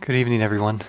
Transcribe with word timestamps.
Good 0.00 0.14
evening, 0.14 0.40
everyone. 0.40 0.80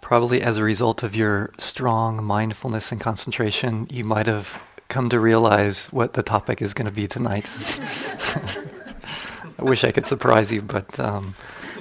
Probably 0.00 0.40
as 0.40 0.56
a 0.56 0.62
result 0.62 1.02
of 1.02 1.16
your 1.16 1.50
strong 1.58 2.22
mindfulness 2.22 2.92
and 2.92 3.00
concentration, 3.00 3.88
you 3.90 4.04
might 4.04 4.26
have 4.26 4.56
come 4.86 5.10
to 5.10 5.18
realize 5.18 5.86
what 5.86 6.12
the 6.12 6.22
topic 6.22 6.62
is 6.62 6.74
going 6.74 6.86
to 6.86 6.92
be 6.92 7.08
tonight. 7.08 7.52
I 9.58 9.62
wish 9.62 9.82
I 9.82 9.90
could 9.90 10.06
surprise 10.06 10.52
you, 10.52 10.62
but 10.62 10.98
um, 11.00 11.34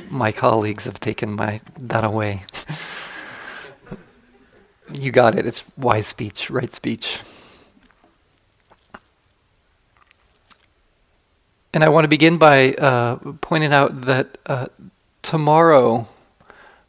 my 0.09 0.31
colleagues 0.31 0.85
have 0.85 0.99
taken 0.99 1.33
my 1.33 1.61
that 1.77 2.03
away. 2.03 2.43
you 4.91 5.11
got 5.11 5.35
it. 5.35 5.45
It's 5.45 5.63
wise 5.77 6.07
speech, 6.07 6.49
right 6.49 6.73
speech. 6.73 7.19
And 11.77 11.83
I 11.83 11.89
want 11.89 12.05
to 12.05 12.07
begin 12.07 12.39
by 12.39 12.73
uh, 12.73 13.17
pointing 13.39 13.71
out 13.71 14.01
that 14.01 14.39
uh, 14.47 14.65
tomorrow, 15.21 16.07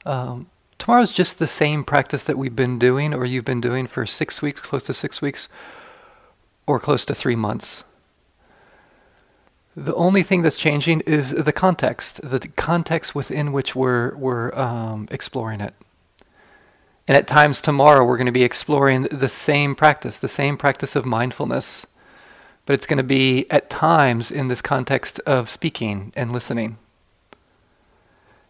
um, 0.06 0.46
just 0.78 1.38
the 1.38 1.46
same 1.46 1.84
practice 1.84 2.24
that 2.24 2.38
we've 2.38 2.56
been 2.56 2.78
doing, 2.78 3.12
or 3.12 3.26
you've 3.26 3.44
been 3.44 3.60
doing 3.60 3.86
for 3.86 4.06
six 4.06 4.40
weeks, 4.40 4.62
close 4.62 4.84
to 4.84 4.94
six 4.94 5.20
weeks, 5.20 5.50
or 6.66 6.80
close 6.80 7.04
to 7.04 7.14
three 7.14 7.36
months. 7.36 7.84
The 9.76 9.94
only 9.94 10.22
thing 10.22 10.40
that's 10.40 10.56
changing 10.56 11.00
is 11.00 11.32
the 11.32 11.52
context, 11.52 12.22
the 12.22 12.48
context 12.56 13.14
within 13.14 13.52
which 13.52 13.76
we're, 13.76 14.16
we're 14.16 14.54
um, 14.54 15.06
exploring 15.10 15.60
it. 15.60 15.74
And 17.06 17.14
at 17.14 17.28
times 17.28 17.60
tomorrow, 17.60 18.06
we're 18.06 18.16
going 18.16 18.24
to 18.24 18.32
be 18.32 18.42
exploring 18.42 19.02
the 19.02 19.28
same 19.28 19.74
practice, 19.74 20.18
the 20.18 20.28
same 20.28 20.56
practice 20.56 20.96
of 20.96 21.04
mindfulness 21.04 21.84
but 22.68 22.74
it's 22.74 22.84
going 22.84 22.98
to 22.98 23.02
be 23.02 23.50
at 23.50 23.70
times 23.70 24.30
in 24.30 24.48
this 24.48 24.60
context 24.60 25.20
of 25.20 25.48
speaking 25.48 26.12
and 26.14 26.32
listening. 26.32 26.76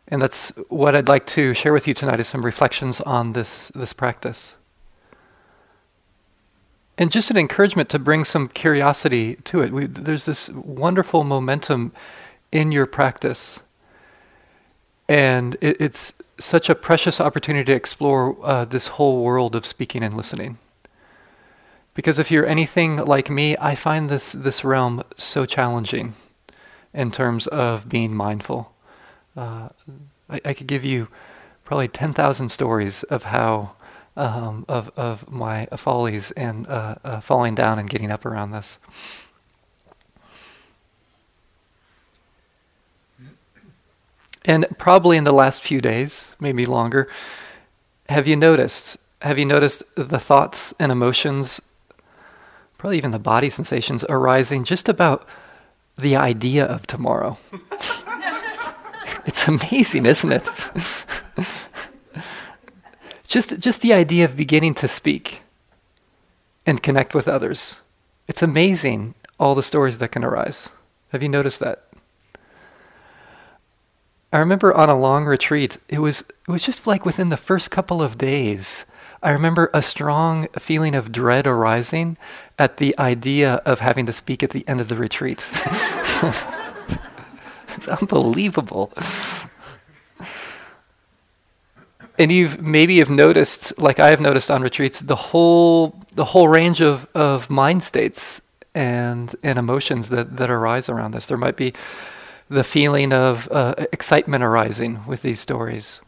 And 0.09 0.21
that's 0.21 0.49
what 0.69 0.97
I'd 0.97 1.07
like 1.07 1.25
to 1.29 1.55
share 1.55 1.73
with 1.73 1.87
you 1.87 1.95
tonight 1.95 2.19
is 2.19 2.27
some 2.27 2.45
reflections 2.45 3.01
on 3.03 3.35
this, 3.35 3.69
this 3.77 3.93
practice. 3.93 4.55
And 6.99 7.13
just 7.13 7.31
an 7.31 7.37
encouragement 7.37 7.89
to 7.91 8.01
bring 8.01 8.25
some 8.25 8.49
curiosity 8.49 9.37
to 9.45 9.61
it. 9.61 9.73
We, 9.73 9.87
there's 9.87 10.25
this 10.25 10.51
wonderful 10.51 11.23
momentum 11.23 11.93
in 12.51 12.73
your 12.73 12.87
practice. 12.87 13.61
And 15.09 15.57
it, 15.61 15.81
it's 15.81 16.13
such 16.41 16.69
a 16.69 16.75
precious 16.75 17.21
opportunity 17.21 17.67
to 17.67 17.73
explore 17.73 18.37
uh, 18.43 18.65
this 18.65 18.89
whole 18.89 19.23
world 19.23 19.55
of 19.55 19.65
speaking 19.65 20.03
and 20.03 20.17
listening. 20.17 20.59
Because 21.99 22.21
if 22.21 22.31
you're 22.31 22.47
anything 22.47 22.99
like 22.99 23.29
me, 23.29 23.57
I 23.61 23.75
find 23.75 24.09
this, 24.09 24.31
this 24.31 24.63
realm 24.63 25.03
so 25.17 25.45
challenging 25.45 26.15
in 26.95 27.11
terms 27.11 27.49
of 27.49 27.89
being 27.89 28.15
mindful. 28.15 28.73
Uh, 29.37 29.71
I, 30.31 30.41
I, 30.45 30.55
could 30.55 30.69
give 30.69 30.85
you 30.85 31.09
probably 31.65 31.89
10,000 31.89 32.51
stories 32.51 33.03
of 33.03 33.25
how, 33.25 33.73
um, 34.17 34.65
of, 34.69 34.93
of 34.97 35.29
my 35.29 35.67
follies 35.77 36.31
and 36.31 36.69
uh, 36.69 36.95
uh, 37.03 37.19
falling 37.19 37.57
down 37.57 37.81
and 37.81 37.91
getting 37.91 38.13
up 38.13 38.25
around 38.25 38.53
this. 38.53 38.79
And 44.45 44.67
probably 44.79 45.17
in 45.17 45.25
the 45.25 45.35
last 45.35 45.63
few 45.63 45.81
days, 45.81 46.31
maybe 46.39 46.65
longer, 46.65 47.09
have 48.09 48.29
you 48.29 48.37
noticed? 48.37 48.99
Have 49.23 49.37
you 49.37 49.45
noticed 49.45 49.83
the 49.97 50.21
thoughts 50.21 50.73
and 50.79 50.93
emotions 50.93 51.61
probably 52.79 52.97
even 52.97 53.11
the 53.11 53.19
body 53.19 53.51
sensations 53.51 54.05
arising 54.09 54.65
just 54.65 54.89
about 54.89 55.27
the 55.99 56.17
idea 56.17 56.65
of 56.65 56.87
tomorrow. 56.87 57.37
it's 59.27 59.47
amazing, 59.49 60.07
isn't 60.07 60.33
it? 60.33 60.49
just, 63.27 63.59
just 63.59 63.83
the 63.83 63.93
idea 63.93 64.25
of 64.25 64.37
beginning 64.37 64.75
to 64.75 64.89
speak 64.89 65.43
and 66.65 66.83
connect 66.83 67.15
with 67.15 67.29
others. 67.29 67.77
It's 68.29 68.43
amazing 68.43 69.15
all 69.41 69.55
the 69.55 69.63
stories 69.63 69.99
that 69.99 70.13
can 70.13 70.25
arise. 70.25 70.71
Have 71.11 71.23
you 71.23 71.29
noticed 71.29 71.61
that? 71.61 71.85
I 74.33 74.39
remember 74.39 74.75
on 74.75 74.91
a 74.91 74.99
long 74.99 75.25
retreat, 75.25 75.79
it 75.89 76.01
was 76.01 76.21
it 76.21 76.49
was 76.49 76.63
just 76.63 76.87
like 76.87 77.07
within 77.07 77.31
the 77.31 77.39
first 77.39 77.71
couple 77.71 78.03
of 78.03 78.19
days, 78.19 78.85
I 79.23 79.33
remember 79.33 79.71
a 79.75 79.83
strong 79.83 80.47
feeling 80.59 80.95
of 80.95 81.11
dread 81.11 81.47
arising 81.47 82.17
at 82.59 82.77
the 82.77 82.97
idea 82.99 83.55
of 83.65 83.81
having 83.81 84.07
to 84.07 84.13
speak 84.13 84.43
at 84.43 84.51
the 84.51 84.67
end 84.69 84.81
of 84.81 84.89
the 84.89 84.97
retreat. 84.97 85.49
it's 87.77 87.89
unbelievable. 87.89 88.93
And 92.19 92.31
you've 92.31 92.61
maybe 92.61 92.99
have 92.99 93.11
noticed, 93.11 93.77
like 93.79 93.99
I 93.99 94.11
have 94.11 94.21
noticed 94.21 94.51
on 94.51 94.63
retreats, 94.63 95.01
the 95.01 95.17
whole 95.17 96.01
the 96.13 96.25
whole 96.25 96.49
range 96.49 96.81
of, 96.81 97.07
of 97.15 97.49
mind 97.49 97.83
states 97.83 98.41
and 98.75 99.35
and 99.43 99.59
emotions 99.59 100.11
that, 100.11 100.37
that 100.37 100.51
arise 100.51 100.89
around 100.89 101.13
this. 101.13 101.27
There 101.27 101.37
might 101.37 101.57
be 101.57 101.73
the 102.49 102.65
feeling 102.65 103.13
of 103.13 103.49
uh, 103.51 103.75
excitement 103.93 104.43
arising 104.43 105.05
with 105.07 105.23
these 105.23 105.39
stories, 105.39 106.01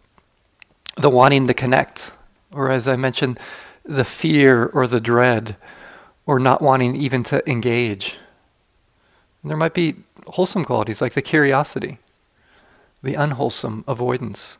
the 0.96 1.10
wanting 1.10 1.46
to 1.46 1.54
connect, 1.54 2.12
or 2.52 2.70
as 2.70 2.88
I 2.88 2.96
mentioned, 2.96 3.38
the 3.84 4.04
fear 4.04 4.66
or 4.66 4.86
the 4.86 5.00
dread, 5.00 5.56
or 6.26 6.38
not 6.38 6.62
wanting 6.62 6.94
even 6.96 7.22
to 7.24 7.48
engage. 7.50 8.18
And 9.42 9.50
there 9.50 9.56
might 9.56 9.74
be 9.74 9.96
wholesome 10.26 10.64
qualities 10.64 11.00
like 11.00 11.14
the 11.14 11.22
curiosity, 11.22 11.98
the 13.02 13.14
unwholesome 13.14 13.84
avoidance. 13.88 14.58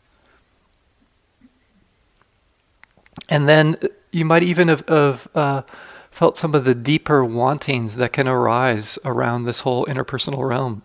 And 3.29 3.49
then 3.49 3.77
you 4.11 4.25
might 4.25 4.43
even 4.43 4.69
have, 4.69 4.89
have 4.89 5.29
uh, 5.35 5.63
felt 6.11 6.37
some 6.37 6.55
of 6.55 6.65
the 6.65 6.75
deeper 6.75 7.25
wantings 7.25 7.97
that 7.97 8.13
can 8.13 8.27
arise 8.27 8.99
around 9.05 9.45
this 9.45 9.61
whole 9.61 9.87
interpersonal 9.87 10.49
realm. 10.49 10.83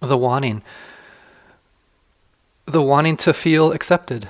The 0.00 0.18
wanting, 0.18 0.62
the 2.66 2.82
wanting 2.82 3.16
to 3.18 3.32
feel 3.32 3.72
accepted 3.72 4.28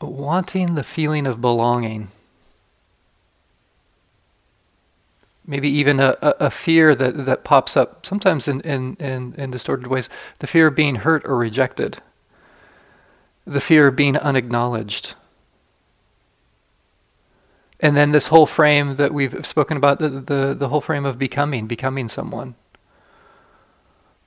wanting 0.00 0.74
the 0.74 0.84
feeling 0.84 1.26
of 1.26 1.40
belonging. 1.40 2.08
Maybe 5.46 5.68
even 5.68 6.00
a, 6.00 6.16
a, 6.20 6.34
a, 6.40 6.50
fear 6.50 6.94
that, 6.94 7.24
that 7.24 7.44
pops 7.44 7.76
up, 7.76 8.04
sometimes 8.04 8.48
in, 8.48 8.60
in, 8.62 8.96
in, 8.96 9.34
in 9.38 9.50
distorted 9.50 9.86
ways, 9.86 10.08
the 10.40 10.46
fear 10.46 10.66
of 10.66 10.74
being 10.74 10.96
hurt 10.96 11.24
or 11.24 11.36
rejected, 11.36 11.98
the 13.46 13.60
fear 13.60 13.86
of 13.86 13.96
being 13.96 14.16
unacknowledged. 14.16 15.14
And 17.78 17.96
then 17.96 18.10
this 18.10 18.26
whole 18.26 18.46
frame 18.46 18.96
that 18.96 19.14
we've 19.14 19.46
spoken 19.46 19.76
about, 19.76 19.98
the, 20.00 20.08
the, 20.08 20.56
the 20.58 20.68
whole 20.68 20.80
frame 20.80 21.04
of 21.04 21.18
becoming, 21.18 21.66
becoming 21.66 22.08
someone. 22.08 22.54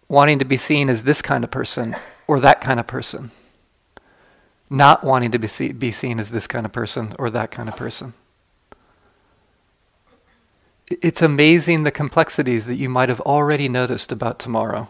Wanting 0.08 0.40
to 0.40 0.46
be 0.46 0.58
seen 0.58 0.90
as 0.90 1.04
this 1.04 1.22
kind 1.22 1.44
of 1.44 1.52
person 1.52 1.96
or 2.28 2.40
that 2.40 2.62
kind 2.62 2.80
of 2.80 2.88
person 2.88 3.32
not 4.70 5.04
wanting 5.04 5.32
to 5.32 5.40
be, 5.40 5.48
see, 5.48 5.72
be 5.72 5.92
seen 5.92 6.20
as 6.20 6.30
this 6.30 6.48
kind 6.48 6.66
of 6.66 6.72
person 6.72 7.14
or 7.18 7.30
that 7.30 7.52
kind 7.52 7.68
of 7.68 7.76
person. 7.76 8.14
It's 10.90 11.22
amazing 11.22 11.84
the 11.84 11.92
complexities 11.92 12.66
that 12.66 12.76
you 12.76 12.90
might 12.90 13.10
have 13.10 13.22
already 13.22 13.70
noticed 13.70 14.12
about 14.12 14.40
tomorrow. 14.40 14.88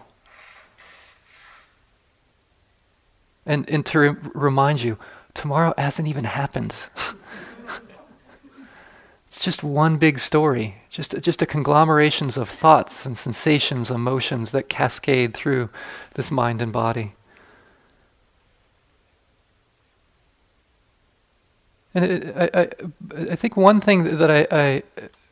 And, 3.45 3.69
and 3.69 3.85
to 3.87 3.99
re- 3.99 4.15
remind 4.33 4.81
you, 4.81 4.97
tomorrow 5.33 5.73
hasn't 5.77 6.07
even 6.07 6.25
happened. 6.25 6.75
it's 9.27 9.41
just 9.41 9.63
one 9.63 9.97
big 9.97 10.19
story, 10.19 10.75
just, 10.89 11.19
just 11.21 11.41
a 11.41 11.45
conglomerations 11.45 12.37
of 12.37 12.49
thoughts 12.49 13.05
and 13.05 13.17
sensations, 13.17 13.91
emotions 13.91 14.51
that 14.51 14.69
cascade 14.69 15.33
through 15.33 15.69
this 16.13 16.31
mind 16.31 16.61
and 16.61 16.71
body. 16.71 17.13
And 21.93 22.05
it, 22.05 22.35
I, 22.35 22.61
I, 22.61 23.31
I, 23.31 23.35
think 23.35 23.57
one 23.57 23.81
thing 23.81 24.17
that 24.17 24.29
I, 24.29 24.47
I 24.51 24.83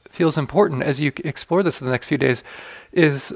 feels 0.10 0.38
important 0.38 0.84
as 0.84 1.00
you 1.00 1.12
explore 1.24 1.62
this 1.62 1.82
in 1.82 1.86
the 1.86 1.92
next 1.92 2.08
few 2.08 2.18
days 2.18 2.44
is 2.92 3.36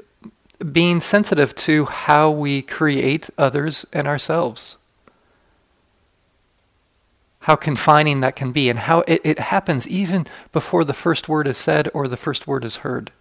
being 0.71 0.99
sensitive 0.99 1.53
to 1.55 1.85
how 1.85 2.31
we 2.31 2.61
create 2.61 3.29
others 3.37 3.85
and 3.93 4.07
ourselves. 4.07 4.77
How 7.41 7.55
confining 7.55 8.19
that 8.21 8.35
can 8.35 8.51
be, 8.51 8.69
and 8.69 8.79
how 8.79 8.99
it, 9.01 9.21
it 9.23 9.39
happens 9.39 9.87
even 9.87 10.27
before 10.51 10.83
the 10.83 10.93
first 10.93 11.27
word 11.27 11.47
is 11.47 11.57
said 11.57 11.89
or 11.93 12.07
the 12.07 12.17
first 12.17 12.47
word 12.47 12.63
is 12.63 12.77
heard. 12.77 13.11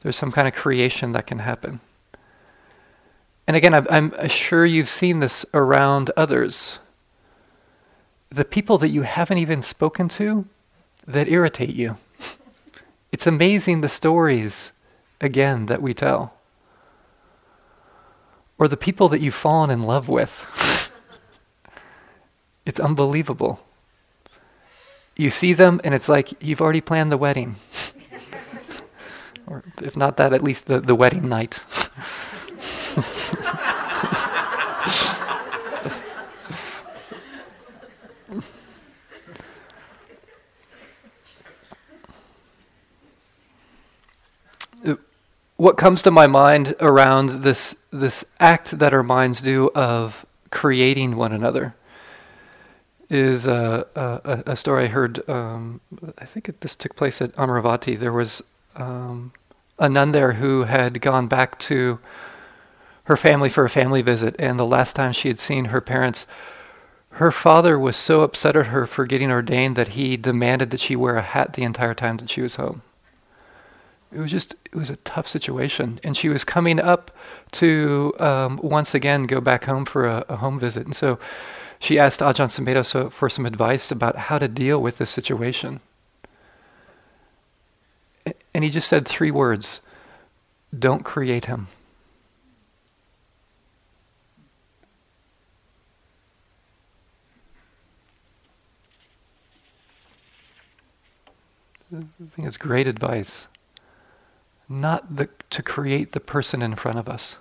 There's 0.00 0.16
some 0.16 0.32
kind 0.32 0.46
of 0.46 0.54
creation 0.54 1.12
that 1.12 1.26
can 1.26 1.40
happen. 1.40 1.80
And 3.46 3.56
again, 3.56 3.74
I'm 3.74 4.28
sure 4.28 4.64
you've 4.64 4.88
seen 4.88 5.20
this 5.20 5.44
around 5.52 6.10
others 6.16 6.78
the 8.34 8.44
people 8.44 8.78
that 8.78 8.88
you 8.88 9.02
haven't 9.02 9.38
even 9.38 9.62
spoken 9.62 10.08
to 10.08 10.44
that 11.06 11.28
irritate 11.28 11.74
you. 11.74 11.96
It's 13.12 13.28
amazing 13.28 13.80
the 13.80 13.88
stories, 13.88 14.72
again, 15.20 15.66
that 15.66 15.80
we 15.80 15.94
tell. 15.94 16.34
or 18.58 18.68
the 18.68 18.76
people 18.76 19.08
that 19.08 19.20
you've 19.20 19.34
fallen 19.34 19.70
in 19.70 19.82
love 19.82 20.08
with. 20.08 20.46
it's 22.66 22.80
unbelievable. 22.80 23.60
You 25.16 25.30
see 25.30 25.52
them, 25.52 25.80
and 25.84 25.94
it's 25.94 26.08
like 26.08 26.42
you've 26.42 26.60
already 26.60 26.80
planned 26.80 27.12
the 27.12 27.18
wedding. 27.18 27.56
or 29.46 29.64
if 29.82 29.96
not 29.96 30.16
that, 30.16 30.32
at 30.32 30.42
least 30.42 30.66
the, 30.66 30.80
the 30.80 30.94
wedding 30.94 31.28
night. 31.28 31.62
what 45.64 45.78
comes 45.78 46.02
to 46.02 46.10
my 46.10 46.26
mind 46.26 46.74
around 46.78 47.42
this 47.42 47.74
this 47.90 48.22
act 48.38 48.78
that 48.78 48.92
our 48.92 49.02
minds 49.02 49.40
do 49.40 49.70
of 49.74 50.26
creating 50.50 51.16
one 51.16 51.32
another 51.32 51.74
is 53.08 53.46
a, 53.46 53.86
a, 53.94 54.52
a 54.52 54.56
story 54.56 54.84
I 54.84 54.88
heard. 54.88 55.26
Um, 55.26 55.80
I 56.18 56.26
think 56.26 56.50
it, 56.50 56.60
this 56.60 56.76
took 56.76 56.94
place 56.96 57.22
at 57.22 57.32
Amaravati. 57.36 57.98
There 57.98 58.12
was 58.12 58.42
um, 58.76 59.32
a 59.78 59.88
nun 59.88 60.12
there 60.12 60.34
who 60.34 60.64
had 60.64 61.00
gone 61.00 61.28
back 61.28 61.58
to 61.60 61.98
her 63.04 63.16
family 63.16 63.48
for 63.48 63.64
a 63.64 63.70
family 63.70 64.02
visit, 64.02 64.36
and 64.38 64.58
the 64.58 64.66
last 64.66 64.94
time 64.94 65.14
she 65.14 65.28
had 65.28 65.38
seen 65.38 65.66
her 65.66 65.80
parents, 65.80 66.26
her 67.12 67.32
father 67.32 67.78
was 67.78 67.96
so 67.96 68.20
upset 68.20 68.54
at 68.54 68.66
her 68.66 68.86
for 68.86 69.06
getting 69.06 69.30
ordained 69.30 69.76
that 69.76 69.88
he 69.88 70.18
demanded 70.18 70.68
that 70.72 70.80
she 70.80 70.94
wear 70.94 71.16
a 71.16 71.22
hat 71.22 71.54
the 71.54 71.62
entire 71.62 71.94
time 71.94 72.18
that 72.18 72.28
she 72.28 72.42
was 72.42 72.56
home 72.56 72.82
it 74.14 74.20
was 74.20 74.30
just 74.30 74.54
it 74.64 74.76
was 74.76 74.90
a 74.90 74.96
tough 74.96 75.26
situation. 75.26 75.98
And 76.04 76.16
she 76.16 76.28
was 76.28 76.44
coming 76.44 76.80
up 76.80 77.10
to 77.52 78.14
um, 78.20 78.60
once 78.62 78.94
again 78.94 79.26
go 79.26 79.40
back 79.40 79.64
home 79.64 79.84
for 79.84 80.06
a, 80.06 80.24
a, 80.28 80.36
home 80.36 80.58
visit. 80.58 80.86
And 80.86 80.94
so 80.94 81.18
she 81.80 81.98
asked 81.98 82.20
Ajahn 82.20 82.48
Sumedho 82.48 82.86
so, 82.86 83.10
for 83.10 83.28
some 83.28 83.44
advice 83.44 83.90
about 83.90 84.16
how 84.16 84.38
to 84.38 84.48
deal 84.48 84.80
with 84.80 84.98
this 84.98 85.10
situation. 85.10 85.80
And 88.54 88.62
he 88.64 88.70
just 88.70 88.88
said 88.88 89.06
three 89.06 89.30
words. 89.30 89.80
Don't 90.76 91.04
create 91.04 91.46
him. 91.46 91.66
I 101.92 102.02
think 102.34 102.48
it's 102.48 102.56
great 102.56 102.88
advice 102.88 103.46
not 104.80 105.16
the, 105.16 105.28
to 105.50 105.62
create 105.62 106.12
the 106.12 106.20
person 106.20 106.62
in 106.62 106.74
front 106.74 106.98
of 106.98 107.08
us, 107.08 107.38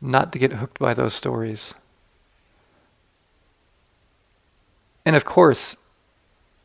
not 0.00 0.32
to 0.32 0.38
get 0.38 0.54
hooked 0.54 0.78
by 0.78 0.92
those 0.92 1.14
stories. 1.14 1.74
And 5.06 5.16
of 5.16 5.24
course, 5.24 5.76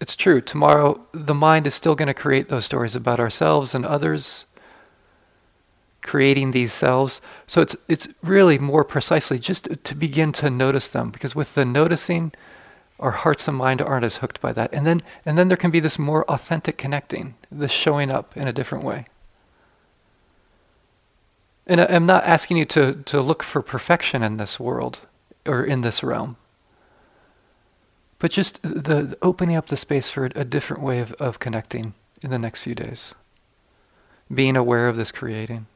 it's 0.02 0.16
true, 0.16 0.42
tomorrow 0.42 1.02
the 1.12 1.34
mind 1.34 1.68
is 1.68 1.76
still 1.76 1.96
going 1.96 2.08
to 2.08 2.14
create 2.14 2.48
those 2.48 2.66
stories 2.66 2.96
about 2.96 3.20
ourselves 3.20 3.76
and 3.76 3.86
others, 3.86 4.46
creating 6.02 6.52
these 6.52 6.72
selves. 6.72 7.20
So 7.48 7.62
it's, 7.62 7.76
it's 7.90 8.08
really 8.24 8.58
more 8.58 8.86
precisely 8.86 9.40
just 9.40 9.68
to 9.84 9.96
begin 9.96 10.32
to 10.34 10.50
notice 10.50 10.88
them, 10.88 11.10
because 11.10 11.36
with 11.36 11.54
the 11.54 11.66
noticing, 11.66 12.32
our 13.00 13.12
hearts 13.12 13.48
and 13.48 13.58
mind 13.58 13.82
aren't 13.82 14.06
as 14.06 14.18
hooked 14.18 14.42
by 14.42 14.54
that. 14.54 14.74
And 14.74 14.86
then, 14.86 15.02
and 15.26 15.38
then 15.38 15.48
there 15.48 15.58
can 15.58 15.72
be 15.72 15.80
this 15.80 15.98
more 15.98 16.26
authentic 16.26 16.78
connecting, 16.78 17.36
this 17.52 17.72
showing 17.72 18.12
up 18.12 18.36
in 18.36 18.48
a 18.48 18.54
different 18.54 18.84
way. 18.84 19.06
And 21.66 21.80
I'm 21.82 22.06
not 22.06 22.26
asking 22.26 22.58
you 22.58 22.66
to, 22.66 22.94
to 23.06 23.22
look 23.22 23.44
for 23.44 23.62
perfection 23.62 24.24
in 24.24 24.38
this 24.38 24.60
world 24.60 25.02
or 25.46 25.64
in 25.64 25.82
this 25.82 26.04
realm, 26.04 26.36
but 28.18 28.32
just 28.32 28.62
the, 28.64 29.04
the 29.04 29.18
opening 29.22 29.56
up 29.56 29.68
the 29.68 29.78
space 29.78 30.10
for 30.10 30.26
a, 30.26 30.32
a 30.36 30.44
different 30.44 30.84
way 30.84 31.00
of, 31.00 31.14
of 31.14 31.40
connecting 31.40 31.94
in 32.22 32.32
the 32.32 32.40
next 32.40 32.64
few 32.64 32.76
days. 32.76 33.14
Being 34.34 34.58
aware 34.58 34.90
of 34.90 34.98
this 34.98 35.12
creating. 35.12 35.68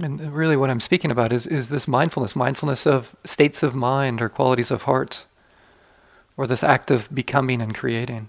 And 0.00 0.34
really, 0.34 0.56
what 0.56 0.70
I'm 0.70 0.80
speaking 0.80 1.10
about 1.10 1.32
is, 1.32 1.46
is 1.46 1.68
this 1.68 1.86
mindfulness 1.86 2.34
mindfulness 2.34 2.86
of 2.86 3.14
states 3.24 3.62
of 3.62 3.74
mind 3.74 4.20
or 4.20 4.28
qualities 4.28 4.72
of 4.72 4.82
heart, 4.82 5.24
or 6.36 6.46
this 6.46 6.64
act 6.64 6.90
of 6.90 7.14
becoming 7.14 7.62
and 7.62 7.74
creating. 7.74 8.28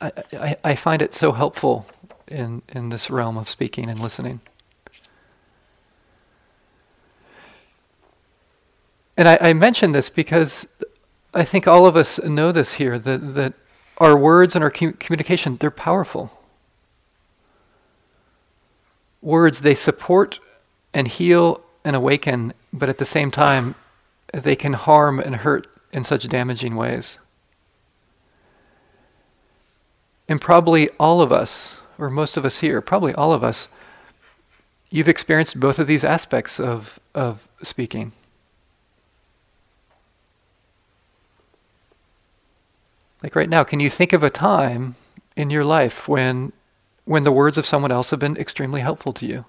I, 0.00 0.12
I, 0.34 0.56
I 0.62 0.74
find 0.74 1.00
it 1.00 1.14
so 1.14 1.32
helpful 1.32 1.86
in, 2.28 2.60
in 2.68 2.90
this 2.90 3.08
realm 3.08 3.38
of 3.38 3.48
speaking 3.48 3.88
and 3.88 3.98
listening. 3.98 4.40
And 9.16 9.26
I, 9.28 9.38
I 9.40 9.52
mention 9.54 9.92
this 9.92 10.10
because 10.10 10.66
I 11.32 11.44
think 11.44 11.66
all 11.66 11.86
of 11.86 11.96
us 11.96 12.22
know 12.22 12.52
this 12.52 12.74
here 12.74 12.98
that, 12.98 13.34
that 13.34 13.54
our 13.96 14.14
words 14.14 14.54
and 14.54 14.62
our 14.62 14.70
communication, 14.70 15.56
they're 15.56 15.70
powerful 15.70 16.35
words, 19.26 19.60
they 19.60 19.74
support 19.74 20.38
and 20.94 21.08
heal 21.08 21.60
and 21.84 21.96
awaken, 21.96 22.54
but 22.72 22.88
at 22.88 22.98
the 22.98 23.04
same 23.04 23.30
time, 23.30 23.74
they 24.32 24.56
can 24.56 24.72
harm 24.72 25.18
and 25.18 25.36
hurt 25.36 25.66
in 25.92 26.04
such 26.04 26.28
damaging 26.28 26.76
ways. 26.76 27.18
And 30.28 30.40
probably 30.40 30.88
all 30.98 31.20
of 31.20 31.32
us, 31.32 31.74
or 31.98 32.08
most 32.08 32.36
of 32.36 32.44
us 32.44 32.60
here, 32.60 32.80
probably 32.80 33.12
all 33.14 33.32
of 33.32 33.42
us, 33.42 33.68
you've 34.90 35.08
experienced 35.08 35.58
both 35.58 35.78
of 35.78 35.86
these 35.86 36.04
aspects 36.04 36.60
of, 36.60 37.00
of 37.14 37.48
speaking. 37.62 38.12
Like 43.22 43.34
right 43.34 43.48
now, 43.50 43.64
can 43.64 43.80
you 43.80 43.90
think 43.90 44.12
of 44.12 44.22
a 44.22 44.30
time 44.30 44.94
in 45.34 45.50
your 45.50 45.64
life 45.64 46.06
when 46.06 46.52
when 47.06 47.22
the 47.22 47.32
words 47.32 47.56
of 47.56 47.64
someone 47.64 47.92
else 47.92 48.10
have 48.10 48.18
been 48.18 48.36
extremely 48.36 48.80
helpful 48.80 49.12
to 49.14 49.24
you. 49.24 49.44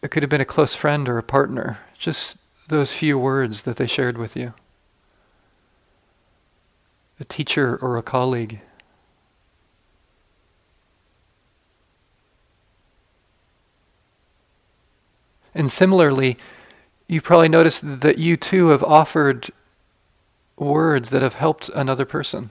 It 0.00 0.10
could 0.12 0.22
have 0.22 0.30
been 0.30 0.40
a 0.40 0.46
close 0.46 0.74
friend 0.74 1.08
or 1.08 1.18
a 1.18 1.22
partner, 1.22 1.80
just 1.98 2.38
those 2.68 2.94
few 2.94 3.18
words 3.18 3.64
that 3.64 3.76
they 3.76 3.88
shared 3.88 4.16
with 4.16 4.36
you. 4.36 4.54
A 7.18 7.24
teacher 7.24 7.76
or 7.82 7.96
a 7.96 8.02
colleague. 8.02 8.60
And 15.54 15.72
similarly, 15.72 16.38
you 17.08 17.20
probably 17.20 17.48
noticed 17.48 18.00
that 18.00 18.18
you 18.18 18.36
too 18.36 18.68
have 18.68 18.84
offered 18.84 19.50
words 20.56 21.10
that 21.10 21.22
have 21.22 21.34
helped 21.34 21.68
another 21.70 22.04
person 22.04 22.50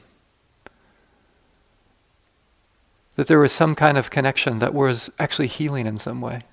that 3.16 3.28
there 3.28 3.40
was 3.40 3.52
some 3.52 3.76
kind 3.76 3.98
of 3.98 4.10
connection 4.10 4.60
that 4.60 4.74
was 4.74 5.10
actually 5.18 5.48
healing 5.48 5.88
in 5.88 5.98
some 5.98 6.22
way. 6.22 6.44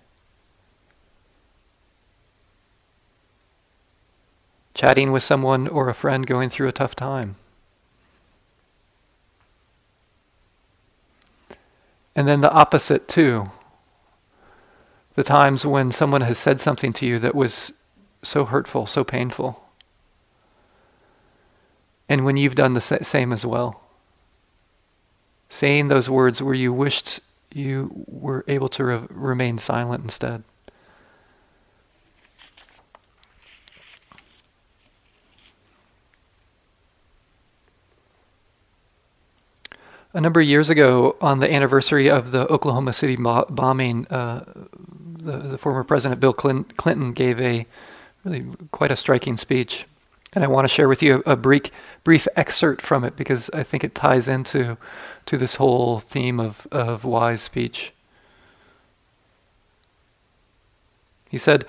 Chatting 4.74 5.12
with 5.12 5.22
someone 5.22 5.68
or 5.68 5.88
a 5.88 5.94
friend 5.94 6.26
going 6.26 6.48
through 6.48 6.68
a 6.68 6.72
tough 6.72 6.94
time. 6.94 7.36
And 12.14 12.28
then 12.28 12.40
the 12.42 12.52
opposite, 12.52 13.08
too. 13.08 13.50
The 15.14 15.24
times 15.24 15.66
when 15.66 15.90
someone 15.90 16.22
has 16.22 16.38
said 16.38 16.60
something 16.60 16.92
to 16.94 17.06
you 17.06 17.18
that 17.18 17.34
was 17.34 17.72
so 18.22 18.44
hurtful, 18.44 18.86
so 18.86 19.02
painful. 19.04 19.62
And 22.08 22.24
when 22.24 22.36
you've 22.36 22.54
done 22.54 22.74
the 22.74 22.80
same 22.80 23.32
as 23.32 23.44
well 23.44 23.81
saying 25.52 25.88
those 25.88 26.08
words 26.08 26.40
where 26.40 26.54
you 26.54 26.72
wished 26.72 27.20
you 27.52 27.90
were 28.06 28.42
able 28.48 28.70
to 28.70 28.82
re- 28.82 29.02
remain 29.10 29.58
silent 29.58 30.02
instead. 30.02 30.42
A 40.14 40.20
number 40.22 40.40
of 40.40 40.46
years 40.46 40.70
ago, 40.70 41.16
on 41.20 41.40
the 41.40 41.52
anniversary 41.52 42.08
of 42.08 42.32
the 42.32 42.50
Oklahoma 42.50 42.94
City 42.94 43.16
bombing, 43.16 44.06
uh, 44.06 44.44
the, 45.18 45.36
the, 45.36 45.58
former 45.58 45.84
President 45.84 46.18
Bill 46.18 46.32
Clinton 46.32 47.12
gave 47.12 47.38
a 47.40 47.66
really 48.24 48.46
quite 48.70 48.90
a 48.90 48.96
striking 48.96 49.36
speech. 49.36 49.84
And 50.32 50.44
I 50.44 50.48
want 50.48 50.64
to 50.64 50.72
share 50.72 50.88
with 50.88 51.02
you 51.02 51.22
a, 51.26 51.32
a 51.32 51.36
brief, 51.36 51.64
brief 52.04 52.26
excerpt 52.36 52.82
from 52.82 53.04
it 53.04 53.16
because 53.16 53.50
I 53.50 53.62
think 53.62 53.84
it 53.84 53.94
ties 53.94 54.28
into 54.28 54.78
to 55.26 55.36
this 55.36 55.56
whole 55.56 56.00
theme 56.00 56.40
of, 56.40 56.66
of 56.72 57.04
wise 57.04 57.42
speech. 57.42 57.92
He 61.28 61.38
said, 61.38 61.64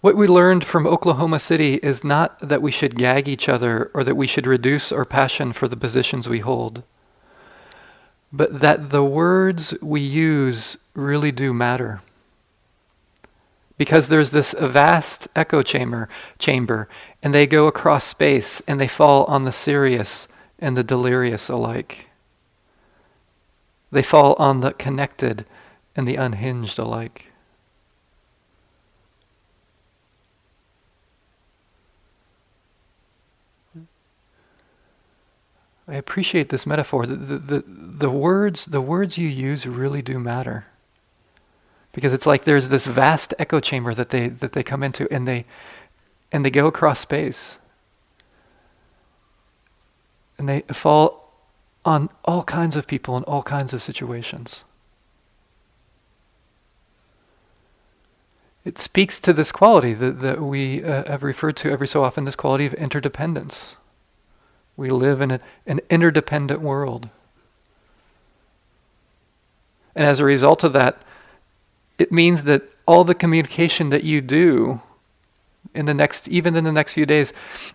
What 0.00 0.16
we 0.16 0.26
learned 0.26 0.64
from 0.64 0.86
Oklahoma 0.86 1.40
City 1.40 1.74
is 1.76 2.04
not 2.04 2.38
that 2.40 2.62
we 2.62 2.70
should 2.70 2.96
gag 2.96 3.28
each 3.28 3.48
other 3.48 3.90
or 3.94 4.04
that 4.04 4.16
we 4.16 4.26
should 4.26 4.46
reduce 4.46 4.92
our 4.92 5.04
passion 5.04 5.52
for 5.52 5.68
the 5.68 5.76
positions 5.76 6.28
we 6.28 6.40
hold, 6.40 6.82
but 8.32 8.60
that 8.60 8.90
the 8.90 9.04
words 9.04 9.74
we 9.82 10.00
use 10.00 10.76
really 10.94 11.32
do 11.32 11.52
matter. 11.54 12.00
Because 13.82 14.06
there's 14.06 14.30
this 14.30 14.54
vast 14.60 15.26
echo 15.34 15.60
chamber, 15.60 16.08
chamber, 16.38 16.88
and 17.20 17.34
they 17.34 17.48
go 17.48 17.66
across 17.66 18.04
space 18.04 18.62
and 18.68 18.80
they 18.80 18.86
fall 18.86 19.24
on 19.24 19.44
the 19.44 19.50
serious 19.50 20.28
and 20.60 20.76
the 20.76 20.84
delirious 20.84 21.48
alike. 21.48 22.06
They 23.90 24.04
fall 24.04 24.36
on 24.38 24.60
the 24.60 24.72
connected 24.74 25.46
and 25.96 26.06
the 26.06 26.14
unhinged 26.14 26.78
alike. 26.78 27.32
I 35.88 35.94
appreciate 35.94 36.50
this 36.50 36.68
metaphor. 36.68 37.04
The, 37.04 37.16
the, 37.16 37.38
the, 37.38 37.64
the, 37.66 38.10
words, 38.10 38.66
the 38.66 38.80
words 38.80 39.18
you 39.18 39.26
use 39.26 39.66
really 39.66 40.02
do 40.02 40.20
matter. 40.20 40.66
Because 41.92 42.12
it's 42.12 42.26
like 42.26 42.44
there's 42.44 42.70
this 42.70 42.86
vast 42.86 43.34
echo 43.38 43.60
chamber 43.60 43.94
that 43.94 44.10
they, 44.10 44.28
that 44.28 44.52
they 44.52 44.62
come 44.62 44.82
into 44.82 45.06
and 45.12 45.28
they, 45.28 45.44
and 46.32 46.44
they 46.44 46.50
go 46.50 46.66
across 46.66 47.00
space. 47.00 47.58
And 50.38 50.48
they 50.48 50.62
fall 50.72 51.30
on 51.84 52.08
all 52.24 52.42
kinds 52.44 52.76
of 52.76 52.86
people 52.86 53.16
in 53.16 53.24
all 53.24 53.42
kinds 53.42 53.72
of 53.72 53.82
situations. 53.82 54.64
It 58.64 58.78
speaks 58.78 59.18
to 59.20 59.32
this 59.32 59.50
quality 59.50 59.92
that, 59.94 60.20
that 60.20 60.40
we 60.40 60.84
uh, 60.84 61.10
have 61.10 61.22
referred 61.22 61.56
to 61.58 61.70
every 61.70 61.88
so 61.88 62.04
often 62.04 62.24
this 62.24 62.36
quality 62.36 62.64
of 62.64 62.74
interdependence. 62.74 63.76
We 64.76 64.88
live 64.90 65.20
in 65.20 65.32
a, 65.32 65.40
an 65.66 65.80
interdependent 65.90 66.60
world. 66.60 67.08
And 69.94 70.06
as 70.06 70.20
a 70.20 70.24
result 70.24 70.64
of 70.64 70.72
that, 70.74 71.02
it 72.02 72.10
means 72.10 72.42
that 72.42 72.62
all 72.84 73.04
the 73.04 73.14
communication 73.14 73.90
that 73.90 74.02
you 74.02 74.20
do 74.20 74.80
in 75.72 75.86
the 75.86 75.94
next, 75.94 76.26
even 76.26 76.56
in 76.56 76.64
the 76.64 76.72
next 76.72 76.94
few 76.94 77.06
days, 77.06 77.32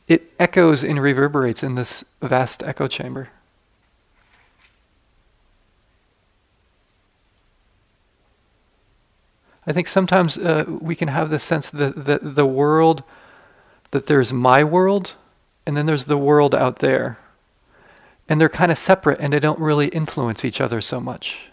it 0.10 0.34
echoes 0.38 0.84
and 0.84 1.02
reverberates 1.02 1.64
in 1.64 1.76
this 1.76 2.04
vast 2.22 2.62
echo 2.62 2.88
chamber. 2.90 3.30
I 9.66 9.72
think 9.72 9.88
sometimes 9.88 10.38
uh, 10.38 10.66
we 10.68 10.96
can 10.96 11.08
have 11.08 11.30
the 11.30 11.40
sense 11.40 11.70
that, 11.70 12.06
that 12.06 12.36
the 12.36 12.46
world, 12.46 13.04
that 13.92 14.08
there's 14.08 14.34
my 14.34 14.62
world 14.62 15.14
and 15.66 15.78
then 15.78 15.86
there's 15.86 16.06
the 16.06 16.18
world 16.18 16.54
out 16.54 16.80
there. 16.80 17.18
And 18.28 18.42
they're 18.42 18.50
kind 18.50 18.74
of 18.74 18.78
separate 18.78 19.22
and 19.22 19.32
they 19.32 19.40
don't 19.40 19.60
really 19.60 19.88
influence 19.88 20.44
each 20.44 20.60
other 20.60 20.82
so 20.82 21.00
much. 21.00 21.48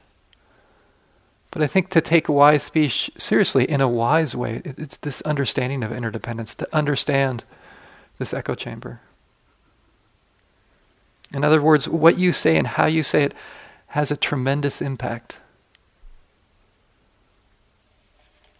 But 1.54 1.62
I 1.62 1.68
think 1.68 1.88
to 1.90 2.00
take 2.00 2.28
wise 2.28 2.64
speech 2.64 3.12
seriously 3.16 3.62
in 3.70 3.80
a 3.80 3.87
wise 3.87 4.34
way, 4.34 4.61
it's 4.64 4.96
this 4.96 5.23
understanding 5.23 5.84
of 5.84 5.92
interdependence, 5.92 6.52
to 6.56 6.66
understand 6.73 7.44
this 8.18 8.34
echo 8.34 8.56
chamber. 8.56 9.00
In 11.32 11.44
other 11.44 11.62
words, 11.62 11.88
what 11.88 12.18
you 12.18 12.32
say 12.32 12.56
and 12.56 12.66
how 12.66 12.87
you 12.87 13.04
say 13.04 13.23
it 13.23 13.34
has 13.87 14.11
a 14.11 14.16
tremendous 14.16 14.82
impact 14.82 15.38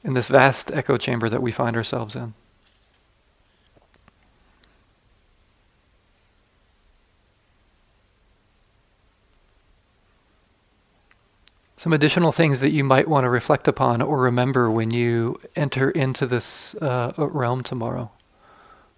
in 0.05 0.15
this 0.15 0.29
vast 0.29 0.71
echo 0.71 0.97
chamber 0.97 1.29
that 1.29 1.43
we 1.43 1.51
find 1.51 1.75
ourselves 1.75 2.15
in. 2.15 2.35
Some 11.85 11.93
additional 11.93 12.33
things 12.33 12.61
that 12.61 12.71
you 12.71 12.83
might 12.83 13.07
want 13.07 13.25
to 13.25 13.29
reflect 13.29 13.69
upon 13.69 14.00
or 14.00 14.17
remember 14.17 14.71
when 14.71 14.91
you 14.91 15.38
enter 15.55 15.91
into 15.91 16.25
this 16.25 16.75
uh, 16.76 17.12
realm 17.19 17.62
tomorrow. 17.62 18.11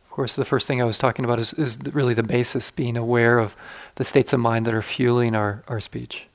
Of 0.05 0.11
course, 0.12 0.37
the 0.37 0.45
first 0.45 0.69
thing 0.69 0.81
I 0.81 0.85
was 0.85 0.97
talking 0.97 1.25
about 1.25 1.40
is, 1.40 1.52
is 1.55 1.81
really 1.83 2.14
the 2.14 2.23
basis, 2.23 2.71
being 2.71 2.97
aware 2.97 3.40
of 3.40 3.57
the 3.97 4.05
states 4.05 4.33
of 4.33 4.38
mind 4.38 4.69
that 4.69 4.73
are 4.75 4.83
fueling 4.83 5.35
our, 5.35 5.64
our 5.66 5.81
speech. 5.81 6.28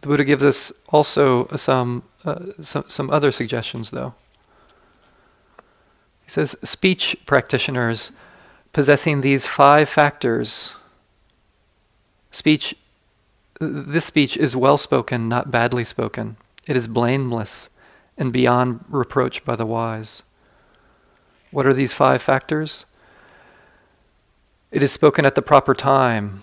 The 0.00 0.08
Buddha 0.08 0.24
gives 0.24 0.42
us 0.42 0.72
also 0.88 1.46
some, 1.54 2.02
uh, 2.24 2.46
some, 2.60 2.86
some 2.88 3.10
other 3.10 3.30
suggestions, 3.30 3.92
though. 3.92 4.12
He 6.24 6.30
says 6.32 6.56
speech 6.64 7.16
practitioners 7.26 8.10
possessing 8.72 9.20
these 9.20 9.46
five 9.46 9.88
factors 9.88 10.74
speech 12.32 12.74
this 13.60 14.06
speech 14.06 14.38
is 14.38 14.56
well 14.56 14.78
spoken, 14.78 15.28
not 15.28 15.50
badly 15.50 15.84
spoken. 15.84 16.36
It 16.66 16.76
is 16.76 16.88
blameless 16.88 17.68
and 18.16 18.32
beyond 18.32 18.84
reproach 18.88 19.44
by 19.44 19.54
the 19.54 19.66
wise. 19.66 20.22
What 21.50 21.66
are 21.66 21.74
these 21.74 21.92
five 21.92 22.22
factors? 22.22 22.86
It 24.72 24.82
is 24.82 24.92
spoken 24.92 25.26
at 25.26 25.34
the 25.34 25.42
proper 25.42 25.74
time. 25.74 26.42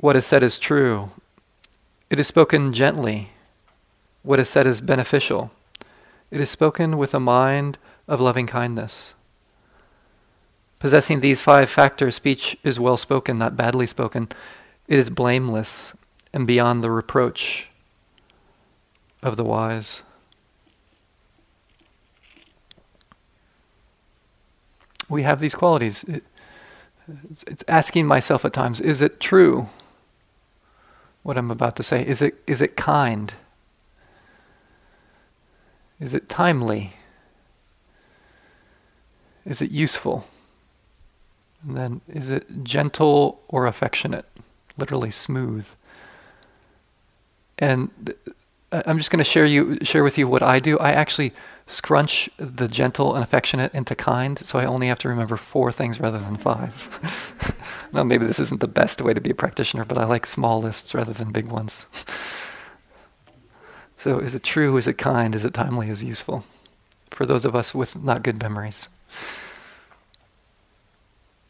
What 0.00 0.16
is 0.16 0.26
said 0.26 0.42
is 0.42 0.58
true. 0.58 1.10
It 2.10 2.18
is 2.18 2.26
spoken 2.26 2.72
gently. 2.72 3.30
What 4.22 4.40
is 4.40 4.48
said 4.48 4.66
is 4.66 4.80
beneficial. 4.80 5.52
It 6.30 6.40
is 6.40 6.50
spoken 6.50 6.98
with 6.98 7.14
a 7.14 7.20
mind 7.20 7.78
of 8.08 8.20
loving 8.20 8.46
kindness. 8.48 9.14
Possessing 10.80 11.20
these 11.20 11.40
five 11.40 11.70
factors, 11.70 12.16
speech 12.16 12.56
is 12.64 12.80
well 12.80 12.96
spoken, 12.96 13.38
not 13.38 13.56
badly 13.56 13.86
spoken. 13.86 14.28
It 14.88 14.98
is 14.98 15.10
blameless 15.10 15.92
and 16.32 16.46
beyond 16.46 16.82
the 16.82 16.90
reproach 16.90 17.68
of 19.22 19.36
the 19.36 19.44
wise. 19.44 20.02
We 25.08 25.22
have 25.22 25.40
these 25.40 25.54
qualities. 25.54 26.04
It, 26.04 26.22
it's 27.46 27.64
asking 27.66 28.06
myself 28.06 28.44
at 28.44 28.52
times 28.52 28.80
is 28.80 29.00
it 29.00 29.20
true 29.20 29.68
what 31.22 31.36
I'm 31.36 31.50
about 31.50 31.76
to 31.76 31.82
say? 31.82 32.06
Is 32.06 32.22
it, 32.22 32.42
is 32.46 32.60
it 32.60 32.76
kind? 32.76 33.34
Is 36.00 36.14
it 36.14 36.28
timely? 36.28 36.94
Is 39.44 39.60
it 39.60 39.70
useful? 39.70 40.26
And 41.62 41.76
then 41.76 42.00
is 42.08 42.30
it 42.30 42.62
gentle 42.62 43.42
or 43.48 43.66
affectionate? 43.66 44.26
Literally 44.76 45.10
smooth. 45.10 45.66
And 47.58 47.90
I'm 48.70 48.98
just 48.98 49.10
going 49.10 49.18
to 49.18 49.24
share 49.24 49.46
you 49.46 49.78
share 49.82 50.04
with 50.04 50.18
you 50.18 50.28
what 50.28 50.42
I 50.42 50.60
do. 50.60 50.78
I 50.78 50.92
actually 50.92 51.32
scrunch 51.66 52.28
the 52.36 52.68
gentle 52.68 53.14
and 53.14 53.24
affectionate 53.24 53.72
into 53.72 53.94
kind, 53.94 54.38
so 54.38 54.58
I 54.58 54.66
only 54.66 54.88
have 54.88 54.98
to 55.00 55.08
remember 55.08 55.36
four 55.36 55.72
things 55.72 56.00
rather 56.00 56.18
than 56.18 56.36
five. 56.36 57.56
now, 57.92 58.04
maybe 58.04 58.26
this 58.26 58.38
isn't 58.38 58.60
the 58.60 58.68
best 58.68 59.00
way 59.00 59.14
to 59.14 59.20
be 59.20 59.30
a 59.30 59.34
practitioner, 59.34 59.84
but 59.84 59.96
I 59.96 60.04
like 60.04 60.26
small 60.26 60.60
lists 60.60 60.94
rather 60.94 61.12
than 61.12 61.32
big 61.32 61.46
ones. 61.46 61.86
so, 63.96 64.18
is 64.18 64.34
it 64.34 64.42
true? 64.42 64.76
Is 64.76 64.86
it 64.86 64.98
kind? 64.98 65.34
Is 65.34 65.44
it 65.44 65.54
timely? 65.54 65.88
Is 65.88 66.02
it 66.02 66.06
useful? 66.06 66.44
For 67.10 67.24
those 67.24 67.46
of 67.46 67.56
us 67.56 67.74
with 67.74 67.96
not 67.96 68.22
good 68.22 68.40
memories. 68.40 68.88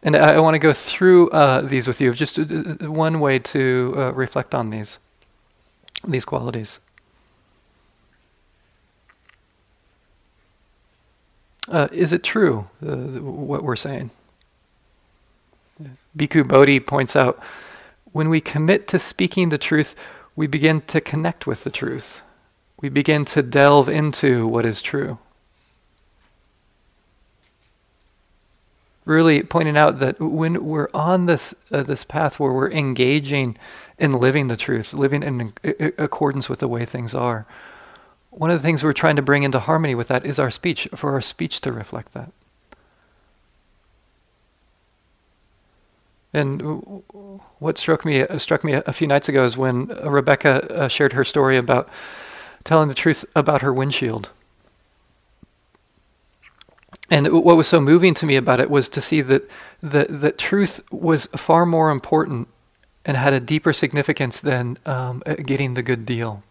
And 0.04 0.14
I, 0.14 0.34
I 0.34 0.38
want 0.38 0.54
to 0.54 0.60
go 0.60 0.72
through 0.72 1.30
uh, 1.30 1.62
these 1.62 1.88
with 1.88 2.00
you, 2.00 2.14
just 2.14 2.38
uh, 2.38 2.42
uh, 2.42 2.90
one 2.90 3.18
way 3.18 3.40
to 3.40 3.94
uh, 3.96 4.12
reflect 4.12 4.54
on 4.54 4.70
these 4.70 4.98
these 6.06 6.24
qualities. 6.24 6.78
Uh, 11.68 11.88
is 11.92 12.12
it 12.12 12.22
true, 12.22 12.66
uh, 12.86 12.96
what 13.20 13.62
we're 13.62 13.76
saying? 13.76 14.10
Bhikkhu 16.16 16.48
Bodhi 16.48 16.80
points 16.80 17.14
out 17.14 17.40
when 18.12 18.28
we 18.28 18.40
commit 18.40 18.88
to 18.88 18.98
speaking 18.98 19.50
the 19.50 19.58
truth, 19.58 19.94
we 20.34 20.46
begin 20.46 20.80
to 20.82 21.00
connect 21.00 21.46
with 21.46 21.64
the 21.64 21.70
truth. 21.70 22.20
We 22.80 22.88
begin 22.88 23.24
to 23.26 23.42
delve 23.42 23.88
into 23.88 24.46
what 24.46 24.64
is 24.64 24.80
true. 24.80 25.18
Really 29.08 29.42
pointing 29.42 29.78
out 29.78 30.00
that 30.00 30.20
when 30.20 30.62
we're 30.64 30.90
on 30.92 31.24
this 31.24 31.54
uh, 31.70 31.82
this 31.82 32.04
path 32.04 32.38
where 32.38 32.52
we're 32.52 32.70
engaging 32.70 33.56
in 33.98 34.12
living 34.12 34.48
the 34.48 34.56
truth, 34.56 34.92
living 34.92 35.22
in 35.22 35.54
accordance 35.96 36.50
with 36.50 36.58
the 36.58 36.68
way 36.68 36.84
things 36.84 37.14
are. 37.14 37.46
One 38.28 38.50
of 38.50 38.60
the 38.60 38.66
things 38.66 38.84
we're 38.84 38.92
trying 38.92 39.16
to 39.16 39.22
bring 39.22 39.44
into 39.44 39.60
harmony 39.60 39.94
with 39.94 40.08
that 40.08 40.26
is 40.26 40.38
our 40.38 40.50
speech, 40.50 40.88
for 40.94 41.12
our 41.12 41.22
speech 41.22 41.62
to 41.62 41.72
reflect 41.72 42.12
that. 42.12 42.30
And 46.34 46.60
what 47.58 47.78
struck 47.78 48.04
me 48.04 48.26
struck 48.36 48.62
me 48.62 48.74
a 48.74 48.92
few 48.92 49.06
nights 49.06 49.30
ago 49.30 49.46
is 49.46 49.56
when 49.56 49.86
Rebecca 49.86 50.70
uh, 50.70 50.88
shared 50.88 51.14
her 51.14 51.24
story 51.24 51.56
about 51.56 51.88
telling 52.62 52.90
the 52.90 52.94
truth 52.94 53.24
about 53.34 53.62
her 53.62 53.72
windshield. 53.72 54.28
And 57.10 57.32
what 57.32 57.56
was 57.56 57.66
so 57.66 57.80
moving 57.80 58.12
to 58.14 58.26
me 58.26 58.36
about 58.36 58.60
it 58.60 58.70
was 58.70 58.88
to 58.90 59.00
see 59.00 59.22
that, 59.22 59.50
that, 59.82 60.20
that 60.20 60.36
truth 60.36 60.80
was 60.92 61.26
far 61.26 61.64
more 61.64 61.90
important 61.90 62.48
and 63.04 63.16
had 63.16 63.32
a 63.32 63.40
deeper 63.40 63.72
significance 63.72 64.40
than 64.40 64.76
um, 64.84 65.22
getting 65.44 65.74
the 65.74 65.82
good 65.82 66.04
deal. 66.04 66.42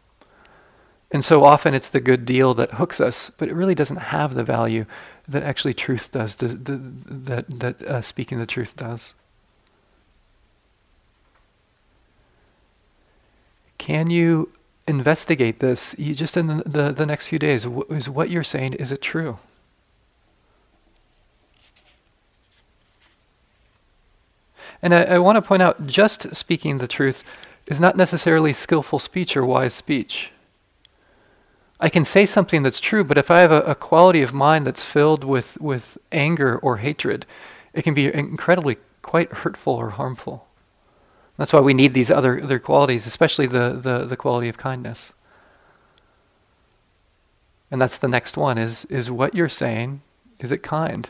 And 1.11 1.23
so 1.23 1.45
often 1.45 1.73
it's 1.73 1.89
the 1.89 1.99
good 1.99 2.25
deal 2.25 2.53
that 2.55 2.71
hooks 2.71 2.99
us, 2.99 3.29
but 3.29 3.47
it 3.47 3.53
really 3.53 3.75
doesn't 3.75 3.97
have 3.97 4.33
the 4.33 4.43
value 4.43 4.85
that 5.27 5.43
actually 5.43 5.73
truth 5.73 6.11
does, 6.11 6.35
that, 6.35 7.45
that 7.49 7.81
uh, 7.83 8.01
speaking 8.01 8.39
the 8.39 8.45
truth 8.45 8.75
does. 8.75 9.13
Can 13.77 14.09
you 14.09 14.51
investigate 14.87 15.59
this 15.59 15.95
you 15.97 16.15
just 16.15 16.35
in 16.35 16.47
the, 16.47 16.63
the, 16.65 16.91
the 16.91 17.05
next 17.05 17.27
few 17.27 17.39
days? 17.39 17.65
Is 17.89 18.09
what 18.09 18.29
you're 18.29 18.43
saying, 18.43 18.73
is 18.73 18.91
it 18.91 19.01
true? 19.01 19.37
And 24.81 24.93
I, 24.93 25.03
I 25.03 25.19
want 25.19 25.36
to 25.38 25.41
point 25.41 25.62
out 25.62 25.88
just 25.88 26.36
speaking 26.36 26.77
the 26.77 26.88
truth 26.88 27.24
is 27.67 27.79
not 27.79 27.98
necessarily 27.98 28.53
skillful 28.53 29.00
speech 29.00 29.36
or 29.36 29.46
wise 29.46 29.74
speech. 29.74 30.31
I 31.79 31.89
can 31.89 32.05
say 32.05 32.25
something 32.25 32.63
that's 32.63 32.79
true, 32.79 33.03
but 33.03 33.17
if 33.17 33.29
I 33.29 33.41
have 33.41 33.51
a, 33.51 33.62
a, 33.62 33.75
quality 33.75 34.24
of 34.24 34.34
mind 34.34 34.65
that's 34.65 34.84
filled 34.84 35.24
with, 35.24 35.60
with 35.62 35.98
anger 36.12 36.57
or 36.57 36.77
hatred, 36.77 37.25
it 37.74 37.84
can 37.84 37.93
be 37.93 38.12
incredibly 38.12 38.77
quite 39.03 39.31
hurtful 39.31 39.74
or 39.74 39.91
harmful. 39.91 40.48
That's 41.38 41.53
why 41.53 41.60
we 41.60 41.75
need 41.75 41.93
these 41.93 42.10
other, 42.10 42.41
other 42.41 42.57
qualities, 42.57 43.05
especially 43.05 43.46
the, 43.46 43.79
the, 43.79 44.05
the 44.05 44.17
quality 44.17 44.50
of 44.50 44.57
kindness. 44.57 45.13
And 47.69 47.79
that's 47.79 48.00
the 48.00 48.07
next 48.07 48.38
one 48.38 48.57
is, 48.57 48.86
is 48.86 49.12
what 49.12 49.36
you're 49.36 49.50
saying, 49.50 50.01
is 50.39 50.51
it 50.51 50.63
kind? 50.63 51.10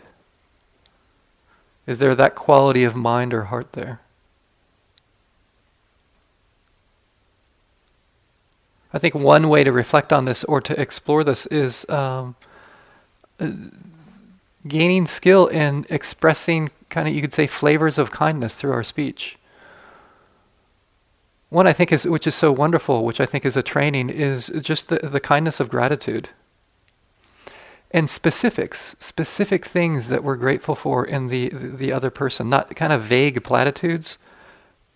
Is 1.88 2.00
there 2.00 2.14
that 2.16 2.36
quality 2.36 2.84
of 2.84 2.96
mind 2.96 3.34
or 3.34 3.46
heart 3.46 3.72
there? 3.72 4.02
I 8.94 9.00
think 9.00 9.16
one 9.16 9.48
way 9.50 9.64
to 9.64 9.72
reflect 9.72 10.12
on 10.12 10.26
this 10.26 10.44
or 10.44 10.60
to 10.62 10.80
explore 10.80 11.24
this 11.24 11.46
is 11.46 11.88
um, 11.90 12.36
gaining 14.68 15.08
skill 15.08 15.48
in 15.48 15.86
expressing 15.90 16.72
kind 16.90 17.08
of, 17.08 17.14
you 17.14 17.22
could 17.22 17.34
say, 17.34 17.48
flavors 17.48 17.98
of 17.98 18.12
kindness 18.12 18.56
through 18.56 18.72
our 18.72 18.84
speech. 18.84 19.38
One 21.50 21.68
I 21.68 21.74
think 21.74 21.94
is, 21.94 22.06
which 22.06 22.28
is 22.28 22.36
so 22.36 22.52
wonderful, 22.52 23.06
which 23.06 23.22
I 23.22 23.26
think 23.26 23.46
is 23.46 23.56
a 23.56 23.64
training, 23.64 24.10
is 24.10 24.52
just 24.62 24.90
the, 24.90 24.98
the 24.98 25.22
kindness 25.22 25.60
of 25.60 25.70
gratitude 25.70 26.30
and 27.92 28.10
specifics, 28.10 28.96
specific 29.00 29.66
things 29.66 30.10
that 30.10 30.24
we're 30.24 30.36
grateful 30.36 30.76
for 30.76 31.06
in 31.06 31.28
the, 31.28 31.50
the 31.54 31.94
other 31.94 32.10
person, 32.10 32.50
not 32.50 32.76
kind 32.76 32.92
of 32.92 33.02
vague 33.04 33.44
platitudes, 33.44 34.18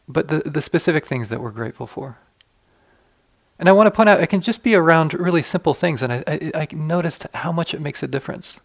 but 0.08 0.28
the, 0.28 0.40
the 0.40 0.62
specific 0.62 1.06
things 1.06 1.30
that 1.30 1.42
we're 1.42 1.52
grateful 1.52 1.88
for. 1.88 2.18
And 3.58 3.70
I 3.70 3.72
want 3.72 3.88
to 3.88 3.92
point 3.92 4.10
out, 4.10 4.22
it 4.22 4.28
can 4.28 4.42
just 4.42 4.64
be 4.64 4.76
around 4.76 5.14
really 5.14 5.44
simple 5.44 5.74
things, 5.74 6.02
and 6.02 6.12
I, 6.12 6.24
I, 6.28 6.52
I 6.54 6.68
noticed 6.74 7.28
how 7.34 7.52
much 7.52 7.74
it 7.74 7.80
makes 7.80 8.04
a 8.04 8.08
difference. 8.08 8.60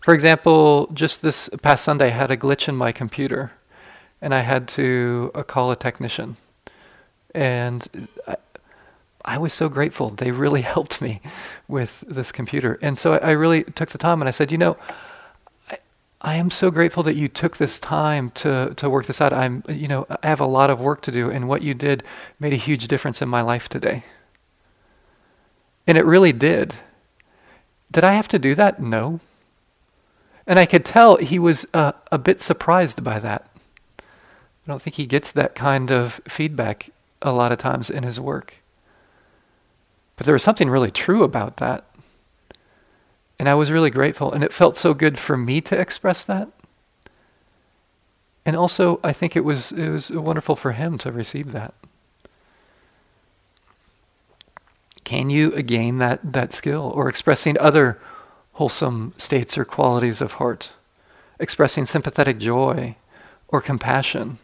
For 0.00 0.12
example, 0.14 0.88
just 0.92 1.22
this 1.22 1.48
past 1.60 1.84
Sunday, 1.84 2.06
I 2.06 2.10
had 2.10 2.30
a 2.30 2.36
glitch 2.36 2.68
in 2.68 2.74
my 2.74 2.90
computer, 2.90 3.52
and 4.20 4.34
I 4.34 4.40
had 4.40 4.66
to 4.68 5.30
uh, 5.34 5.42
call 5.44 5.70
a 5.70 5.76
technician. 5.76 6.36
And 7.34 8.08
I, 8.26 8.36
I 9.24 9.38
was 9.38 9.52
so 9.52 9.68
grateful. 9.68 10.10
They 10.10 10.30
really 10.30 10.62
helped 10.74 11.00
me 11.00 11.20
with 11.68 12.04
this 12.06 12.32
computer. 12.32 12.78
And 12.82 12.98
so 12.98 13.14
I, 13.14 13.18
I 13.18 13.30
really 13.32 13.64
took 13.64 13.90
the 13.90 13.98
time 13.98 14.20
and 14.20 14.28
I 14.28 14.32
said, 14.32 14.52
you 14.52 14.58
know, 14.58 14.76
I, 16.20 16.36
am 16.36 16.50
so 16.50 16.70
grateful 16.70 17.02
that 17.02 17.16
you 17.16 17.28
took 17.28 17.56
this 17.56 17.78
time 17.78 18.30
to, 18.30 18.74
to 18.76 18.88
work 18.88 19.06
this 19.06 19.20
out. 19.20 19.32
I'm, 19.32 19.64
you 19.68 19.88
know, 19.88 20.06
I 20.22 20.28
have 20.28 20.40
a 20.40 20.46
lot 20.46 20.70
of 20.70 20.80
work 20.80 21.02
to 21.02 21.10
do 21.10 21.30
and 21.30 21.48
what 21.48 21.62
you 21.62 21.74
did 21.74 22.04
made 22.38 22.52
a 22.52 22.56
huge 22.56 22.86
difference 22.88 23.20
in 23.20 23.28
my 23.28 23.42
life 23.42 23.68
today. 23.68 24.04
And 25.86 25.98
it 25.98 26.04
really 26.04 26.32
did. 26.32 26.76
Did 27.90 28.04
I 28.04 28.12
have 28.12 28.28
to 28.28 28.38
do 28.38 28.54
that? 28.54 28.80
No. 28.80 29.20
And 30.46 30.58
I 30.58 30.66
could 30.66 30.84
tell 30.84 31.16
he 31.16 31.38
was 31.38 31.66
uh, 31.74 31.92
a 32.10 32.18
bit 32.18 32.40
surprised 32.40 33.02
by 33.02 33.18
that. 33.18 33.48
I 33.98 34.02
don't 34.66 34.80
think 34.80 34.96
he 34.96 35.06
gets 35.06 35.32
that 35.32 35.54
kind 35.54 35.90
of 35.90 36.20
feedback 36.28 36.90
a 37.20 37.32
lot 37.32 37.52
of 37.52 37.58
times 37.58 37.90
in 37.90 38.04
his 38.04 38.20
work. 38.20 38.61
But 40.16 40.26
there 40.26 40.34
was 40.34 40.42
something 40.42 40.70
really 40.70 40.90
true 40.90 41.22
about 41.22 41.56
that. 41.56 41.84
And 43.38 43.48
I 43.48 43.54
was 43.54 43.70
really 43.70 43.90
grateful. 43.90 44.32
And 44.32 44.44
it 44.44 44.52
felt 44.52 44.76
so 44.76 44.94
good 44.94 45.18
for 45.18 45.36
me 45.36 45.60
to 45.62 45.78
express 45.78 46.22
that. 46.24 46.48
And 48.44 48.56
also, 48.56 49.00
I 49.02 49.12
think 49.12 49.36
it 49.36 49.44
was, 49.44 49.72
it 49.72 49.88
was 49.88 50.10
wonderful 50.10 50.56
for 50.56 50.72
him 50.72 50.98
to 50.98 51.12
receive 51.12 51.52
that. 51.52 51.74
Can 55.04 55.30
you 55.30 55.62
gain 55.62 55.98
that, 55.98 56.20
that 56.32 56.52
skill 56.52 56.92
or 56.94 57.08
expressing 57.08 57.58
other 57.58 58.00
wholesome 58.54 59.14
states 59.16 59.58
or 59.58 59.64
qualities 59.64 60.20
of 60.20 60.34
heart? 60.34 60.72
Expressing 61.38 61.86
sympathetic 61.86 62.38
joy 62.38 62.96
or 63.48 63.60
compassion, 63.60 64.38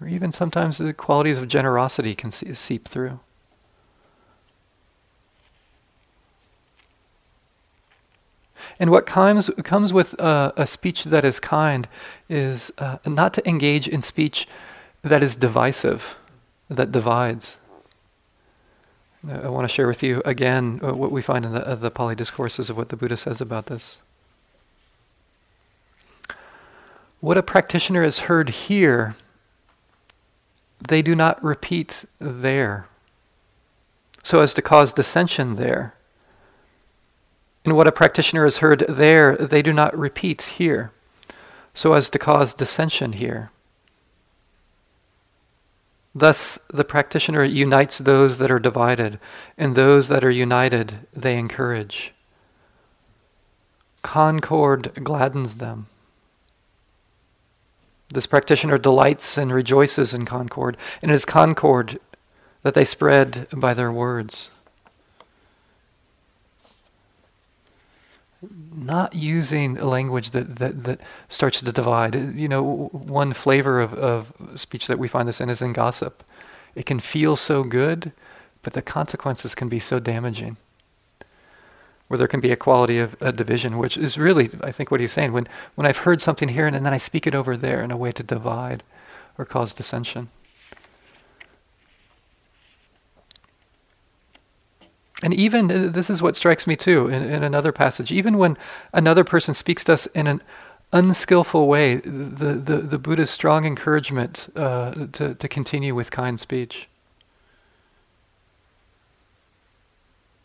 or 0.00 0.06
even 0.06 0.30
sometimes 0.30 0.78
the 0.78 0.92
qualities 0.92 1.38
of 1.38 1.48
generosity 1.48 2.14
can 2.14 2.30
see, 2.30 2.54
seep 2.54 2.86
through. 2.86 3.18
And 8.78 8.90
what 8.90 9.06
comes, 9.06 9.50
comes 9.64 9.92
with 9.92 10.18
uh, 10.20 10.52
a 10.56 10.66
speech 10.66 11.04
that 11.04 11.24
is 11.24 11.40
kind 11.40 11.88
is 12.28 12.72
uh, 12.78 12.98
not 13.06 13.34
to 13.34 13.48
engage 13.48 13.88
in 13.88 14.02
speech 14.02 14.46
that 15.02 15.22
is 15.22 15.34
divisive, 15.34 16.16
that 16.68 16.92
divides. 16.92 17.56
I 19.28 19.48
want 19.48 19.64
to 19.64 19.72
share 19.72 19.88
with 19.88 20.02
you 20.02 20.22
again 20.24 20.80
uh, 20.82 20.94
what 20.94 21.10
we 21.10 21.20
find 21.20 21.44
in 21.44 21.52
the, 21.52 21.66
uh, 21.66 21.74
the 21.74 21.90
Pali 21.90 22.14
discourses 22.14 22.70
of 22.70 22.76
what 22.76 22.90
the 22.90 22.96
Buddha 22.96 23.16
says 23.16 23.40
about 23.40 23.66
this. 23.66 23.98
What 27.20 27.36
a 27.36 27.42
practitioner 27.42 28.02
has 28.04 28.20
heard 28.20 28.50
here, 28.50 29.16
they 30.86 31.02
do 31.02 31.16
not 31.16 31.42
repeat 31.42 32.04
there, 32.20 32.86
so 34.22 34.40
as 34.40 34.54
to 34.54 34.62
cause 34.62 34.92
dissension 34.92 35.56
there. 35.56 35.95
And 37.66 37.74
what 37.74 37.88
a 37.88 37.92
practitioner 37.92 38.44
has 38.44 38.58
heard 38.58 38.84
there, 38.88 39.36
they 39.36 39.60
do 39.60 39.72
not 39.72 39.98
repeat 39.98 40.42
here, 40.42 40.92
so 41.74 41.94
as 41.94 42.08
to 42.10 42.18
cause 42.18 42.54
dissension 42.54 43.14
here. 43.14 43.50
Thus, 46.14 46.60
the 46.72 46.84
practitioner 46.84 47.42
unites 47.42 47.98
those 47.98 48.38
that 48.38 48.52
are 48.52 48.60
divided, 48.60 49.18
and 49.58 49.74
those 49.74 50.06
that 50.06 50.22
are 50.22 50.30
united 50.30 51.00
they 51.12 51.36
encourage. 51.36 52.14
Concord 54.02 54.92
gladdens 55.02 55.56
them. 55.56 55.88
This 58.14 58.28
practitioner 58.28 58.78
delights 58.78 59.36
and 59.36 59.52
rejoices 59.52 60.14
in 60.14 60.24
concord, 60.24 60.76
and 61.02 61.10
it 61.10 61.14
is 61.14 61.24
concord 61.24 61.98
that 62.62 62.74
they 62.74 62.84
spread 62.84 63.48
by 63.52 63.74
their 63.74 63.90
words. 63.90 64.50
Not 68.74 69.14
using 69.14 69.78
a 69.78 69.84
language 69.86 70.30
that, 70.32 70.56
that, 70.56 70.84
that 70.84 71.00
starts 71.28 71.60
to 71.60 71.72
divide. 71.72 72.14
You 72.34 72.48
know, 72.48 72.88
one 72.92 73.32
flavor 73.32 73.80
of, 73.80 73.94
of 73.94 74.32
speech 74.54 74.86
that 74.86 74.98
we 74.98 75.08
find 75.08 75.28
this 75.28 75.40
in 75.40 75.50
is 75.50 75.62
in 75.62 75.72
gossip. 75.72 76.22
It 76.74 76.86
can 76.86 77.00
feel 77.00 77.36
so 77.36 77.64
good, 77.64 78.12
but 78.62 78.74
the 78.74 78.82
consequences 78.82 79.54
can 79.54 79.68
be 79.68 79.80
so 79.80 79.98
damaging. 79.98 80.56
Where 82.08 82.18
there 82.18 82.28
can 82.28 82.40
be 82.40 82.52
a 82.52 82.56
quality 82.56 82.98
of 83.00 83.16
a 83.20 83.32
division, 83.32 83.78
which 83.78 83.96
is 83.96 84.16
really, 84.16 84.50
I 84.62 84.70
think, 84.70 84.90
what 84.90 85.00
he's 85.00 85.12
saying. 85.12 85.32
When, 85.32 85.48
when 85.74 85.86
I've 85.86 85.98
heard 85.98 86.20
something 86.20 86.50
here 86.50 86.66
and 86.66 86.86
then 86.86 86.94
I 86.94 86.98
speak 86.98 87.26
it 87.26 87.34
over 87.34 87.56
there 87.56 87.82
in 87.82 87.90
a 87.90 87.96
way 87.96 88.12
to 88.12 88.22
divide 88.22 88.82
or 89.38 89.44
cause 89.44 89.72
dissension. 89.72 90.28
And 95.22 95.32
even, 95.32 95.70
uh, 95.70 95.88
this 95.90 96.10
is 96.10 96.20
what 96.20 96.36
strikes 96.36 96.66
me 96.66 96.76
too 96.76 97.08
in, 97.08 97.22
in 97.22 97.42
another 97.42 97.72
passage, 97.72 98.12
even 98.12 98.36
when 98.36 98.58
another 98.92 99.24
person 99.24 99.54
speaks 99.54 99.84
to 99.84 99.94
us 99.94 100.06
in 100.06 100.26
an 100.26 100.42
unskillful 100.92 101.66
way, 101.66 101.96
the, 101.96 102.54
the, 102.54 102.78
the 102.78 102.98
Buddha's 102.98 103.30
strong 103.30 103.64
encouragement 103.64 104.48
uh, 104.54 105.06
to, 105.12 105.34
to 105.34 105.48
continue 105.48 105.94
with 105.94 106.10
kind 106.10 106.38
speech. 106.38 106.88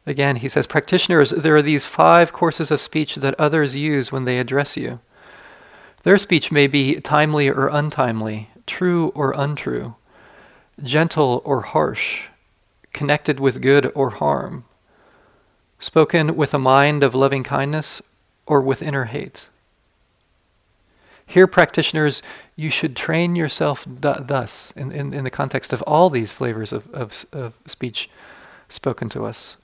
Again, 0.05 0.37
he 0.37 0.47
says, 0.47 0.65
practitioners, 0.65 1.29
there 1.29 1.55
are 1.55 1.61
these 1.61 1.85
five 1.85 2.33
courses 2.33 2.71
of 2.71 2.81
speech 2.81 3.15
that 3.15 3.39
others 3.39 3.75
use 3.75 4.11
when 4.11 4.25
they 4.25 4.39
address 4.39 4.75
you. 4.75 4.99
Their 6.03 6.17
speech 6.17 6.51
may 6.51 6.65
be 6.65 6.99
timely 6.99 7.47
or 7.47 7.67
untimely, 7.67 8.49
true 8.65 9.11
or 9.13 9.33
untrue, 9.37 9.95
gentle 10.81 11.43
or 11.45 11.61
harsh, 11.61 12.23
connected 12.93 13.39
with 13.39 13.61
good 13.61 13.91
or 13.95 14.11
harm, 14.11 14.65
spoken 15.79 16.35
with 16.35 16.53
a 16.53 16.59
mind 16.59 17.03
of 17.03 17.15
loving 17.15 17.43
kindness 17.43 18.01
or 18.45 18.61
with 18.61 18.81
inner 18.81 19.05
hate. 19.05 19.47
Here, 21.25 21.47
practitioners, 21.47 22.21
you 22.57 22.69
should 22.69 22.95
train 22.95 23.37
yourself 23.37 23.85
thus 23.87 24.73
in, 24.75 24.91
in, 24.91 25.13
in, 25.13 25.23
the 25.23 25.29
context 25.29 25.71
of 25.71 25.81
all 25.83 26.09
these 26.09 26.33
flavors 26.33 26.73
of, 26.73 26.93
of, 26.93 27.25
of 27.31 27.53
speech 27.65 28.09
spoken 28.67 29.07
to 29.09 29.25
us. 29.25 29.55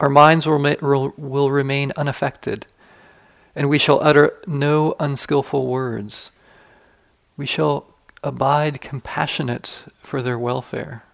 Our 0.00 0.08
minds 0.08 0.48
will, 0.48 0.58
will, 0.58 1.14
will 1.16 1.50
remain 1.52 1.92
unaffected, 1.96 2.66
and 3.54 3.68
we 3.68 3.78
shall 3.78 4.02
utter 4.02 4.34
no 4.48 4.96
unskillful 4.98 5.68
words. 5.68 6.32
We 7.36 7.46
shall 7.46 7.86
abide 8.24 8.80
compassionate 8.80 9.84
for 10.02 10.22
their 10.22 10.38
welfare, 10.38 11.04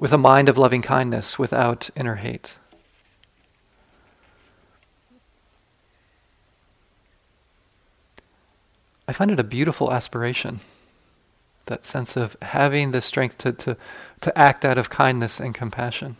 with 0.00 0.12
a 0.14 0.18
mind 0.18 0.48
of 0.48 0.56
loving 0.56 0.80
kindness 0.80 1.38
without 1.38 1.90
inner 1.94 2.16
hate. 2.16 2.56
I 9.06 9.12
find 9.12 9.30
it 9.30 9.38
a 9.38 9.44
beautiful 9.44 9.92
aspiration. 9.92 10.60
That 11.66 11.84
sense 11.84 12.16
of 12.16 12.34
having 12.40 12.92
the 12.92 13.02
strength 13.02 13.36
to, 13.38 13.52
to, 13.52 13.76
to 14.22 14.38
act 14.38 14.64
out 14.64 14.78
of 14.78 14.88
kindness 14.88 15.38
and 15.38 15.54
compassion, 15.54 16.16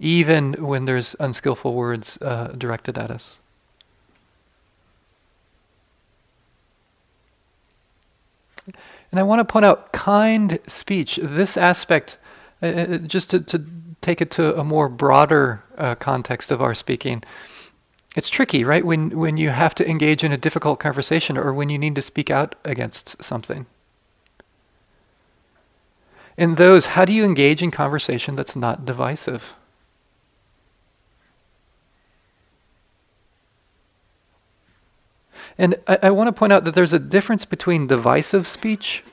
even 0.00 0.54
when 0.54 0.84
there's 0.84 1.14
unskillful 1.20 1.72
words 1.74 2.18
uh, 2.20 2.48
directed 2.58 2.98
at 2.98 3.12
us. 3.12 3.36
And 8.66 9.20
I 9.20 9.22
want 9.22 9.40
to 9.40 9.44
point 9.44 9.64
out 9.64 9.92
kind 9.92 10.58
speech, 10.66 11.18
this 11.22 11.56
aspect, 11.56 12.18
uh, 12.62 12.66
uh 12.66 12.98
just 12.98 13.30
to, 13.30 13.40
to 13.40 13.64
take 14.00 14.20
it 14.20 14.30
to 14.32 14.58
a 14.58 14.64
more 14.64 14.88
broader 14.88 15.62
uh, 15.78 15.94
context 15.94 16.50
of 16.50 16.62
our 16.62 16.74
speaking. 16.74 17.22
It's 18.14 18.28
tricky, 18.28 18.64
right? 18.64 18.84
When 18.84 19.18
when 19.18 19.36
you 19.36 19.50
have 19.50 19.74
to 19.76 19.88
engage 19.88 20.22
in 20.22 20.32
a 20.32 20.36
difficult 20.36 20.78
conversation 20.80 21.38
or 21.38 21.52
when 21.54 21.70
you 21.70 21.78
need 21.78 21.94
to 21.94 22.02
speak 22.02 22.30
out 22.30 22.54
against 22.64 23.22
something. 23.22 23.66
In 26.36 26.56
those, 26.56 26.86
how 26.86 27.04
do 27.04 27.12
you 27.12 27.24
engage 27.24 27.62
in 27.62 27.70
conversation 27.70 28.36
that's 28.36 28.56
not 28.56 28.84
divisive? 28.84 29.54
And 35.58 35.76
I, 35.86 35.98
I 36.04 36.10
want 36.10 36.28
to 36.28 36.32
point 36.32 36.52
out 36.52 36.64
that 36.64 36.74
there's 36.74 36.92
a 36.92 36.98
difference 36.98 37.44
between 37.44 37.86
divisive 37.86 38.46
speech 38.46 39.04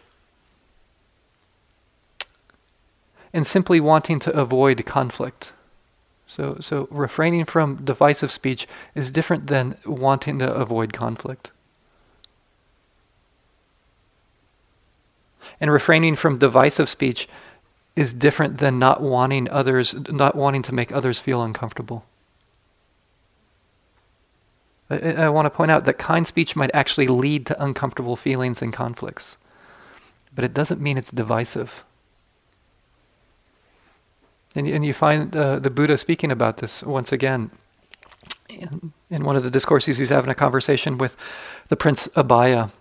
and 3.33 3.45
simply 3.45 3.79
wanting 3.79 4.19
to 4.19 4.33
avoid 4.33 4.85
conflict. 4.85 5.51
So, 6.25 6.57
so 6.59 6.87
refraining 6.91 7.45
from 7.45 7.83
divisive 7.83 8.31
speech 8.31 8.67
is 8.95 9.11
different 9.11 9.47
than 9.47 9.77
wanting 9.85 10.39
to 10.39 10.53
avoid 10.53 10.93
conflict. 10.93 11.51
And 15.59 15.71
refraining 15.71 16.15
from 16.15 16.37
divisive 16.37 16.87
speech 16.87 17.27
is 17.95 18.13
different 18.13 18.59
than 18.59 18.79
not 18.79 19.01
wanting 19.01 19.49
others, 19.49 19.93
not 20.09 20.35
wanting 20.35 20.61
to 20.63 20.73
make 20.73 20.91
others 20.91 21.19
feel 21.19 21.41
uncomfortable. 21.41 22.05
I, 24.89 25.13
I 25.13 25.29
want 25.29 25.45
to 25.45 25.49
point 25.49 25.71
out 25.71 25.85
that 25.85 25.97
kind 25.97 26.25
speech 26.25 26.55
might 26.55 26.71
actually 26.73 27.07
lead 27.07 27.45
to 27.47 27.63
uncomfortable 27.63 28.15
feelings 28.15 28.61
and 28.61 28.73
conflicts, 28.73 29.37
but 30.33 30.43
it 30.43 30.53
doesn't 30.53 30.81
mean 30.81 30.97
it's 30.97 31.11
divisive. 31.11 31.83
And, 34.55 34.67
and 34.67 34.83
you 34.83 34.93
find 34.93 35.35
uh, 35.35 35.59
the 35.59 35.69
Buddha 35.69 35.97
speaking 35.97 36.31
about 36.31 36.57
this 36.57 36.81
once 36.81 37.11
again 37.11 37.51
in, 38.49 38.93
in, 39.09 39.23
one 39.23 39.35
of 39.35 39.43
the 39.43 39.51
discourses. 39.51 39.99
He's 39.99 40.09
having 40.09 40.31
a 40.31 40.35
conversation 40.35 40.97
with 40.97 41.15
the 41.67 41.75
Prince 41.75 42.07
Abhaya, 42.09 42.71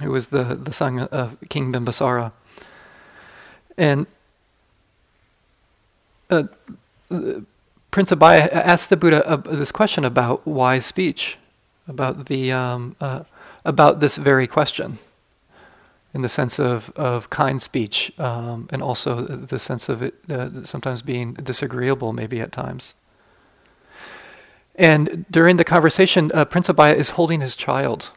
who 0.00 0.10
was 0.10 0.28
the, 0.28 0.42
the 0.42 0.72
son 0.72 0.98
of 0.98 1.36
King 1.48 1.72
Bimbisara. 1.72 2.32
And 3.78 4.06
uh, 6.30 6.44
Prince 7.92 8.10
Abhaya 8.10 8.50
asked 8.50 8.88
the 8.88 8.96
Buddha 8.96 9.24
uh, 9.28 9.36
this 9.36 9.70
question 9.70 10.04
about 10.04 10.44
wise 10.46 10.84
speech, 10.84 11.36
about 11.86 12.26
the 12.26 12.50
um, 12.50 12.96
uh, 13.00 13.22
about 13.64 14.00
this 14.00 14.16
very 14.16 14.46
question 14.46 14.98
in 16.14 16.22
the 16.22 16.28
sense 16.28 16.58
of, 16.58 16.90
of 16.96 17.30
kind 17.30 17.60
speech, 17.60 18.10
um, 18.18 18.66
and 18.70 18.82
also 18.82 19.22
the 19.22 19.58
sense 19.58 19.88
of 19.88 20.02
it 20.02 20.14
uh, 20.30 20.64
sometimes 20.64 21.02
being 21.02 21.34
disagreeable, 21.34 22.12
maybe 22.12 22.40
at 22.40 22.50
times. 22.50 22.94
And 24.74 25.26
during 25.30 25.58
the 25.58 25.64
conversation, 25.64 26.30
uh, 26.34 26.46
Prince 26.46 26.68
Abhaya 26.68 26.94
is 26.94 27.10
holding 27.10 27.40
his 27.40 27.54
child. 27.54 28.10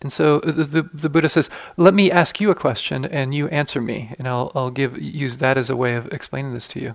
And 0.00 0.12
so 0.12 0.40
the, 0.40 0.64
the, 0.64 0.82
the, 0.82 1.08
Buddha 1.08 1.28
says, 1.28 1.48
Let 1.76 1.94
me 1.94 2.10
ask 2.10 2.40
you 2.40 2.50
a 2.50 2.54
question 2.54 3.04
and 3.04 3.34
you 3.34 3.48
answer 3.48 3.80
me, 3.80 4.12
and 4.18 4.28
I'll, 4.28 4.52
I'll 4.54 4.70
give, 4.70 5.00
use 5.00 5.38
that 5.38 5.56
as 5.56 5.70
a 5.70 5.76
way 5.76 5.94
of 5.94 6.12
explaining 6.12 6.52
this 6.52 6.68
to 6.68 6.80
you. 6.80 6.94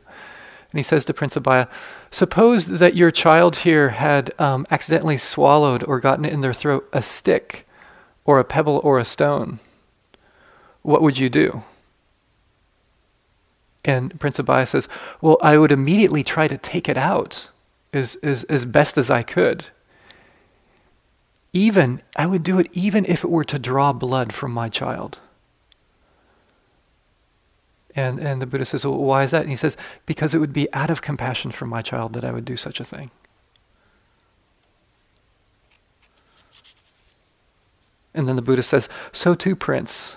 And 0.71 0.79
he 0.79 0.83
says 0.83 1.03
to 1.05 1.13
Prince 1.13 1.35
Abhaya, 1.35 1.67
Suppose 2.11 2.65
that 2.65 2.95
your 2.95 3.11
child 3.11 3.57
here 3.57 3.89
had 3.89 4.33
um, 4.39 4.65
accidentally 4.71 5.17
swallowed 5.17 5.83
or 5.83 5.99
gotten 5.99 6.25
in 6.25 6.41
their 6.41 6.53
throat 6.53 6.87
a 6.93 7.01
stick 7.01 7.67
or 8.25 8.39
a 8.39 8.45
pebble 8.45 8.79
or 8.83 8.97
a 8.97 9.05
stone 9.05 9.59
what 10.81 11.01
would 11.01 11.17
you 11.17 11.29
do? 11.29 11.63
And 13.83 14.19
Prince 14.19 14.37
Abhaya 14.37 14.67
says, 14.67 14.87
Well, 15.21 15.37
I 15.41 15.57
would 15.57 15.71
immediately 15.71 16.23
try 16.23 16.47
to 16.47 16.57
take 16.57 16.87
it 16.87 16.97
out 16.97 17.49
as, 17.93 18.15
as, 18.23 18.43
as 18.45 18.65
best 18.65 18.97
as 18.97 19.09
I 19.09 19.23
could. 19.23 19.65
Even, 21.53 22.01
I 22.15 22.25
would 22.27 22.43
do 22.43 22.59
it 22.59 22.69
even 22.73 23.05
if 23.05 23.23
it 23.23 23.29
were 23.29 23.43
to 23.43 23.59
draw 23.59 23.91
blood 23.91 24.33
from 24.33 24.51
my 24.51 24.69
child. 24.69 25.19
And, 27.95 28.19
and 28.19 28.41
the 28.41 28.45
Buddha 28.45 28.65
says, 28.65 28.85
Well, 28.85 28.97
why 28.97 29.23
is 29.23 29.31
that? 29.31 29.41
And 29.41 29.49
he 29.49 29.55
says, 29.55 29.77
Because 30.05 30.33
it 30.33 30.39
would 30.39 30.53
be 30.53 30.71
out 30.73 30.89
of 30.89 31.01
compassion 31.01 31.51
for 31.51 31.65
my 31.65 31.81
child 31.81 32.13
that 32.13 32.23
I 32.23 32.31
would 32.31 32.45
do 32.45 32.57
such 32.57 32.79
a 32.79 32.85
thing. 32.85 33.11
And 38.13 38.27
then 38.27 38.35
the 38.35 38.41
Buddha 38.41 38.63
says, 38.63 38.89
So 39.11 39.35
too, 39.35 39.55
Prince, 39.55 40.15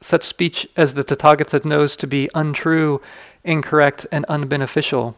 such 0.00 0.24
speech 0.24 0.68
as 0.76 0.94
the 0.94 1.04
Tathagata 1.04 1.64
knows 1.64 1.96
to 1.96 2.06
be 2.06 2.28
untrue, 2.34 3.00
incorrect, 3.44 4.06
and 4.12 4.24
unbeneficial, 4.28 5.14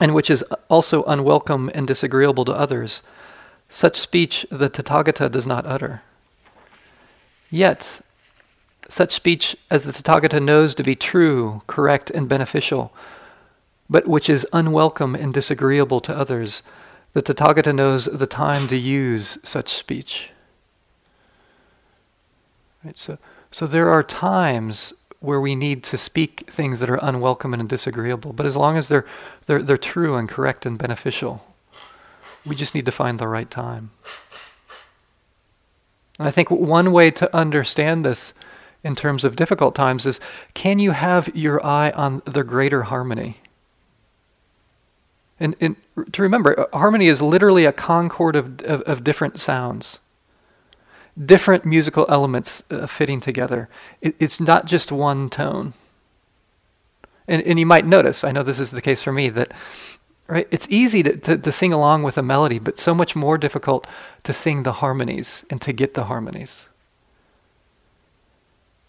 and 0.00 0.14
which 0.14 0.30
is 0.30 0.42
also 0.68 1.04
unwelcome 1.04 1.70
and 1.74 1.86
disagreeable 1.86 2.44
to 2.44 2.52
others, 2.52 3.02
such 3.68 3.98
speech 3.98 4.46
the 4.50 4.70
Tathagata 4.70 5.30
does 5.30 5.46
not 5.46 5.66
utter. 5.66 6.02
Yet, 7.50 8.00
such 8.90 9.12
speech 9.12 9.56
as 9.70 9.84
the 9.84 9.92
Tathagata 9.92 10.42
knows 10.42 10.74
to 10.74 10.82
be 10.82 10.94
true, 10.94 11.62
correct, 11.66 12.10
and 12.10 12.28
beneficial, 12.28 12.92
but 13.88 14.06
which 14.06 14.28
is 14.28 14.46
unwelcome 14.52 15.14
and 15.14 15.32
disagreeable 15.32 16.00
to 16.00 16.16
others, 16.16 16.62
the 17.12 17.22
Tathagata 17.22 17.74
knows 17.74 18.04
the 18.04 18.26
time 18.26 18.68
to 18.68 18.76
use 18.76 19.38
such 19.42 19.70
speech. 19.70 20.30
Right, 22.84 22.98
so 22.98 23.18
so 23.50 23.66
there 23.66 23.88
are 23.88 24.02
times 24.02 24.92
where 25.18 25.40
we 25.40 25.54
need 25.54 25.82
to 25.84 25.98
speak 25.98 26.50
things 26.50 26.80
that 26.80 26.88
are 26.88 26.98
unwelcome 27.02 27.52
and 27.52 27.68
disagreeable, 27.68 28.32
but 28.32 28.46
as 28.46 28.56
long 28.56 28.76
as 28.78 28.88
they're, 28.88 29.04
they're, 29.46 29.62
they're 29.62 29.76
true 29.76 30.16
and 30.16 30.28
correct 30.28 30.64
and 30.64 30.78
beneficial, 30.78 31.44
we 32.46 32.56
just 32.56 32.74
need 32.74 32.86
to 32.86 32.92
find 32.92 33.18
the 33.18 33.28
right 33.28 33.50
time. 33.50 33.90
And 36.18 36.26
I 36.28 36.30
think 36.30 36.50
one 36.50 36.92
way 36.92 37.10
to 37.10 37.36
understand 37.36 38.04
this 38.04 38.32
in 38.82 38.94
terms 38.94 39.24
of 39.24 39.36
difficult 39.36 39.74
times 39.74 40.06
is 40.06 40.20
can 40.54 40.78
you 40.78 40.92
have 40.92 41.34
your 41.34 41.64
eye 41.64 41.90
on 41.90 42.22
the 42.24 42.44
greater 42.44 42.84
harmony? 42.84 43.38
And, 45.38 45.56
and 45.60 45.76
to 46.12 46.22
remember, 46.22 46.66
harmony 46.72 47.08
is 47.08 47.22
literally 47.22 47.64
a 47.64 47.72
concord 47.72 48.36
of, 48.36 48.60
of, 48.62 48.82
of 48.82 49.04
different 49.04 49.40
sounds 49.40 49.98
different 51.24 51.64
musical 51.64 52.06
elements 52.08 52.62
uh, 52.70 52.86
fitting 52.86 53.20
together. 53.20 53.68
It, 54.00 54.14
it's 54.18 54.40
not 54.40 54.66
just 54.66 54.92
one 54.92 55.28
tone. 55.28 55.74
And, 57.28 57.42
and 57.42 57.58
you 57.58 57.66
might 57.66 57.86
notice, 57.86 58.24
I 58.24 58.32
know 58.32 58.42
this 58.42 58.58
is 58.58 58.70
the 58.70 58.82
case 58.82 59.02
for 59.02 59.12
me, 59.12 59.28
that 59.30 59.52
right, 60.28 60.48
it's 60.50 60.66
easy 60.70 61.02
to, 61.02 61.16
to, 61.16 61.38
to 61.38 61.52
sing 61.52 61.72
along 61.72 62.02
with 62.02 62.18
a 62.18 62.22
melody, 62.22 62.58
but 62.58 62.78
so 62.78 62.94
much 62.94 63.14
more 63.14 63.38
difficult 63.38 63.86
to 64.24 64.32
sing 64.32 64.62
the 64.62 64.74
harmonies 64.74 65.44
and 65.50 65.60
to 65.62 65.72
get 65.72 65.94
the 65.94 66.04
harmonies. 66.04 66.66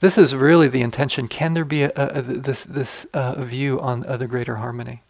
This 0.02 0.18
is 0.18 0.34
really 0.34 0.68
the 0.68 0.82
intention. 0.82 1.28
Can 1.28 1.54
there 1.54 1.64
be 1.64 1.84
a, 1.84 1.92
a, 1.96 2.22
this, 2.24 2.66
this 2.66 3.06
uh, 3.14 3.44
view 3.44 3.80
on 3.80 4.04
uh, 4.06 4.18
the 4.18 4.28
greater 4.28 4.56
harmony? 4.56 5.04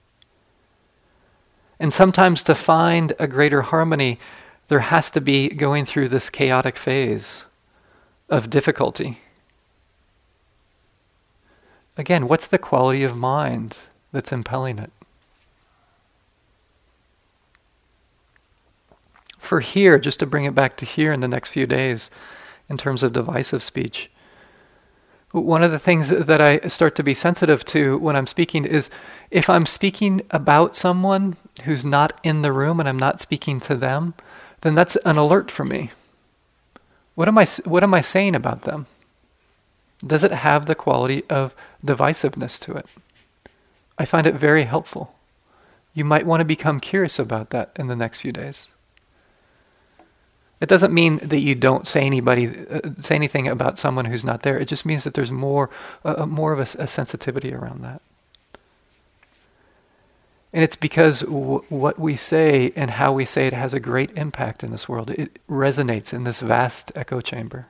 And 1.80 1.94
sometimes 1.94 2.44
to 2.44 2.54
find 2.54 3.14
a 3.18 3.26
greater 3.26 3.62
harmony, 3.62 4.20
there 4.68 4.82
has 4.82 5.10
to 5.12 5.22
be 5.22 5.48
going 5.48 5.86
through 5.86 6.10
this 6.10 6.30
chaotic 6.30 6.78
phase 6.78 7.46
of 8.30 8.50
difficulty. 8.50 9.20
again, 11.98 12.28
what's 12.28 12.48
the 12.48 12.58
quality 12.58 13.04
of 13.04 13.16
mind 13.16 13.80
that's 14.12 14.32
impelling 14.34 14.78
it? 14.78 14.92
For 19.38 19.62
here, 19.62 20.00
just 20.00 20.20
to 20.20 20.26
bring 20.26 20.46
it 20.46 20.56
back 20.56 20.76
to 20.78 20.86
here 20.86 21.14
in 21.14 21.22
the 21.22 21.28
next 21.28 21.52
few 21.52 21.66
days, 21.66 22.12
in 22.70 22.78
terms 22.78 23.04
of 23.04 23.14
divisive 23.14 23.64
speech, 23.64 24.10
one 25.32 25.64
of 25.64 25.72
the 25.72 25.80
things 25.80 26.10
that 26.10 26.42
I 26.42 26.60
start 26.68 26.96
to 26.96 27.04
be 27.04 27.14
sensitive 27.14 27.64
to 27.66 27.98
when 27.98 28.16
I'm 28.16 28.28
speaking 28.28 28.66
is 28.66 28.90
if 29.30 29.50
I'm 29.50 29.66
speaking 29.66 30.22
about 30.32 30.76
someone 30.76 31.38
who's 31.64 31.86
not 31.86 32.20
in 32.22 32.42
the 32.42 32.52
room 32.52 32.80
and 32.80 32.90
I'm 32.90 33.00
not 33.00 33.22
speaking 33.22 33.60
to 33.62 33.76
them, 33.76 34.14
then 34.62 34.76
that's 34.76 34.98
an 34.98 35.18
alert 35.18 35.50
for 35.50 35.64
me. 35.64 35.92
What 37.16 37.28
am 37.28 37.38
I, 37.38 37.46
what 37.64 37.84
am 37.84 37.94
I 37.94 38.02
saying 38.02 38.36
about 38.36 38.64
them? 38.64 38.88
Does 40.06 40.24
it 40.24 40.32
have 40.32 40.66
the 40.66 40.76
quality 40.76 41.24
of 41.30 41.56
divisiveness 41.86 42.60
to 42.62 42.74
it? 42.74 42.86
I 43.98 44.06
find 44.06 44.28
it 44.28 44.36
very 44.36 44.64
helpful. 44.64 45.16
You 45.94 46.06
might 46.06 46.26
want 46.26 46.42
to 46.42 46.46
become 46.46 46.80
curious 46.80 47.20
about 47.20 47.52
that 47.52 47.72
in 47.76 47.88
the 47.88 47.96
next 47.96 48.20
few 48.20 48.32
days. 48.32 48.68
It 50.62 50.70
doesn't 50.70 50.94
mean 50.94 51.18
that 51.18 51.40
you 51.40 51.56
don't 51.56 51.88
say 51.88 52.02
anybody 52.02 52.48
uh, 52.70 52.92
say 53.00 53.16
anything 53.16 53.48
about 53.48 53.80
someone 53.80 54.06
who's 54.06 54.24
not 54.24 54.44
there. 54.44 54.60
It 54.60 54.68
just 54.68 54.86
means 54.86 55.04
that 55.04 55.16
there's 55.16 55.32
more 55.32 55.72
uh, 56.06 56.16
uh 56.20 56.26
more 56.28 56.54
of 56.54 56.60
a, 56.60 56.84
a, 56.84 56.88
sensitivity 56.88 57.52
around 57.52 57.82
that. 57.82 58.02
And 60.54 60.64
it's 60.64 60.76
because 60.76 61.22
w- 61.22 61.64
what 61.70 61.98
we 61.98 62.16
say 62.16 62.72
and 62.76 62.92
how 62.92 63.12
we 63.12 63.26
say 63.26 63.48
it 63.48 63.54
has 63.54 63.74
a 63.74 63.80
great 63.80 64.12
impact 64.16 64.64
in 64.64 64.70
this 64.70 64.88
world. 64.88 65.10
It 65.10 65.40
resonates 65.50 66.14
in 66.14 66.26
this 66.26 66.42
vast 66.42 66.92
echo 66.96 67.22
chamber. 67.22 67.68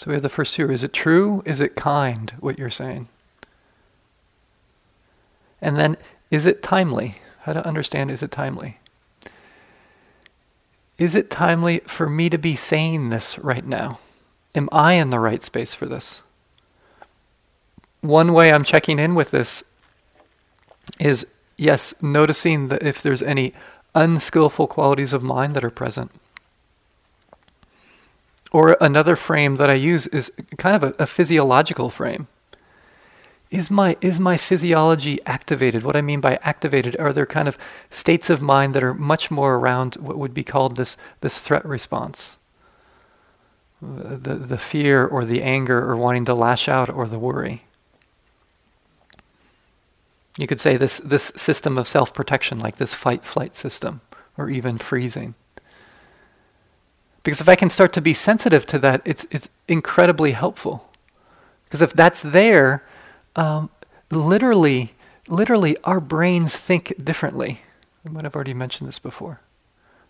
So 0.00 0.08
we 0.08 0.14
have 0.14 0.22
the 0.22 0.30
first 0.30 0.54
two. 0.54 0.70
Is 0.70 0.82
it 0.82 0.94
true? 0.94 1.42
Is 1.44 1.60
it 1.60 1.76
kind, 1.76 2.32
what 2.40 2.58
you're 2.58 2.70
saying? 2.70 3.08
And 5.60 5.76
then, 5.76 5.98
is 6.30 6.46
it 6.46 6.62
timely? 6.62 7.16
How 7.40 7.52
to 7.52 7.66
understand 7.66 8.10
is 8.10 8.22
it 8.22 8.30
timely? 8.30 8.78
Is 10.96 11.14
it 11.14 11.28
timely 11.28 11.80
for 11.80 12.08
me 12.08 12.30
to 12.30 12.38
be 12.38 12.56
saying 12.56 13.10
this 13.10 13.38
right 13.40 13.66
now? 13.66 13.98
Am 14.54 14.70
I 14.72 14.94
in 14.94 15.10
the 15.10 15.18
right 15.18 15.42
space 15.42 15.74
for 15.74 15.84
this? 15.84 16.22
One 18.00 18.32
way 18.32 18.54
I'm 18.54 18.64
checking 18.64 18.98
in 18.98 19.14
with 19.14 19.32
this 19.32 19.62
is 20.98 21.26
yes, 21.58 21.92
noticing 22.00 22.68
that 22.68 22.82
if 22.82 23.02
there's 23.02 23.20
any 23.20 23.52
unskillful 23.94 24.66
qualities 24.66 25.12
of 25.12 25.22
mind 25.22 25.54
that 25.56 25.64
are 25.64 25.68
present. 25.68 26.10
Or 28.52 28.76
another 28.80 29.16
frame 29.16 29.56
that 29.56 29.70
I 29.70 29.74
use 29.74 30.06
is 30.08 30.32
kind 30.58 30.76
of 30.76 30.82
a, 30.82 31.02
a, 31.02 31.06
physiological 31.06 31.88
frame. 31.88 32.26
Is 33.50 33.70
my, 33.70 33.96
is 34.00 34.18
my 34.18 34.36
physiology 34.36 35.20
activated? 35.24 35.84
What 35.84 35.96
I 35.96 36.00
mean 36.00 36.20
by 36.20 36.38
activated 36.42 36.96
are 36.98 37.12
there 37.12 37.26
kind 37.26 37.48
of 37.48 37.58
states 37.90 38.30
of 38.30 38.40
mind 38.40 38.74
that 38.74 38.82
are 38.82 38.94
much 38.94 39.30
more 39.30 39.56
around 39.56 39.96
what 39.96 40.18
would 40.18 40.34
be 40.34 40.44
called 40.44 40.76
this, 40.76 40.96
this 41.20 41.40
threat 41.40 41.64
response? 41.64 42.36
The, 43.80 44.34
the 44.34 44.58
fear 44.58 45.06
or 45.06 45.24
the 45.24 45.42
anger 45.42 45.78
or 45.78 45.96
wanting 45.96 46.24
to 46.26 46.34
lash 46.34 46.68
out 46.68 46.90
or 46.90 47.06
the 47.06 47.18
worry. 47.18 47.64
You 50.36 50.46
could 50.46 50.60
say 50.60 50.76
this, 50.76 50.98
this 50.98 51.32
system 51.36 51.76
of 51.76 51.88
self 51.88 52.14
protection, 52.14 52.58
like 52.58 52.76
this 52.76 52.94
fight 52.94 53.24
flight 53.24 53.56
system, 53.56 54.00
or 54.36 54.48
even 54.48 54.78
freezing. 54.78 55.34
Because 57.22 57.40
if 57.40 57.48
I 57.48 57.54
can 57.54 57.68
start 57.68 57.92
to 57.94 58.00
be 58.00 58.14
sensitive 58.14 58.66
to 58.66 58.78
that, 58.78 59.02
it's, 59.04 59.26
it's 59.30 59.48
incredibly 59.68 60.32
helpful. 60.32 60.88
Because 61.64 61.82
if 61.82 61.92
that's 61.92 62.22
there, 62.22 62.82
um, 63.36 63.70
literally, 64.10 64.94
literally, 65.28 65.76
our 65.84 66.00
brains 66.00 66.56
think 66.56 66.94
differently. 67.02 67.60
I 68.04 68.08
might 68.08 68.24
have 68.24 68.34
already 68.34 68.54
mentioned 68.54 68.88
this 68.88 68.98
before. 68.98 69.40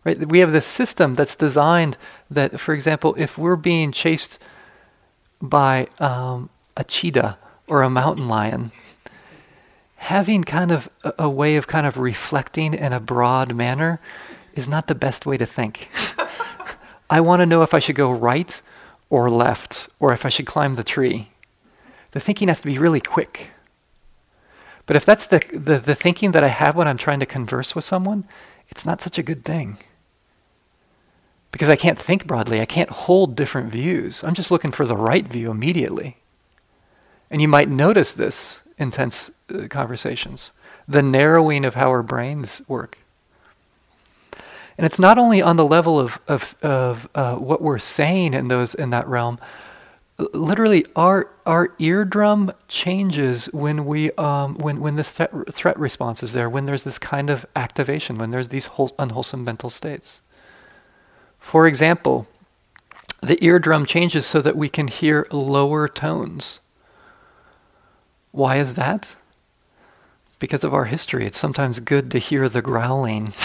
Right? 0.04 0.26
We 0.26 0.38
have 0.38 0.52
this 0.52 0.66
system 0.66 1.14
that's 1.14 1.36
designed 1.36 1.98
that, 2.30 2.58
for 2.58 2.72
example, 2.72 3.14
if 3.18 3.36
we're 3.36 3.56
being 3.56 3.92
chased 3.92 4.38
by 5.42 5.88
um, 5.98 6.48
a 6.76 6.84
cheetah 6.84 7.38
or 7.66 7.82
a 7.82 7.90
mountain 7.90 8.28
lion, 8.28 8.72
having 9.96 10.44
kind 10.44 10.70
of 10.70 10.88
a, 11.04 11.12
a 11.18 11.28
way 11.28 11.56
of 11.56 11.66
kind 11.66 11.86
of 11.86 11.98
reflecting 11.98 12.72
in 12.72 12.92
a 12.92 13.00
broad 13.00 13.54
manner 13.54 14.00
is 14.54 14.66
not 14.68 14.86
the 14.86 14.94
best 14.94 15.26
way 15.26 15.36
to 15.36 15.46
think. 15.46 15.90
I 17.10 17.20
want 17.20 17.40
to 17.40 17.46
know 17.46 17.62
if 17.62 17.74
I 17.74 17.80
should 17.80 17.96
go 17.96 18.12
right 18.12 18.62
or 19.10 19.28
left, 19.28 19.88
or 19.98 20.12
if 20.12 20.24
I 20.24 20.28
should 20.28 20.46
climb 20.46 20.76
the 20.76 20.84
tree. 20.84 21.30
The 22.12 22.20
thinking 22.20 22.46
has 22.46 22.60
to 22.60 22.66
be 22.68 22.78
really 22.78 23.00
quick. 23.00 23.50
But 24.86 24.94
if 24.94 25.04
that's 25.04 25.26
the, 25.26 25.40
the, 25.52 25.78
the 25.78 25.96
thinking 25.96 26.30
that 26.32 26.44
I 26.44 26.48
have 26.48 26.76
when 26.76 26.86
I'm 26.86 26.96
trying 26.96 27.18
to 27.20 27.26
converse 27.26 27.74
with 27.74 27.84
someone, 27.84 28.24
it's 28.68 28.86
not 28.86 29.00
such 29.02 29.18
a 29.18 29.24
good 29.24 29.44
thing. 29.44 29.78
Because 31.50 31.68
I 31.68 31.74
can't 31.74 31.98
think 31.98 32.26
broadly, 32.26 32.60
I 32.60 32.66
can't 32.66 32.90
hold 32.90 33.34
different 33.34 33.72
views. 33.72 34.22
I'm 34.22 34.34
just 34.34 34.52
looking 34.52 34.70
for 34.70 34.86
the 34.86 34.96
right 34.96 35.26
view 35.26 35.50
immediately. 35.50 36.18
And 37.28 37.42
you 37.42 37.48
might 37.48 37.68
notice 37.68 38.12
this 38.12 38.60
intense 38.78 39.32
uh, 39.52 39.66
conversations, 39.68 40.52
the 40.86 41.02
narrowing 41.02 41.64
of 41.64 41.74
how 41.74 41.88
our 41.88 42.04
brains 42.04 42.62
work. 42.68 42.98
And 44.80 44.86
it's 44.86 44.98
not 44.98 45.18
only 45.18 45.42
on 45.42 45.56
the 45.56 45.66
level 45.66 46.00
of, 46.00 46.18
of, 46.26 46.56
of 46.62 47.06
uh, 47.14 47.34
what 47.34 47.60
we're 47.60 47.78
saying 47.78 48.32
in, 48.32 48.48
those, 48.48 48.74
in 48.74 48.88
that 48.88 49.06
realm, 49.06 49.38
literally 50.32 50.86
our, 50.96 51.28
our 51.44 51.74
eardrum 51.78 52.50
changes 52.66 53.52
when, 53.52 53.84
we, 53.84 54.10
um, 54.12 54.54
when, 54.54 54.80
when 54.80 54.96
this 54.96 55.12
th- 55.12 55.28
threat 55.50 55.78
response 55.78 56.22
is 56.22 56.32
there, 56.32 56.48
when 56.48 56.64
there's 56.64 56.84
this 56.84 56.98
kind 56.98 57.28
of 57.28 57.44
activation, 57.54 58.16
when 58.16 58.30
there's 58.30 58.48
these 58.48 58.64
whole, 58.64 58.90
unwholesome 58.98 59.44
mental 59.44 59.68
states. 59.68 60.22
For 61.38 61.66
example, 61.66 62.26
the 63.22 63.36
eardrum 63.44 63.84
changes 63.84 64.24
so 64.24 64.40
that 64.40 64.56
we 64.56 64.70
can 64.70 64.88
hear 64.88 65.26
lower 65.30 65.88
tones. 65.88 66.58
Why 68.30 68.56
is 68.56 68.76
that? 68.76 69.14
Because 70.38 70.64
of 70.64 70.72
our 70.72 70.86
history. 70.86 71.26
It's 71.26 71.36
sometimes 71.36 71.80
good 71.80 72.10
to 72.12 72.18
hear 72.18 72.48
the 72.48 72.62
growling 72.62 73.34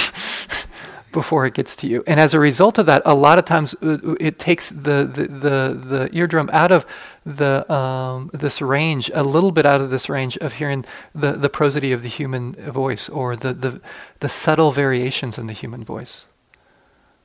before 1.15 1.47
it 1.47 1.53
gets 1.53 1.75
to 1.77 1.87
you. 1.87 2.03
And 2.05 2.19
as 2.19 2.33
a 2.33 2.39
result 2.39 2.77
of 2.77 2.85
that, 2.85 3.01
a 3.05 3.15
lot 3.15 3.39
of 3.39 3.45
times 3.45 3.73
uh, 3.81 3.97
uh, 4.03 4.15
it 4.19 4.37
takes 4.37 4.69
the, 4.69 5.09
the, 5.15 5.27
the, 5.45 5.57
the 5.93 6.09
eardrum 6.11 6.49
out 6.51 6.71
of 6.71 6.85
the, 7.25 7.71
um, 7.71 8.29
this 8.33 8.61
range, 8.61 9.09
a 9.13 9.23
little 9.23 9.51
bit 9.51 9.65
out 9.65 9.81
of 9.81 9.89
this 9.89 10.09
range 10.09 10.37
of 10.37 10.53
hearing 10.53 10.85
the, 11.15 11.31
the 11.31 11.49
prosody 11.49 11.93
of 11.93 12.01
the 12.03 12.09
human 12.09 12.53
voice 12.71 13.09
or 13.09 13.35
the, 13.35 13.53
the, 13.53 13.81
the 14.19 14.29
subtle 14.29 14.71
variations 14.71 15.37
in 15.37 15.47
the 15.47 15.53
human 15.53 15.83
voice. 15.85 16.25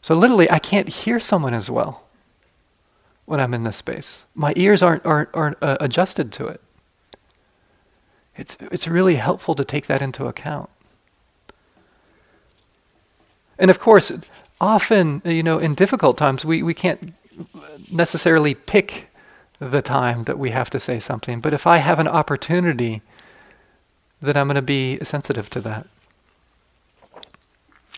So 0.00 0.14
literally, 0.14 0.48
I 0.50 0.61
can't 0.61 0.88
hear 0.88 1.20
someone 1.20 1.53
as 1.53 1.68
well 1.68 2.05
when 3.26 3.40
I'm 3.40 3.53
in 3.53 3.64
this 3.64 3.76
space. 3.76 4.22
My 4.35 4.53
ears 4.57 4.83
aren't, 4.83 5.05
aren't, 5.05 5.29
aren't 5.35 5.59
uh, 5.61 5.76
adjusted 5.81 6.33
to 6.33 6.46
it. 6.46 6.61
It's, 8.37 8.57
it's 8.61 8.87
really 8.87 9.16
helpful 9.16 9.55
to 9.57 9.64
take 9.64 9.87
that 9.88 10.00
into 10.00 10.26
account. 10.26 10.70
And 13.61 13.70
of 13.70 13.79
course, 13.79 14.11
often, 14.61 15.23
you 15.25 15.44
know, 15.44 15.59
in 15.59 15.75
difficult 15.75 16.16
times, 16.16 16.44
we, 16.44 16.62
we 16.62 16.75
can't 16.75 17.14
necessarily 17.92 18.55
pick 18.55 19.09
the 19.61 19.83
time 19.83 20.25
that 20.25 20.38
we 20.38 20.51
have 20.51 20.70
to 20.70 20.81
say 20.81 20.99
something. 20.99 21.40
But 21.40 21.53
if 21.53 21.66
I 21.66 21.77
have 21.77 21.99
an 21.99 22.09
opportunity, 22.09 23.03
then 24.23 24.37
I'm 24.37 24.46
going 24.46 24.55
to 24.57 24.62
be 24.62 24.99
sensitive 25.03 25.51
to 25.51 25.61
that. 25.61 25.87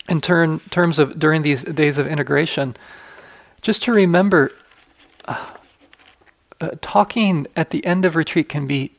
In 0.08 0.20
turn, 0.20 0.58
terms 0.70 0.98
of 0.98 1.18
during 1.18 1.42
these 1.42 1.62
days 1.62 1.96
of 1.96 2.08
integration, 2.08 2.76
just 3.60 3.84
to 3.84 3.92
remember, 3.92 4.50
uh, 5.26 5.46
uh, 6.60 6.70
talking 6.80 7.46
at 7.54 7.70
the 7.70 7.86
end 7.86 8.04
of 8.04 8.16
retreat 8.16 8.48
can 8.48 8.66
be 8.66 8.90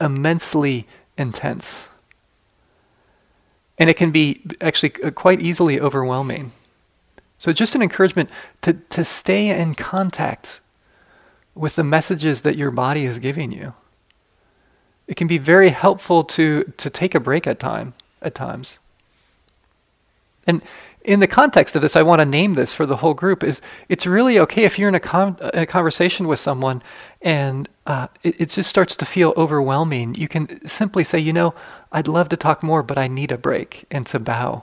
immensely 0.00 0.88
intense. 1.16 1.89
And 3.80 3.90
it 3.90 3.96
can 3.96 4.12
be 4.12 4.42
actually 4.60 4.92
uh, 5.02 5.10
quite 5.10 5.40
easily 5.40 5.80
overwhelming. 5.80 6.52
So, 7.38 7.52
just 7.52 7.74
an 7.74 7.82
encouragement 7.82 8.30
to, 8.62 8.74
to 8.74 9.04
stay 9.04 9.48
in 9.58 9.74
contact 9.74 10.60
with 11.54 11.74
the 11.74 11.82
messages 11.82 12.42
that 12.42 12.56
your 12.56 12.70
body 12.70 13.04
is 13.04 13.18
giving 13.18 13.50
you. 13.50 13.74
It 15.08 15.16
can 15.16 15.26
be 15.26 15.38
very 15.38 15.70
helpful 15.70 16.22
to, 16.24 16.72
to 16.76 16.90
take 16.90 17.14
a 17.16 17.20
break 17.20 17.46
at 17.46 17.58
time 17.58 17.94
at 18.22 18.34
times. 18.34 18.78
And 20.46 20.62
in 21.02 21.20
the 21.20 21.26
context 21.26 21.74
of 21.74 21.82
this, 21.82 21.96
I 21.96 22.02
want 22.02 22.20
to 22.20 22.26
name 22.26 22.54
this 22.54 22.72
for 22.72 22.86
the 22.86 22.96
whole 22.96 23.14
group. 23.14 23.42
Is 23.42 23.60
it's 23.88 24.06
really 24.06 24.38
okay 24.38 24.64
if 24.64 24.78
you're 24.78 24.88
in 24.88 24.94
a, 24.94 25.00
con- 25.00 25.36
a 25.40 25.66
conversation 25.66 26.28
with 26.28 26.38
someone 26.38 26.82
and 27.22 27.68
uh, 27.90 28.06
it, 28.22 28.40
it 28.42 28.48
just 28.50 28.70
starts 28.70 28.94
to 28.94 29.04
feel 29.04 29.34
overwhelming. 29.36 30.14
You 30.14 30.28
can 30.28 30.64
simply 30.64 31.02
say, 31.02 31.18
you 31.18 31.32
know, 31.32 31.54
I'd 31.90 32.06
love 32.06 32.28
to 32.28 32.36
talk 32.36 32.62
more, 32.62 32.84
but 32.84 32.96
I 32.96 33.08
need 33.08 33.32
a 33.32 33.36
break, 33.36 33.84
and 33.90 34.06
to 34.06 34.20
bow. 34.20 34.62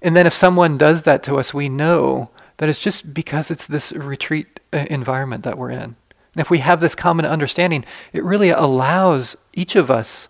And 0.00 0.16
then 0.16 0.26
if 0.26 0.32
someone 0.32 0.78
does 0.78 1.02
that 1.02 1.22
to 1.24 1.36
us, 1.36 1.52
we 1.52 1.68
know 1.68 2.30
that 2.56 2.70
it's 2.70 2.78
just 2.78 3.12
because 3.12 3.50
it's 3.50 3.66
this 3.66 3.92
retreat 3.92 4.58
uh, 4.72 4.86
environment 4.88 5.44
that 5.44 5.58
we're 5.58 5.70
in. 5.70 5.96
And 6.32 6.40
if 6.40 6.48
we 6.48 6.60
have 6.60 6.80
this 6.80 6.94
common 6.94 7.26
understanding, 7.26 7.84
it 8.14 8.24
really 8.24 8.48
allows 8.48 9.36
each 9.52 9.76
of 9.76 9.90
us 9.90 10.28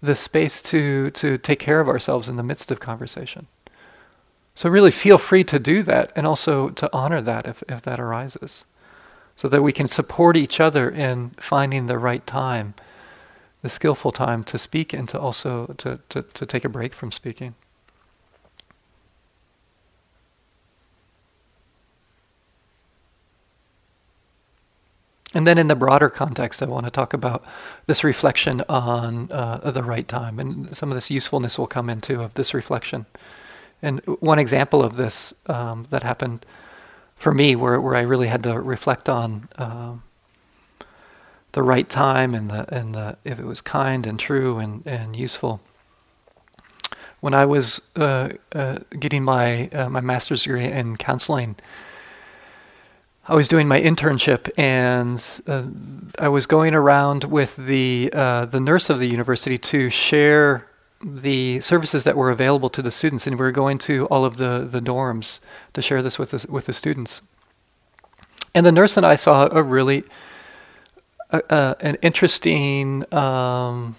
the 0.00 0.14
space 0.14 0.62
to, 0.62 1.10
to 1.10 1.38
take 1.38 1.58
care 1.58 1.80
of 1.80 1.88
ourselves 1.88 2.28
in 2.28 2.36
the 2.36 2.44
midst 2.44 2.70
of 2.70 2.78
conversation. 2.78 3.48
So 4.54 4.70
really 4.70 4.92
feel 4.92 5.18
free 5.18 5.42
to 5.44 5.58
do 5.58 5.82
that 5.82 6.12
and 6.14 6.24
also 6.24 6.68
to 6.70 6.88
honor 6.92 7.20
that 7.20 7.48
if, 7.48 7.64
if 7.68 7.82
that 7.82 7.98
arises. 7.98 8.64
So 9.36 9.48
that 9.48 9.62
we 9.62 9.72
can 9.72 9.86
support 9.86 10.36
each 10.36 10.60
other 10.60 10.90
in 10.90 11.30
finding 11.36 11.86
the 11.86 11.98
right 11.98 12.26
time, 12.26 12.74
the 13.62 13.68
skillful 13.68 14.10
time 14.10 14.42
to 14.44 14.58
speak 14.58 14.94
and 14.94 15.06
to 15.10 15.20
also 15.20 15.74
to, 15.78 16.00
to, 16.08 16.22
to 16.22 16.46
take 16.46 16.64
a 16.64 16.70
break 16.70 16.94
from 16.94 17.12
speaking. 17.12 17.54
And 25.34 25.46
then 25.46 25.58
in 25.58 25.66
the 25.66 25.74
broader 25.74 26.08
context, 26.08 26.62
I 26.62 26.66
want 26.66 26.86
to 26.86 26.90
talk 26.90 27.12
about 27.12 27.44
this 27.86 28.02
reflection 28.02 28.62
on 28.70 29.30
uh, 29.30 29.70
the 29.70 29.82
right 29.82 30.08
time. 30.08 30.38
And 30.38 30.74
some 30.74 30.90
of 30.90 30.94
this 30.94 31.10
usefulness 31.10 31.58
will 31.58 31.66
come 31.66 31.90
into 31.90 32.22
of 32.22 32.32
this 32.34 32.54
reflection. 32.54 33.04
And 33.82 34.00
one 34.06 34.38
example 34.38 34.82
of 34.82 34.96
this 34.96 35.34
um, 35.44 35.86
that 35.90 36.02
happened 36.02 36.46
for 37.16 37.32
me, 37.32 37.56
where, 37.56 37.80
where 37.80 37.96
I 37.96 38.02
really 38.02 38.28
had 38.28 38.42
to 38.44 38.60
reflect 38.60 39.08
on 39.08 39.48
um, 39.56 40.02
the 41.52 41.62
right 41.62 41.88
time 41.88 42.34
and 42.34 42.50
the 42.50 42.72
and 42.72 42.94
the 42.94 43.16
if 43.24 43.38
it 43.38 43.46
was 43.46 43.60
kind 43.62 44.06
and 44.06 44.20
true 44.20 44.58
and, 44.58 44.86
and 44.86 45.16
useful. 45.16 45.60
When 47.20 47.32
I 47.32 47.46
was 47.46 47.80
uh, 47.96 48.28
uh, 48.54 48.78
getting 49.00 49.24
my 49.24 49.68
uh, 49.68 49.88
my 49.88 50.00
master's 50.00 50.42
degree 50.44 50.64
in 50.64 50.96
counseling, 50.98 51.56
I 53.26 53.34
was 53.34 53.48
doing 53.48 53.66
my 53.66 53.80
internship, 53.80 54.50
and 54.58 55.24
uh, 55.46 55.64
I 56.22 56.28
was 56.28 56.44
going 56.46 56.74
around 56.74 57.24
with 57.24 57.56
the 57.56 58.10
uh, 58.12 58.44
the 58.44 58.60
nurse 58.60 58.90
of 58.90 58.98
the 58.98 59.06
university 59.06 59.56
to 59.58 59.88
share 59.88 60.68
the 61.04 61.60
services 61.60 62.04
that 62.04 62.16
were 62.16 62.30
available 62.30 62.70
to 62.70 62.82
the 62.82 62.90
students, 62.90 63.26
and 63.26 63.38
we 63.38 63.44
were 63.44 63.52
going 63.52 63.78
to 63.78 64.06
all 64.06 64.24
of 64.24 64.36
the, 64.38 64.66
the 64.70 64.80
dorms 64.80 65.40
to 65.74 65.82
share 65.82 66.02
this 66.02 66.18
with 66.18 66.30
the, 66.30 66.46
with 66.48 66.66
the 66.66 66.72
students. 66.72 67.22
And 68.54 68.64
the 68.64 68.72
nurse 68.72 68.96
and 68.96 69.04
I 69.04 69.16
saw 69.16 69.48
a 69.50 69.62
really 69.62 70.04
an 71.30 71.96
interesting 72.02 73.04
um, 73.12 73.96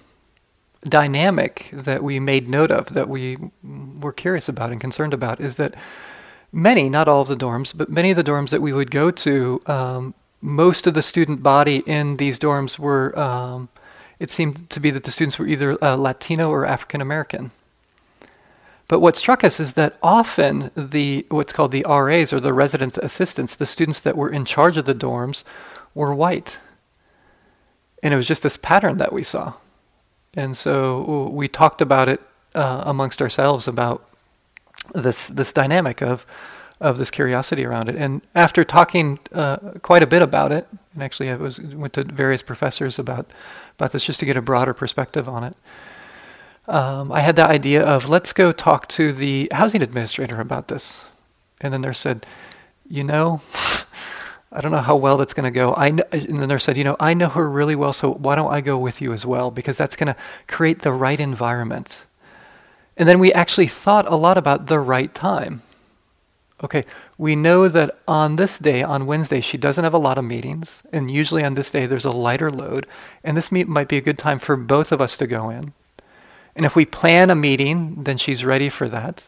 dynamic 0.84 1.70
that 1.74 2.04
we 2.04 2.20
made 2.20 2.48
note 2.48 2.72
of, 2.72 2.94
that 2.94 3.10
we 3.10 3.38
were 3.64 4.14
curious 4.14 4.48
about 4.50 4.72
and 4.72 4.80
concerned 4.80 5.14
about, 5.14 5.42
is 5.42 5.56
that 5.56 5.76
many, 6.52 6.90
not 6.90 7.08
all 7.08 7.22
of 7.22 7.28
the 7.28 7.36
dorms, 7.36 7.76
but 7.76 7.90
many 7.90 8.12
of 8.12 8.18
the 8.18 8.24
dorms 8.24 8.50
that 8.50 8.62
we 8.62 8.74
would 8.74 8.92
go 8.92 9.12
to, 9.12 9.62
um, 9.66 10.14
most 10.42 10.88
of 10.88 10.94
the 10.94 11.02
student 11.02 11.44
body 11.44 11.78
in 11.86 12.18
these 12.18 12.40
dorms 12.40 12.80
were, 12.80 13.18
um, 13.20 13.70
it 14.20 14.32
seemed 14.32 14.70
to 14.70 14.80
be 14.80 14.92
that 14.92 15.04
the 15.04 15.12
students 15.12 15.38
were 15.38 15.48
either 15.48 15.82
uh, 15.84 15.96
Latino 15.96 16.50
or 16.50 16.66
African 16.66 17.02
American. 17.02 17.52
But 18.88 19.00
what 19.00 19.18
struck 19.18 19.44
us 19.44 19.60
is 19.60 19.74
that 19.74 19.98
often 20.02 20.72
the 20.76 21.26
what's 21.30 21.54
called 21.54 21.72
the 21.72 21.86
RAs 21.88 22.32
or 22.32 22.40
the 22.40 22.54
resident 22.54 22.98
assistants, 22.98 23.56
the 23.56 23.66
students 23.66 24.00
that 24.00 24.16
were 24.16 24.30
in 24.30 24.46
charge 24.46 24.78
of 24.78 24.86
the 24.86 24.96
dorms, 24.96 25.44
were 25.94 26.14
white. 26.14 26.60
And 28.02 28.14
it 28.14 28.18
was 28.18 28.28
just 28.28 28.44
this 28.44 28.58
pattern 28.58 28.98
that 28.98 29.12
we 29.12 29.24
saw. 29.24 29.54
And 30.36 30.56
so 30.56 31.30
we 31.34 31.48
talked 31.48 31.82
about 31.82 32.08
it 32.08 32.22
uh, 32.56 32.84
amongst 32.86 33.22
ourselves 33.22 33.68
about 33.68 34.08
this 34.94 35.28
this 35.28 35.52
dynamic 35.52 36.02
of 36.02 36.26
of 36.80 36.98
this 36.98 37.10
curiosity 37.10 37.66
around 37.66 37.90
it. 37.90 37.96
And 37.96 38.22
after 38.36 38.64
talking 38.64 39.20
uh, 39.34 39.58
quite 39.82 40.04
a 40.04 40.08
bit 40.08 40.22
about 40.22 40.52
it, 40.52 40.68
and 40.94 41.04
actually 41.04 41.30
I 41.30 41.36
was 41.36 41.60
went 41.60 41.94
to 41.94 42.04
various 42.04 42.42
professors 42.42 43.00
about 43.00 43.26
about 43.78 43.92
this 43.92 44.04
just 44.04 44.20
to 44.20 44.26
get 44.26 44.38
a 44.38 44.42
broader 44.42 44.74
perspective 44.74 45.28
on 45.28 45.44
it. 45.44 45.56
Um, 46.68 47.12
I 47.12 47.22
had 47.22 47.36
the 47.36 47.48
idea 47.48 47.84
of 47.84 48.10
let's 48.10 48.34
go 48.34 48.52
talk 48.52 48.88
to 48.90 49.14
the 49.14 49.50
housing 49.52 49.82
administrator 49.82 50.40
about 50.40 50.68
this, 50.68 51.06
and 51.62 51.74
the 51.74 51.80
nurse 51.80 52.00
said, 52.00 52.26
"You 52.88 53.04
know." 53.04 53.42
I 54.50 54.62
don't 54.62 54.72
know 54.72 54.78
how 54.78 54.96
well 54.96 55.18
that's 55.18 55.34
going 55.34 55.44
to 55.44 55.52
go. 55.52 55.76
I 55.76 55.92
know, 55.92 56.04
and 56.14 56.42
the 56.42 56.48
nurse 56.48 56.64
said, 56.64 56.78
"You 56.78 56.86
know, 56.86 56.96
I 57.02 57.14
know 57.14 57.28
her 57.28 57.50
really 57.50 57.76
well, 57.76 57.92
so 57.92 58.14
why 58.14 58.36
don't 58.36 58.52
I 58.52 58.62
go 58.62 58.78
with 58.78 59.02
you 59.02 59.12
as 59.12 59.26
well? 59.26 59.52
Because 59.52 59.78
that's 59.78 59.98
going 59.98 60.08
to 60.08 60.16
create 60.48 60.84
the 60.84 60.94
right 60.94 61.20
environment." 61.20 62.06
And 62.96 63.08
then 63.08 63.20
we 63.20 63.32
actually 63.34 63.68
thought 63.68 64.08
a 64.08 64.16
lot 64.16 64.38
about 64.38 64.68
the 64.68 64.80
right 64.80 65.14
time. 65.14 65.62
Okay, 66.64 66.86
we 67.20 67.36
know 67.36 67.68
that 67.68 68.00
on 68.08 68.36
this 68.36 68.58
day, 68.58 68.82
on 68.82 69.06
Wednesday, 69.06 69.42
she 69.42 69.58
doesn't 69.58 69.84
have 69.84 69.94
a 69.94 70.00
lot 70.00 70.18
of 70.18 70.26
meetings, 70.26 70.82
and 70.92 71.12
usually 71.12 71.44
on 71.44 71.54
this 71.54 71.70
day 71.70 71.86
there's 71.86 72.06
a 72.06 72.12
lighter 72.12 72.50
load, 72.50 72.88
and 73.24 73.38
this 73.38 73.52
meet 73.52 73.68
might 73.68 73.88
be 73.88 73.98
a 73.98 74.02
good 74.02 74.18
time 74.18 74.40
for 74.40 74.56
both 74.56 74.92
of 74.92 75.00
us 75.00 75.18
to 75.18 75.28
go 75.28 75.52
in. 75.52 75.74
And 76.56 76.66
if 76.66 76.76
we 76.76 76.86
plan 76.86 77.30
a 77.30 77.36
meeting, 77.36 78.04
then 78.04 78.18
she's 78.18 78.44
ready 78.44 78.70
for 78.70 78.90
that. 78.90 79.28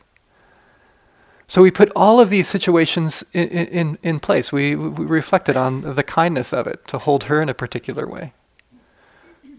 So 1.45 1.61
we 1.61 1.69
put 1.69 1.91
all 1.95 2.19
of 2.19 2.31
these 2.31 2.47
situations 2.47 3.23
in, 3.33 3.47
in, 3.47 3.97
in 4.01 4.19
place. 4.19 4.51
We, 4.51 4.75
we 4.75 5.05
reflected 5.05 5.55
on 5.55 5.95
the 5.95 6.03
kindness 6.03 6.51
of 6.51 6.65
it 6.65 6.87
to 6.87 6.97
hold 6.97 7.25
her 7.25 7.41
in 7.41 7.49
a 7.49 7.53
particular 7.53 8.07
way 8.07 8.33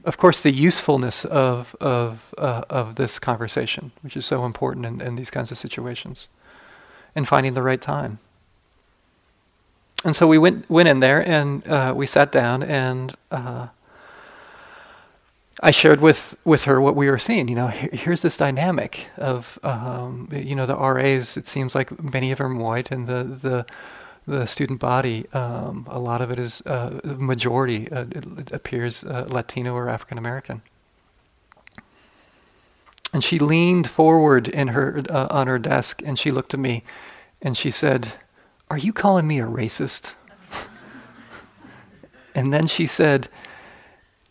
of 0.04 0.16
course, 0.16 0.40
the 0.40 0.50
usefulness 0.50 1.24
of 1.24 1.76
of 1.80 2.34
uh, 2.38 2.62
of 2.70 2.94
this 2.94 3.18
conversation, 3.18 3.92
which 4.02 4.16
is 4.16 4.24
so 4.24 4.44
important 4.44 4.86
in, 4.86 5.00
in 5.00 5.16
these 5.16 5.30
kinds 5.30 5.50
of 5.50 5.58
situations, 5.58 6.28
and 7.14 7.26
finding 7.26 7.54
the 7.54 7.62
right 7.62 7.80
time. 7.80 8.18
And 10.04 10.16
so 10.16 10.26
we 10.26 10.38
went 10.38 10.68
went 10.70 10.88
in 10.88 11.00
there 11.00 11.26
and 11.26 11.66
uh, 11.66 11.92
we 11.94 12.06
sat 12.06 12.32
down 12.32 12.62
and 12.62 13.14
uh, 13.30 13.68
I 15.62 15.70
shared 15.70 16.00
with 16.00 16.36
with 16.44 16.64
her 16.64 16.80
what 16.80 16.96
we 16.96 17.10
were 17.10 17.18
seeing. 17.18 17.48
You 17.48 17.54
know, 17.54 17.66
here's 17.68 18.22
this 18.22 18.36
dynamic 18.36 19.08
of 19.18 19.58
um, 19.62 20.28
you 20.32 20.54
know 20.54 20.64
the 20.64 20.76
RAs. 20.76 21.36
It 21.36 21.46
seems 21.46 21.74
like 21.74 22.02
many 22.02 22.32
of 22.32 22.38
them 22.38 22.58
are 22.58 22.62
white, 22.62 22.90
and 22.90 23.06
the 23.06 23.24
the 23.24 23.66
the 24.26 24.46
student 24.46 24.80
body, 24.80 25.26
um, 25.32 25.86
a 25.90 25.98
lot 25.98 26.22
of 26.22 26.30
it 26.30 26.38
is 26.38 26.62
uh, 26.64 27.00
majority 27.04 27.90
uh, 27.90 28.04
it, 28.10 28.52
appears 28.52 29.04
uh, 29.04 29.26
Latino 29.28 29.74
or 29.74 29.88
African 29.88 30.18
American. 30.18 30.62
And 33.12 33.24
she 33.24 33.38
leaned 33.38 33.88
forward 33.88 34.46
in 34.46 34.68
her 34.68 35.02
uh, 35.08 35.26
on 35.30 35.46
her 35.48 35.58
desk, 35.58 36.02
and 36.04 36.18
she 36.18 36.30
looked 36.30 36.54
at 36.54 36.60
me, 36.60 36.84
and 37.42 37.56
she 37.56 37.70
said, 37.70 38.12
"Are 38.70 38.78
you 38.78 38.92
calling 38.92 39.26
me 39.26 39.40
a 39.40 39.46
racist?" 39.46 40.14
and 42.34 42.52
then 42.52 42.66
she 42.66 42.86
said, 42.86 43.28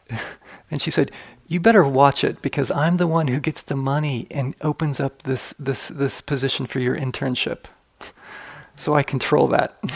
and 0.72 0.82
she 0.82 0.92
said, 0.92 1.12
"You 1.48 1.60
better 1.60 1.84
watch 1.84 2.24
it 2.24 2.42
because 2.42 2.72
I'm 2.72 2.98
the 2.98 3.08
one 3.08 3.28
who 3.28 3.40
gets 3.40 3.62
the 3.62 3.76
money 3.76 4.28
and 4.32 4.56
opens 4.62 5.02
up 5.02 5.24
this 5.24 5.54
this 5.60 5.90
this 5.90 6.22
position 6.22 6.66
for 6.66 6.80
your 6.80 6.96
internship." 6.96 7.66
So 8.80 8.94
I 8.94 9.04
control 9.04 9.50
that. 9.50 9.78
that 9.82 9.92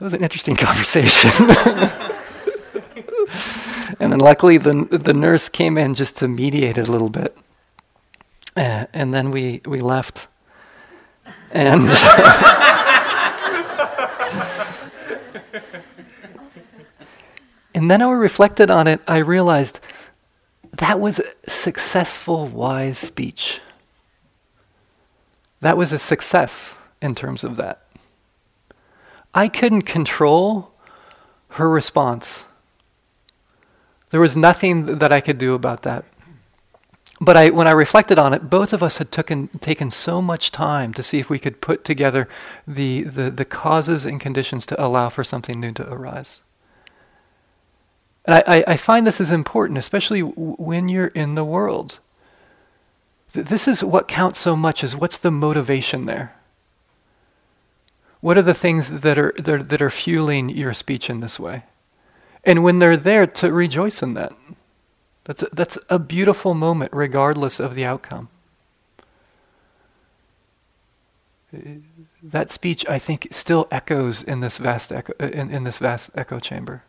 was 0.00 0.12
an 0.12 0.24
interesting 0.24 0.56
conversation. 0.56 1.30
And 4.00 4.12
then 4.12 4.18
luckily 4.18 4.58
the, 4.58 4.84
the 4.90 5.14
nurse 5.14 5.48
came 5.48 5.78
in 5.78 5.94
just 5.94 6.16
to 6.16 6.28
mediate 6.28 6.78
it 6.78 6.88
a 6.88 6.92
little 6.92 7.08
bit. 7.08 7.36
Uh, 8.56 8.86
and 8.92 9.12
then 9.12 9.30
we, 9.30 9.60
we 9.66 9.80
left. 9.80 10.28
And 11.50 11.82
and 17.74 17.90
then 17.90 18.02
I 18.02 18.10
reflected 18.10 18.70
on 18.70 18.86
it, 18.86 19.00
I 19.06 19.18
realized 19.18 19.80
that 20.72 21.00
was 21.00 21.20
a 21.20 21.50
successful, 21.50 22.46
wise 22.48 22.98
speech. 22.98 23.60
That 25.60 25.76
was 25.76 25.92
a 25.92 25.98
success 25.98 26.76
in 27.00 27.14
terms 27.14 27.44
of 27.44 27.56
that. 27.56 27.86
I 29.32 29.48
couldn't 29.48 29.82
control 29.82 30.72
her 31.50 31.68
response. 31.68 32.44
There 34.14 34.20
was 34.20 34.36
nothing 34.36 35.00
that 35.00 35.10
I 35.10 35.20
could 35.20 35.38
do 35.38 35.54
about 35.54 35.82
that. 35.82 36.04
But 37.20 37.36
I, 37.36 37.50
when 37.50 37.66
I 37.66 37.72
reflected 37.72 38.16
on 38.16 38.32
it, 38.32 38.48
both 38.48 38.72
of 38.72 38.80
us 38.80 38.98
had 38.98 39.10
taken, 39.10 39.48
taken 39.58 39.90
so 39.90 40.22
much 40.22 40.52
time 40.52 40.94
to 40.94 41.02
see 41.02 41.18
if 41.18 41.28
we 41.28 41.40
could 41.40 41.60
put 41.60 41.82
together 41.82 42.28
the, 42.64 43.02
the, 43.02 43.28
the 43.28 43.44
causes 43.44 44.04
and 44.04 44.20
conditions 44.20 44.66
to 44.66 44.80
allow 44.80 45.08
for 45.08 45.24
something 45.24 45.58
new 45.58 45.72
to 45.72 45.92
arise. 45.92 46.42
And 48.24 48.40
I, 48.46 48.62
I, 48.68 48.76
find 48.76 49.04
this 49.04 49.20
is 49.20 49.32
important, 49.32 49.78
especially 49.78 50.20
when 50.20 50.88
you're 50.88 51.08
in 51.08 51.34
the 51.34 51.44
world 51.44 51.98
this 53.32 53.66
is 53.66 53.82
what 53.82 54.06
counts 54.06 54.38
so 54.38 54.54
much 54.54 54.84
is 54.84 54.94
what's 54.94 55.18
the 55.18 55.32
motivation 55.32 56.06
there? 56.06 56.36
What 58.20 58.38
are 58.38 58.42
the 58.42 58.54
things 58.54 59.00
that 59.00 59.18
are, 59.18 59.34
that 59.38 59.48
are, 59.48 59.62
that 59.64 59.82
are 59.82 59.90
fueling 59.90 60.50
your 60.50 60.72
speech 60.72 61.10
in 61.10 61.18
this 61.18 61.40
way? 61.40 61.64
And 62.44 62.62
when 62.62 62.78
they're 62.78 62.96
there, 62.96 63.26
to 63.26 63.52
rejoice 63.52 64.02
in 64.02 64.14
that. 64.14 64.32
That's 65.24 65.42
a, 65.42 65.48
that's 65.52 65.78
a 65.88 65.98
beautiful 65.98 66.54
moment, 66.54 66.92
regardless 66.92 67.58
of 67.58 67.74
the 67.74 67.84
outcome. 67.84 68.28
That 72.22 72.50
speech, 72.50 72.84
I 72.88 72.98
think, 72.98 73.28
still 73.30 73.66
echoes 73.70 74.22
in 74.22 74.40
this 74.40 74.58
vast 74.58 74.92
echo, 74.92 75.12
in, 75.18 75.50
in 75.50 75.64
this 75.64 75.78
vast 75.78 76.10
echo 76.14 76.38
chamber. 76.40 76.82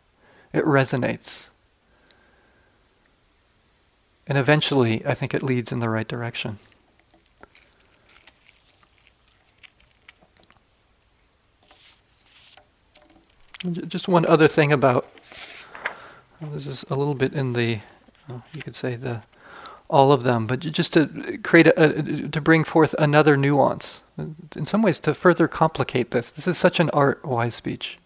It 0.52 0.64
resonates. 0.64 1.46
And 4.26 4.36
eventually, 4.36 5.06
I 5.06 5.14
think 5.14 5.32
it 5.34 5.42
leads 5.42 5.72
in 5.72 5.78
the 5.78 5.88
right 5.88 6.08
direction. 6.08 6.58
Just 13.72 14.08
one 14.08 14.26
other 14.26 14.48
thing 14.48 14.72
about 14.72 15.12
this 16.40 16.66
is 16.66 16.84
a 16.90 16.94
little 16.94 17.14
bit 17.14 17.32
in 17.32 17.52
the 17.52 17.80
you 18.52 18.62
could 18.62 18.74
say 18.74 18.96
the 18.96 19.22
all 19.88 20.10
of 20.10 20.24
them, 20.24 20.46
but 20.46 20.60
just 20.60 20.92
to 20.94 21.38
create 21.44 21.68
a, 21.68 21.98
a, 21.98 22.28
to 22.28 22.40
bring 22.40 22.64
forth 22.64 22.94
another 22.98 23.36
nuance. 23.36 24.02
In 24.56 24.66
some 24.66 24.82
ways, 24.82 24.98
to 25.00 25.14
further 25.14 25.46
complicate 25.46 26.10
this. 26.10 26.30
This 26.32 26.48
is 26.48 26.58
such 26.58 26.80
an 26.80 26.90
art, 26.90 27.24
wise 27.24 27.54
speech. 27.54 27.98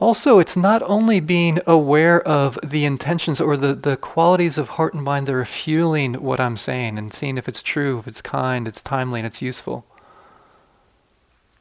Also, 0.00 0.38
it's 0.38 0.56
not 0.56 0.82
only 0.82 1.20
being 1.20 1.60
aware 1.66 2.20
of 2.22 2.58
the 2.64 2.84
intentions 2.84 3.40
or 3.40 3.56
the, 3.56 3.74
the 3.74 3.96
qualities 3.96 4.58
of 4.58 4.70
heart 4.70 4.94
and 4.94 5.02
mind 5.02 5.26
that 5.26 5.34
are 5.34 5.44
fueling 5.44 6.14
what 6.14 6.40
I'm 6.40 6.56
saying 6.56 6.98
and 6.98 7.12
seeing 7.12 7.38
if 7.38 7.48
it's 7.48 7.62
true, 7.62 7.98
if 7.98 8.08
it's 8.08 8.22
kind, 8.22 8.66
it's 8.66 8.82
timely, 8.82 9.20
and 9.20 9.26
it's 9.26 9.42
useful. 9.42 9.84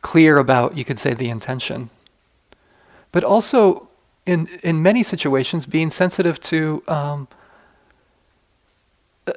Clear 0.04 0.38
about, 0.38 0.78
you 0.78 0.86
could 0.86 1.00
say, 1.00 1.16
the 1.16 1.30
intention. 1.30 1.90
But 3.12 3.24
also 3.24 3.90
in 4.26 4.48
in 4.62 4.82
many 4.82 5.04
situations 5.04 5.66
being 5.66 5.90
sensitive 5.90 6.40
to 6.40 6.84
um, 6.88 7.28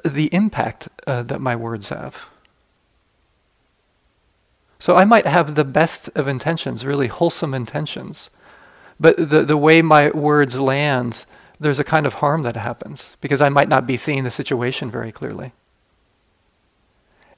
the 0.03 0.33
impact 0.33 0.87
uh, 1.05 1.23
that 1.23 1.41
my 1.41 1.55
words 1.55 1.89
have. 1.89 2.25
So 4.79 4.95
I 4.95 5.05
might 5.05 5.25
have 5.25 5.55
the 5.55 5.65
best 5.65 6.09
of 6.15 6.27
intentions, 6.27 6.85
really 6.85 7.07
wholesome 7.07 7.53
intentions, 7.53 8.29
but 8.99 9.17
the 9.17 9.43
the 9.43 9.57
way 9.57 9.81
my 9.81 10.09
words 10.11 10.59
land, 10.59 11.25
there's 11.59 11.79
a 11.79 11.83
kind 11.83 12.05
of 12.05 12.15
harm 12.15 12.43
that 12.43 12.55
happens 12.55 13.17
because 13.21 13.41
I 13.41 13.49
might 13.49 13.69
not 13.69 13.87
be 13.87 13.97
seeing 13.97 14.23
the 14.23 14.31
situation 14.31 14.91
very 14.91 15.11
clearly. 15.11 15.51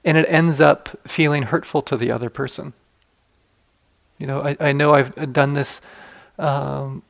And 0.04 0.16
it 0.16 0.26
ends 0.28 0.60
up 0.60 0.98
feeling 1.06 1.44
hurtful 1.44 1.82
to 1.82 1.96
the 1.96 2.10
other 2.10 2.30
person. 2.30 2.72
You 4.20 4.26
know, 4.26 4.42
I, 4.42 4.56
I 4.60 4.72
know 4.72 4.92
I've 4.94 5.32
done 5.32 5.54
this 5.54 5.80
um, 6.38 7.02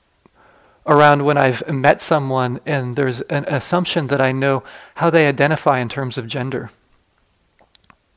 around 0.87 1.25
when 1.25 1.37
I've 1.37 1.67
met 1.69 2.01
someone 2.01 2.61
and 2.65 2.95
there's 2.95 3.21
an 3.23 3.45
assumption 3.47 4.07
that 4.07 4.21
I 4.21 4.31
know 4.31 4.63
how 4.95 5.11
they 5.11 5.27
identify 5.27 5.81
in 5.81 5.89
terms 5.89 6.17
of 6.17 6.29
gender. 6.29 6.71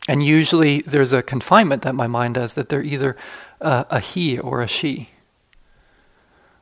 And 0.08 0.22
usually 0.22 0.82
there's 0.82 1.12
a 1.12 1.24
confinement 1.24 1.82
that 1.82 1.96
my 1.96 2.06
mind 2.06 2.36
does 2.36 2.54
that 2.54 2.70
they're 2.70 2.84
either 2.84 3.18
uh, 3.60 3.86
a 3.90 4.00
he 4.00 4.38
or 4.38 4.62
a 4.62 4.68
she. 4.68 5.10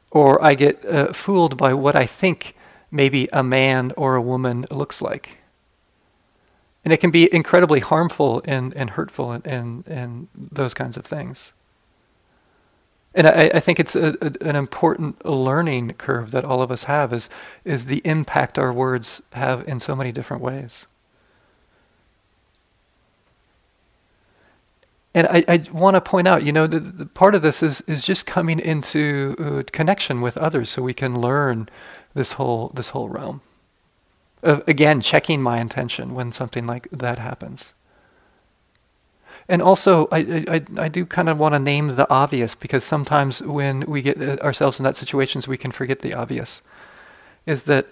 Or 0.09 0.41
I 0.41 0.55
get 0.55 0.85
uh, 0.85 1.11
fooled 1.11 1.57
by 1.57 1.73
what 1.73 1.95
I 1.97 2.05
think 2.05 2.55
maybe 2.91 3.27
a 3.33 3.43
man 3.43 3.91
or 3.97 4.15
a 4.15 4.21
woman 4.21 4.65
looks 4.71 5.01
like. 5.01 5.39
And 6.85 6.93
it 6.93 6.97
can 6.97 7.11
be 7.11 7.33
incredibly 7.33 7.81
harmful 7.81 8.41
and, 8.45 8.73
and 8.75 8.91
hurtful 8.91 9.31
and, 9.31 9.45
and, 9.45 9.87
and 9.87 10.27
those 10.33 10.73
kinds 10.73 10.95
of 10.95 11.03
things. 11.03 11.51
And 13.13 13.27
I, 13.27 13.51
I 13.55 13.59
think 13.59 13.79
it's 13.79 13.95
a, 13.95 14.15
a, 14.21 14.47
an 14.47 14.55
important 14.55 15.25
learning 15.25 15.93
curve 15.93 16.31
that 16.31 16.45
all 16.45 16.61
of 16.61 16.71
us 16.71 16.85
have 16.85 17.11
is, 17.11 17.29
is 17.65 17.85
the 17.85 18.01
impact 18.05 18.57
our 18.57 18.71
words 18.71 19.21
have 19.33 19.67
in 19.67 19.79
so 19.79 19.95
many 19.95 20.11
different 20.11 20.41
ways. 20.41 20.85
And 25.13 25.27
I, 25.27 25.43
I 25.47 25.63
want 25.73 25.95
to 25.95 26.01
point 26.01 26.27
out, 26.27 26.43
you 26.43 26.53
know, 26.53 26.67
the, 26.67 26.79
the 26.79 27.05
part 27.05 27.35
of 27.35 27.41
this 27.41 27.61
is, 27.61 27.81
is 27.81 28.03
just 28.03 28.25
coming 28.25 28.59
into 28.59 29.35
uh, 29.39 29.63
connection 29.71 30.21
with 30.21 30.37
others 30.37 30.69
so 30.69 30.81
we 30.81 30.93
can 30.93 31.19
learn 31.19 31.67
this 32.13 32.33
whole, 32.33 32.69
this 32.69 32.89
whole 32.89 33.09
realm. 33.09 33.41
Of, 34.41 34.65
again, 34.67 35.01
checking 35.01 35.41
my 35.41 35.59
intention 35.59 36.15
when 36.15 36.31
something 36.31 36.65
like 36.65 36.87
that 36.91 37.19
happens. 37.19 37.73
And 39.47 39.61
also, 39.61 40.07
I, 40.11 40.45
I, 40.47 40.61
I 40.77 40.87
do 40.87 41.05
kind 41.05 41.27
of 41.29 41.37
want 41.37 41.53
to 41.53 41.59
name 41.59 41.89
the 41.89 42.09
obvious 42.09 42.55
because 42.55 42.83
sometimes 42.83 43.41
when 43.41 43.81
we 43.81 44.01
get 44.01 44.21
uh, 44.21 44.37
ourselves 44.43 44.79
in 44.79 44.83
that 44.83 44.95
situations, 44.95 45.47
we 45.47 45.57
can 45.57 45.71
forget 45.71 45.99
the 45.99 46.13
obvious. 46.13 46.61
Is 47.45 47.63
that 47.63 47.87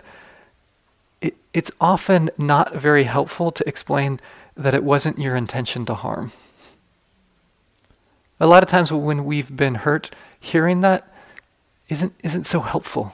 it, 1.22 1.36
it's 1.54 1.72
often 1.82 2.30
not 2.38 2.76
very 2.76 3.04
helpful 3.04 3.52
to 3.52 3.68
explain 3.68 4.20
that 4.56 4.74
it 4.74 4.84
wasn't 4.84 5.20
your 5.20 5.36
intention 5.36 5.86
to 5.86 5.96
harm. 5.96 6.32
A 8.40 8.48
lot 8.48 8.64
of 8.64 8.70
times 8.70 8.92
when 8.92 9.26
we've 9.26 9.56
been 9.56 9.76
hurt, 9.76 10.12
hearing 10.40 10.82
that 10.82 11.12
isn't, 11.90 12.14
isn't 12.24 12.46
so 12.46 12.62
helpful. 12.62 13.14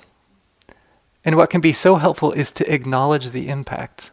And 1.23 1.35
what 1.35 1.49
can 1.49 1.61
be 1.61 1.73
so 1.73 1.95
helpful 1.95 2.31
is 2.31 2.51
to 2.53 2.71
acknowledge 2.71 3.31
the 3.31 3.47
impact 3.49 4.11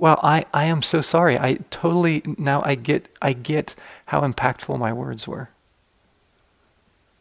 well, 0.00 0.18
I, 0.22 0.46
I 0.54 0.64
am 0.64 0.80
so 0.80 1.02
sorry. 1.02 1.38
I 1.38 1.58
totally 1.68 2.22
now 2.38 2.62
I 2.64 2.74
get 2.74 3.10
I 3.20 3.34
get 3.34 3.74
how 4.06 4.22
impactful 4.22 4.78
my 4.78 4.94
words 4.94 5.28
were. 5.28 5.50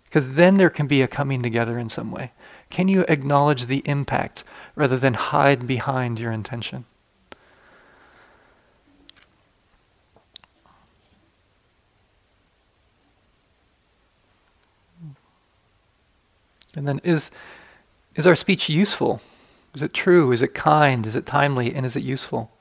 Because 0.06 0.36
then 0.36 0.56
there 0.56 0.70
can 0.70 0.88
be 0.88 1.02
a 1.02 1.08
coming 1.08 1.44
together 1.44 1.78
in 1.78 1.90
some 1.90 2.10
way. 2.10 2.32
Can 2.70 2.88
you 2.88 3.02
acknowledge 3.10 3.66
the 3.66 3.84
impact 3.86 4.46
rather 4.76 4.98
than 4.98 5.14
hide 5.14 5.68
behind 5.68 6.20
your 6.20 6.32
intention? 6.32 6.86
And 16.78 16.88
then 16.88 17.02
is 17.04 17.30
is 18.16 18.26
our 18.26 18.38
speech 18.38 18.70
useful? 18.70 19.22
Is 19.76 19.82
it 19.82 19.94
true? 19.94 20.32
Is 20.32 20.42
it 20.42 20.54
kind? 20.54 21.06
Is 21.06 21.18
it 21.18 21.26
timely? 21.26 21.76
And 21.76 21.86
is 21.86 21.98
it 21.98 22.04
useful? 22.04 22.52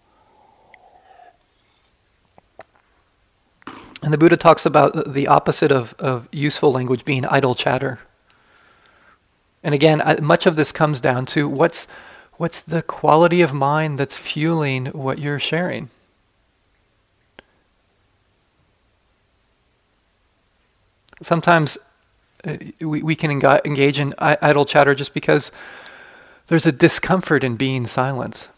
And 4.02 4.12
the 4.12 4.18
Buddha 4.18 4.36
talks 4.36 4.64
about 4.64 5.12
the 5.12 5.26
opposite 5.26 5.72
of, 5.72 5.94
of 5.98 6.28
useful 6.30 6.72
language 6.72 7.04
being 7.04 7.24
idle 7.26 7.54
chatter. 7.54 7.98
And 9.62 9.74
again, 9.74 10.02
much 10.22 10.46
of 10.46 10.56
this 10.56 10.70
comes 10.70 11.00
down 11.00 11.26
to 11.26 11.48
what's, 11.48 11.88
what's 12.34 12.60
the 12.60 12.82
quality 12.82 13.40
of 13.42 13.52
mind 13.52 13.98
that's 13.98 14.16
fueling 14.16 14.86
what 14.86 15.18
you're 15.18 15.40
sharing. 15.40 15.90
Sometimes 21.20 21.76
uh, 22.44 22.56
we, 22.80 23.02
we 23.02 23.16
can 23.16 23.32
engage 23.32 23.98
in 23.98 24.14
idle 24.18 24.64
chatter 24.64 24.94
just 24.94 25.12
because 25.12 25.50
there's 26.46 26.66
a 26.66 26.72
discomfort 26.72 27.42
in 27.42 27.56
being 27.56 27.86
silent. 27.86 28.48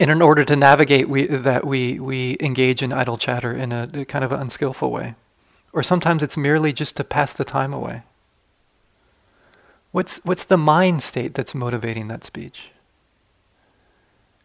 And 0.00 0.10
in 0.10 0.20
order 0.20 0.44
to 0.44 0.56
navigate 0.56 1.08
we, 1.08 1.26
that, 1.26 1.66
we, 1.66 1.98
we 2.00 2.36
engage 2.40 2.82
in 2.82 2.92
idle 2.92 3.16
chatter 3.16 3.52
in 3.52 3.72
a, 3.72 3.88
a 3.94 4.04
kind 4.04 4.24
of 4.24 4.32
unskillful 4.32 4.90
way. 4.90 5.14
Or 5.72 5.82
sometimes 5.82 6.22
it's 6.22 6.36
merely 6.36 6.72
just 6.72 6.96
to 6.96 7.04
pass 7.04 7.32
the 7.32 7.44
time 7.44 7.72
away. 7.72 8.02
What's, 9.92 10.18
what's 10.24 10.44
the 10.44 10.56
mind 10.56 11.02
state 11.02 11.34
that's 11.34 11.54
motivating 11.54 12.08
that 12.08 12.24
speech? 12.24 12.70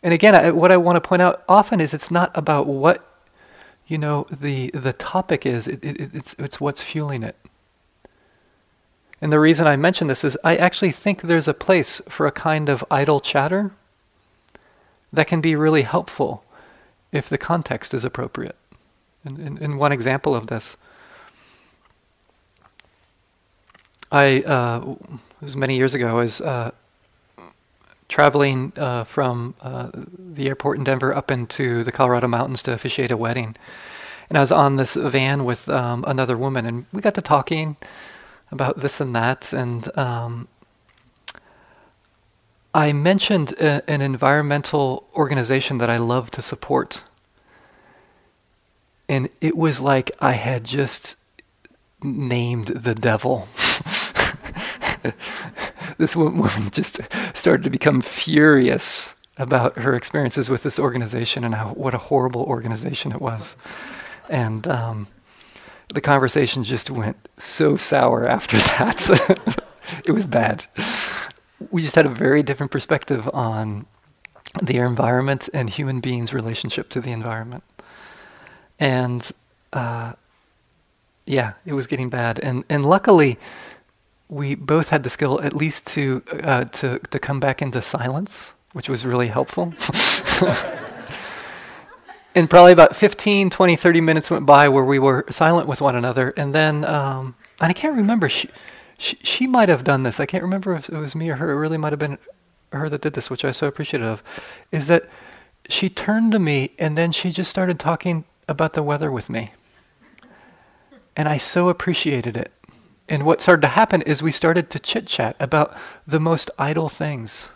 And 0.03 0.13
again, 0.13 0.35
I, 0.35 0.51
what 0.51 0.71
I 0.71 0.77
want 0.77 0.95
to 0.95 1.01
point 1.01 1.21
out 1.21 1.43
often 1.47 1.79
is 1.81 1.93
it's 1.93 2.11
not 2.11 2.31
about 2.35 2.67
what 2.67 3.07
you 3.87 3.97
know 3.97 4.25
the 4.31 4.71
the 4.73 4.93
topic 4.93 5.45
is. 5.45 5.67
It, 5.67 5.83
it, 5.83 6.15
it's 6.15 6.35
it's 6.39 6.59
what's 6.59 6.81
fueling 6.81 7.23
it. 7.23 7.35
And 9.21 9.31
the 9.31 9.39
reason 9.39 9.67
I 9.67 9.75
mention 9.75 10.07
this 10.07 10.23
is 10.23 10.37
I 10.43 10.55
actually 10.55 10.91
think 10.91 11.21
there's 11.21 11.47
a 11.47 11.53
place 11.53 12.01
for 12.09 12.25
a 12.25 12.31
kind 12.31 12.69
of 12.69 12.83
idle 12.89 13.19
chatter 13.19 13.71
that 15.13 15.27
can 15.27 15.41
be 15.41 15.55
really 15.55 15.81
helpful 15.81 16.43
if 17.11 17.27
the 17.27 17.37
context 17.37 17.93
is 17.93 18.05
appropriate. 18.05 18.55
And, 19.23 19.59
and 19.59 19.77
one 19.77 19.91
example 19.91 20.33
of 20.33 20.47
this, 20.47 20.77
I 24.11 24.41
uh, 24.41 24.95
was 25.41 25.55
many 25.55 25.77
years 25.77 25.93
ago. 25.93 26.09
I 26.09 26.13
was 26.13 26.41
uh, 26.41 26.71
traveling 28.09 28.73
uh, 28.75 29.03
from 29.05 29.55
uh, 29.61 29.89
the 29.93 30.47
airport 30.47 30.77
in 30.77 30.83
Denver 30.83 31.15
up 31.15 31.31
into 31.31 31.83
the 31.83 31.91
Colorado 31.91 32.27
mountains 32.27 32.61
to 32.63 32.73
officiate 32.73 33.11
a 33.11 33.17
wedding, 33.17 33.55
and 34.27 34.37
I 34.37 34.41
was 34.41 34.51
on 34.51 34.75
this 34.75 34.95
van 34.95 35.45
with 35.45 35.69
um, 35.69 36.03
another 36.07 36.37
woman, 36.37 36.65
and 36.65 36.85
we 36.91 37.01
got 37.01 37.15
to 37.15 37.21
talking 37.21 37.77
about 38.51 38.79
this 38.79 38.99
and 38.99 39.15
that, 39.15 39.53
and 39.53 39.97
um, 39.97 40.47
I 42.73 42.93
mentioned 42.93 43.51
a, 43.53 43.89
an 43.89 44.01
environmental 44.01 45.09
organization 45.15 45.77
that 45.79 45.89
I 45.89 45.97
love 45.97 46.31
to 46.31 46.41
support. 46.41 47.03
And 49.09 49.29
it 49.41 49.57
was 49.57 49.81
like 49.81 50.11
I 50.21 50.33
had 50.33 50.63
just 50.63 51.17
named 52.01 52.67
the 52.67 52.95
devil. 52.95 53.49
this 55.97 56.15
woman 56.15 56.69
just 56.71 57.01
started 57.33 57.63
to 57.63 57.69
become 57.69 57.99
furious 57.99 59.15
about 59.37 59.77
her 59.77 59.95
experiences 59.95 60.49
with 60.49 60.63
this 60.63 60.79
organization 60.79 61.43
and 61.43 61.55
how 61.55 61.73
what 61.73 61.93
a 61.93 61.97
horrible 61.97 62.43
organization 62.43 63.11
it 63.11 63.21
was. 63.21 63.57
And 64.29 64.65
um, 64.67 65.07
the 65.93 65.99
conversation 65.99 66.63
just 66.63 66.89
went 66.89 67.27
so 67.37 67.75
sour 67.75 68.25
after 68.29 68.57
that. 68.57 69.61
it 70.05 70.11
was 70.11 70.25
bad 70.25 70.63
we 71.69 71.81
just 71.81 71.95
had 71.95 72.05
a 72.05 72.09
very 72.09 72.43
different 72.43 72.71
perspective 72.71 73.29
on 73.33 73.85
the 74.61 74.77
environment 74.77 75.49
and 75.53 75.69
human 75.69 75.99
beings' 75.99 76.33
relationship 76.33 76.89
to 76.89 77.01
the 77.01 77.11
environment. 77.11 77.63
And 78.79 79.29
uh, 79.73 80.13
yeah, 81.25 81.53
it 81.65 81.73
was 81.73 81.87
getting 81.87 82.09
bad. 82.09 82.39
And 82.39 82.63
and 82.69 82.85
luckily, 82.85 83.37
we 84.29 84.55
both 84.55 84.89
had 84.89 85.03
the 85.03 85.09
skill 85.09 85.41
at 85.41 85.55
least 85.55 85.87
to 85.87 86.23
uh, 86.43 86.65
to 86.65 86.99
to 86.99 87.19
come 87.19 87.39
back 87.39 87.61
into 87.61 87.81
silence, 87.81 88.53
which 88.73 88.89
was 88.89 89.05
really 89.05 89.27
helpful. 89.27 89.73
and 92.35 92.49
probably 92.49 92.71
about 92.71 92.95
15, 92.95 93.49
20, 93.49 93.75
30 93.75 94.01
minutes 94.01 94.31
went 94.31 94.45
by 94.45 94.69
where 94.69 94.83
we 94.83 94.99
were 94.99 95.25
silent 95.29 95.67
with 95.67 95.81
one 95.81 95.95
another. 95.95 96.33
And 96.37 96.55
then, 96.55 96.85
um, 96.85 97.35
and 97.59 97.69
I 97.69 97.73
can't 97.73 97.95
remember, 97.95 98.29
she, 98.29 98.49
she, 99.01 99.47
might 99.47 99.69
have 99.69 99.83
done 99.83 100.03
this. 100.03 100.19
I 100.19 100.27
can't 100.27 100.43
remember 100.43 100.75
if 100.75 100.87
it 100.87 100.97
was 100.97 101.15
me 101.15 101.29
or 101.29 101.37
her. 101.37 101.51
It 101.51 101.57
really 101.57 101.77
might 101.77 101.91
have 101.91 101.99
been 101.99 102.19
her 102.71 102.87
that 102.87 103.01
did 103.01 103.13
this, 103.13 103.29
which 103.29 103.43
I 103.43 103.51
so 103.51 103.67
appreciative 103.67 104.07
of. 104.07 104.23
Is 104.71 104.87
that 104.87 105.09
she 105.67 105.89
turned 105.89 106.31
to 106.33 106.39
me 106.39 106.71
and 106.77 106.97
then 106.97 107.11
she 107.11 107.31
just 107.31 107.49
started 107.49 107.79
talking 107.79 108.25
about 108.47 108.73
the 108.73 108.83
weather 108.83 109.11
with 109.11 109.29
me. 109.29 109.51
And 111.15 111.27
I 111.27 111.37
so 111.37 111.69
appreciated 111.69 112.37
it. 112.37 112.51
And 113.09 113.25
what 113.25 113.41
started 113.41 113.61
to 113.63 113.69
happen 113.69 114.03
is 114.03 114.21
we 114.21 114.31
started 114.31 114.69
to 114.69 114.79
chit 114.79 115.07
chat 115.07 115.35
about 115.39 115.75
the 116.05 116.19
most 116.19 116.51
idle 116.59 116.87
things, 116.87 117.49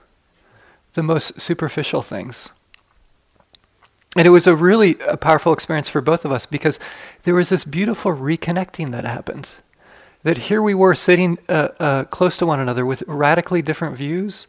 the 0.93 1.03
most 1.03 1.39
superficial 1.39 2.01
things. 2.01 2.49
And 4.17 4.25
it 4.25 4.31
was 4.31 4.47
a 4.47 4.55
really 4.55 4.97
a 5.07 5.15
powerful 5.15 5.53
experience 5.53 5.89
for 5.89 6.01
both 6.01 6.25
of 6.25 6.31
us 6.31 6.45
because 6.45 6.79
there 7.23 7.35
was 7.35 7.49
this 7.49 7.65
beautiful 7.65 8.13
reconnecting 8.13 8.91
that 8.91 9.05
happened 9.05 9.51
that 10.25 10.39
here 10.39 10.59
we 10.59 10.73
were 10.73 10.95
sitting 10.95 11.37
uh, 11.47 11.67
uh, 11.79 12.03
close 12.05 12.35
to 12.35 12.47
one 12.47 12.59
another 12.59 12.83
with 12.83 13.03
radically 13.05 13.61
different 13.61 13.95
views, 13.95 14.47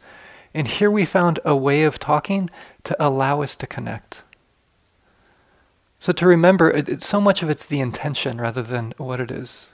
and 0.51 0.67
here 0.67 0.89
we 0.89 1.05
found 1.05 1.39
a 1.45 1.55
way 1.55 1.83
of 1.83 1.99
talking 1.99 2.49
to 2.83 2.95
allow 2.99 3.43
us 3.43 3.55
to 3.55 3.67
connect. 3.67 4.23
So 5.99 6.11
to 6.13 6.25
remember, 6.25 6.71
it, 6.71 6.89
it, 6.89 7.03
so 7.03 7.21
much 7.21 7.43
of 7.43 7.51
it's 7.51 7.67
the 7.67 7.79
intention 7.79 8.41
rather 8.41 8.63
than 8.63 8.95
what 8.97 9.19
it 9.19 9.29
is. 9.29 9.67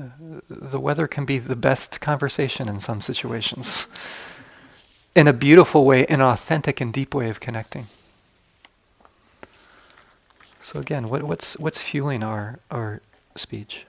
Uh, 0.00 0.04
the 0.48 0.80
weather 0.80 1.06
can 1.06 1.26
be 1.26 1.38
the 1.38 1.54
best 1.54 2.00
conversation 2.00 2.66
in 2.66 2.80
some 2.80 3.02
situations, 3.02 3.86
in 5.14 5.28
a 5.28 5.34
beautiful 5.34 5.84
way, 5.84 6.06
an 6.06 6.22
authentic 6.22 6.80
and 6.80 6.94
deep 6.94 7.14
way 7.14 7.28
of 7.28 7.40
connecting. 7.40 7.88
So 10.62 10.80
again, 10.80 11.10
what, 11.10 11.24
what's 11.24 11.58
what's 11.58 11.78
fueling 11.78 12.24
our 12.24 12.58
our 12.70 13.02
speech? 13.36 13.84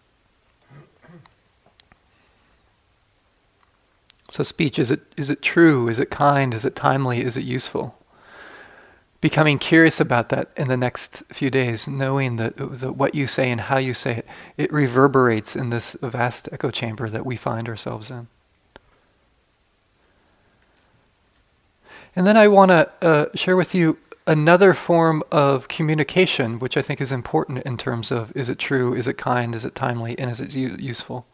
So 4.39 4.43
speech, 4.43 4.79
is 4.79 4.89
it, 4.89 5.01
is 5.17 5.29
it 5.29 5.41
true? 5.41 5.89
Is 5.89 5.99
it 5.99 6.09
kind? 6.09 6.53
Is 6.53 6.63
it 6.63 6.73
timely? 6.73 7.21
Is 7.25 7.35
it 7.35 7.43
useful? 7.43 7.99
Becoming 9.19 9.59
curious 9.59 9.99
about 9.99 10.29
that 10.29 10.49
in 10.55 10.69
the 10.69 10.77
next 10.77 11.23
few 11.33 11.49
days, 11.49 11.89
knowing 11.89 12.37
that, 12.37 12.55
that 12.55 12.93
what 12.93 13.13
you 13.13 13.27
say 13.27 13.51
and 13.51 13.59
how 13.59 13.79
you 13.79 13.93
say 13.93 14.19
it, 14.19 14.27
it 14.55 14.71
reverberates 14.71 15.57
in 15.57 15.71
this 15.71 15.97
vast 16.01 16.47
echo 16.53 16.71
chamber 16.71 17.09
that 17.09 17.25
we 17.25 17.35
find 17.35 17.67
ourselves 17.67 18.09
in. 18.09 18.29
And 22.15 22.25
then 22.25 22.37
I 22.37 22.47
want 22.47 22.71
to 22.71 22.89
uh, 23.01 23.25
share 23.35 23.57
with 23.57 23.75
you 23.75 23.97
another 24.25 24.73
form 24.73 25.21
of 25.33 25.67
communication, 25.67 26.59
which 26.59 26.77
I 26.77 26.81
think 26.81 27.01
is 27.01 27.11
important 27.11 27.65
in 27.65 27.75
terms 27.75 28.09
of 28.09 28.31
is 28.37 28.47
it 28.47 28.57
true, 28.57 28.93
is 28.93 29.05
it 29.05 29.17
kind, 29.17 29.53
is 29.53 29.65
it 29.65 29.75
timely, 29.75 30.17
and 30.17 30.31
is 30.31 30.39
it 30.39 30.55
u- 30.55 30.77
useful? 30.79 31.25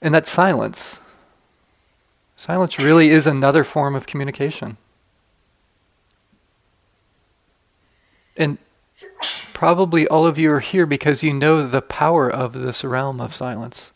And 0.00 0.12
that's 0.12 0.28
silence. 0.28 0.98
Silence 2.42 2.76
really 2.76 3.10
is 3.10 3.28
another 3.28 3.62
form 3.62 3.94
of 3.94 4.08
communication. 4.08 4.76
And 8.36 8.58
probably 9.54 10.08
all 10.08 10.26
of 10.26 10.38
you 10.38 10.50
are 10.50 10.58
here 10.58 10.84
because 10.84 11.22
you 11.22 11.32
know 11.32 11.64
the 11.64 11.80
power 11.80 12.28
of 12.28 12.52
this 12.52 12.82
realm 12.82 13.20
of 13.20 13.32
silence. 13.32 13.92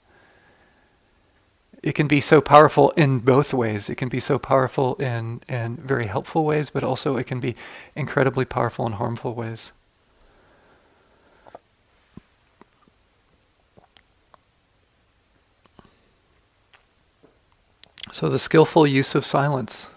It 1.83 1.97
can 1.97 2.07
be 2.07 2.21
so 2.21 2.41
powerful 2.41 2.91
in 2.91 3.19
both 3.19 3.53
ways. 3.53 3.91
It 3.91 3.97
can 3.97 4.09
be 4.09 4.21
so 4.21 4.39
powerful 4.39 4.95
in, 4.95 5.41
in 5.49 5.79
very 5.79 6.07
helpful 6.07 6.45
ways, 6.45 6.71
but 6.71 6.85
also 6.85 7.17
it 7.17 7.27
can 7.27 7.41
be 7.41 7.57
incredibly 7.97 8.45
powerful 8.45 8.87
in 8.87 8.93
harmful 8.93 9.35
ways. 9.35 9.73
So, 18.17 18.31
the 18.31 18.39
skillful 18.39 18.87
use 18.87 19.15
of 19.15 19.27
silence. 19.27 19.89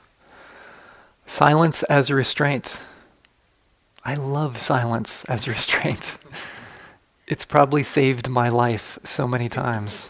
Silence 1.25 1.83
as 1.83 2.11
restraint. 2.11 2.77
I 4.03 4.15
love 4.15 4.57
silence 4.57 5.23
as 5.29 5.47
restraint. 5.47 6.17
it's 7.27 7.45
probably 7.45 7.81
saved 7.81 8.27
my 8.27 8.49
life 8.49 8.99
so 9.05 9.25
many 9.25 9.47
times. 9.47 10.09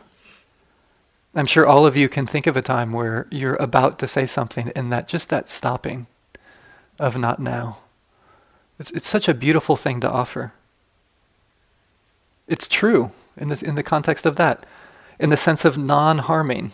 I'm 1.36 1.45
sure 1.45 1.68
all 1.68 1.86
of 1.86 1.95
you 1.95 2.10
can 2.10 2.26
think 2.26 2.47
of 2.47 2.57
a 2.57 2.64
time 2.64 2.93
where 2.93 3.28
you're 3.30 3.57
about 3.57 3.99
to 3.99 4.07
say 4.07 4.26
something 4.26 4.72
and 4.76 4.91
that 4.91 5.07
just 5.07 5.30
that 5.30 5.47
stopping 5.47 6.07
of 6.97 7.16
not 7.16 7.39
now. 7.39 7.78
It's, 8.80 8.89
it's 8.89 9.07
such 9.07 9.28
a 9.28 9.36
beautiful 9.36 9.76
thing 9.76 9.99
to 9.99 10.10
offer. 10.10 10.53
It's 12.47 12.68
true 12.68 13.12
in, 13.38 13.49
this, 13.49 13.62
in 13.62 13.76
the 13.76 13.84
context 13.84 14.26
of 14.26 14.36
that, 14.38 14.66
in 15.20 15.30
the 15.30 15.38
sense 15.38 15.64
of 15.64 15.78
non 15.78 16.18
harming 16.18 16.72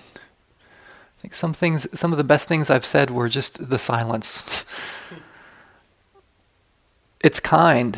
think 1.26 1.34
some 1.34 1.54
things, 1.54 1.88
some 1.92 2.12
of 2.12 2.20
the 2.20 2.24
best 2.24 2.48
things 2.48 2.70
I've 2.70 2.86
said 2.86 3.10
were 3.10 3.30
just 3.30 3.72
the 3.72 3.80
silence. 3.80 4.44
it's 7.20 7.40
kind. 7.40 7.98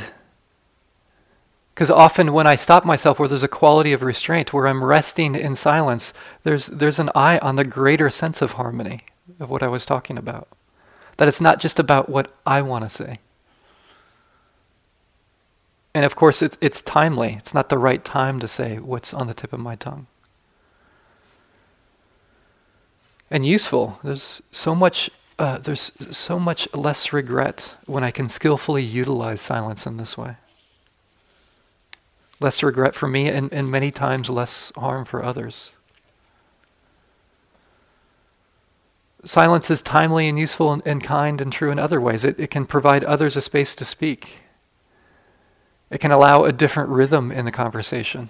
Because 1.74 1.92
often 1.92 2.32
when 2.32 2.48
I 2.48 2.56
stop 2.56 2.86
myself 2.86 3.20
where 3.20 3.28
there's 3.28 3.44
a 3.44 3.50
quality 3.50 3.92
of 3.92 4.02
restraint, 4.02 4.54
where 4.54 4.66
I'm 4.66 4.82
resting 4.82 5.36
in 5.36 5.56
silence, 5.56 6.14
there's, 6.44 6.68
there's 6.68 7.00
an 7.00 7.10
eye 7.14 7.38
on 7.40 7.58
the 7.58 7.66
greater 7.66 8.10
sense 8.10 8.42
of 8.42 8.54
harmony 8.54 9.04
of 9.42 9.50
what 9.50 9.62
I 9.62 9.68
was 9.68 9.86
talking 9.86 10.18
about. 10.18 10.48
That 11.18 11.28
it's 11.28 11.42
not 11.42 11.60
just 11.60 11.80
about 11.80 12.08
what 12.08 12.34
I 12.46 12.62
want 12.62 12.86
to 12.86 12.90
say. 12.90 13.20
And 15.94 16.06
of 16.06 16.16
course, 16.16 16.42
it's, 16.42 16.58
it's 16.62 16.82
timely. 16.82 17.34
It's 17.34 17.54
not 17.54 17.68
the 17.68 17.78
right 17.78 18.06
time 18.06 18.40
to 18.40 18.48
say 18.48 18.78
what's 18.80 19.14
on 19.14 19.28
the 19.28 19.34
tip 19.34 19.52
of 19.52 19.60
my 19.60 19.76
tongue 19.76 20.08
and 23.30 23.46
useful. 23.46 24.00
There's 24.04 24.42
so 24.52 24.76
much. 24.76 25.10
Uh, 25.40 25.60
there's 25.60 25.92
so 26.10 26.40
much 26.40 26.68
less 26.74 27.14
regret 27.14 27.76
when 27.86 28.04
I 28.04 28.10
can 28.10 28.28
skillfully 28.28 28.84
utilize 28.84 29.40
silence 29.40 29.86
in 29.86 29.98
this 29.98 30.18
way. 30.18 30.38
Less 32.40 32.64
regret 32.64 32.96
for 32.96 33.08
me, 33.08 33.28
and, 33.28 33.54
and 33.54 33.70
many 33.70 33.92
times 33.92 34.32
less 34.32 34.72
harm 34.76 35.06
for 35.06 35.24
others. 35.24 35.70
Silence 39.26 39.70
is 39.70 39.84
timely 39.84 40.28
and 40.28 40.40
useful 40.40 40.74
and, 40.74 40.82
and 40.88 41.04
kind 41.04 41.40
and 41.40 41.54
true 41.54 41.70
in 41.70 41.78
other 41.78 42.02
ways. 42.02 42.24
It, 42.24 42.40
it 42.40 42.50
can 42.50 42.66
provide 42.66 43.04
others 43.04 43.36
a 43.36 43.42
space 43.42 43.76
to 43.76 43.86
speak. 43.86 44.40
It 45.92 46.00
can 46.00 46.12
allow 46.12 46.46
a 46.46 46.52
different 46.52 46.90
rhythm 46.90 47.32
in 47.32 47.46
the 47.46 47.52
conversation 47.52 48.30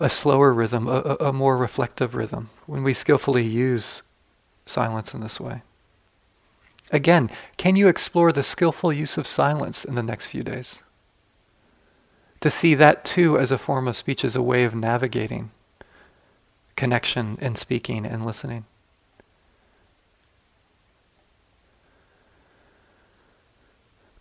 a 0.00 0.08
slower 0.08 0.52
rhythm, 0.52 0.86
a, 0.86 1.16
a 1.20 1.32
more 1.32 1.56
reflective 1.56 2.14
rhythm, 2.14 2.50
when 2.66 2.84
we 2.84 2.94
skillfully 2.94 3.44
use 3.44 4.02
silence 4.66 5.14
in 5.14 5.20
this 5.20 5.40
way. 5.40 5.62
Again, 6.90 7.30
can 7.56 7.76
you 7.76 7.88
explore 7.88 8.32
the 8.32 8.42
skillful 8.42 8.92
use 8.92 9.16
of 9.16 9.26
silence 9.26 9.84
in 9.84 9.94
the 9.94 10.02
next 10.02 10.28
few 10.28 10.42
days? 10.42 10.78
To 12.40 12.50
see 12.50 12.74
that 12.74 13.04
too 13.04 13.38
as 13.38 13.50
a 13.50 13.58
form 13.58 13.88
of 13.88 13.96
speech, 13.96 14.24
as 14.24 14.36
a 14.36 14.42
way 14.42 14.64
of 14.64 14.74
navigating 14.74 15.50
connection 16.76 17.36
and 17.40 17.58
speaking 17.58 18.06
and 18.06 18.24
listening. 18.24 18.64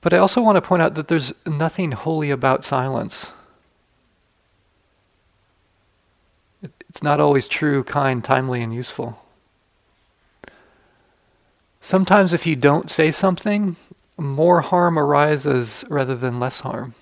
But 0.01 0.13
I 0.13 0.17
also 0.17 0.41
want 0.41 0.55
to 0.55 0.61
point 0.61 0.81
out 0.81 0.95
that 0.95 1.07
there's 1.07 1.33
nothing 1.45 1.91
holy 1.91 2.31
about 2.31 2.63
silence 2.63 3.31
it's 6.89 7.03
not 7.03 7.19
always 7.19 7.47
true, 7.47 7.83
kind, 7.83 8.23
timely, 8.23 8.61
and 8.61 8.73
useful. 8.73 9.23
Sometimes, 11.81 12.33
if 12.33 12.45
you 12.45 12.55
don't 12.55 12.89
say 12.89 13.11
something, 13.11 13.75
more 14.17 14.61
harm 14.61 14.97
arises 14.97 15.85
rather 15.89 16.15
than 16.15 16.39
less 16.39 16.61
harm. 16.61 16.95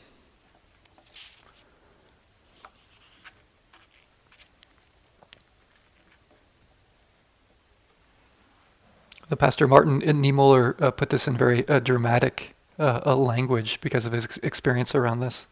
The 9.28 9.36
pastor 9.36 9.68
Martin 9.68 10.02
Niemöller 10.02 10.80
uh, 10.80 10.92
put 10.92 11.10
this 11.10 11.28
in 11.28 11.36
very 11.36 11.68
uh, 11.68 11.80
dramatic 11.80 12.56
uh, 12.78 13.16
language 13.16 13.82
because 13.82 14.06
of 14.06 14.12
his 14.12 14.26
ex- 14.26 14.38
experience 14.44 14.94
around 14.94 15.20
this. 15.20 15.48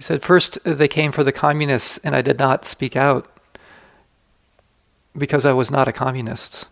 He 0.00 0.04
said, 0.04 0.22
First, 0.22 0.56
uh, 0.64 0.72
they 0.72 0.88
came 0.88 1.12
for 1.12 1.22
the 1.22 1.30
communists, 1.30 1.98
and 1.98 2.16
I 2.16 2.22
did 2.22 2.38
not 2.38 2.64
speak 2.64 2.96
out 2.96 3.26
because 5.14 5.44
I 5.44 5.52
was 5.52 5.70
not 5.70 5.88
a 5.88 5.92
communist. 5.92 6.64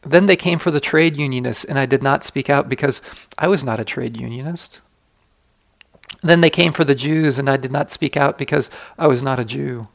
Then 0.00 0.24
they 0.24 0.36
came 0.36 0.58
for 0.58 0.70
the 0.70 0.80
trade 0.80 1.18
unionists, 1.18 1.64
and 1.64 1.78
I 1.78 1.84
did 1.84 2.02
not 2.02 2.24
speak 2.24 2.48
out 2.48 2.66
because 2.66 3.02
I 3.36 3.46
was 3.46 3.62
not 3.62 3.78
a 3.78 3.84
trade 3.84 4.16
unionist. 4.18 4.80
Then 6.22 6.40
they 6.40 6.48
came 6.48 6.72
for 6.72 6.84
the 6.84 6.94
Jews, 6.94 7.38
and 7.38 7.50
I 7.50 7.58
did 7.58 7.70
not 7.70 7.90
speak 7.90 8.16
out 8.16 8.38
because 8.38 8.70
I 8.96 9.06
was 9.06 9.22
not 9.22 9.38
a 9.38 9.44
Jew. 9.44 9.88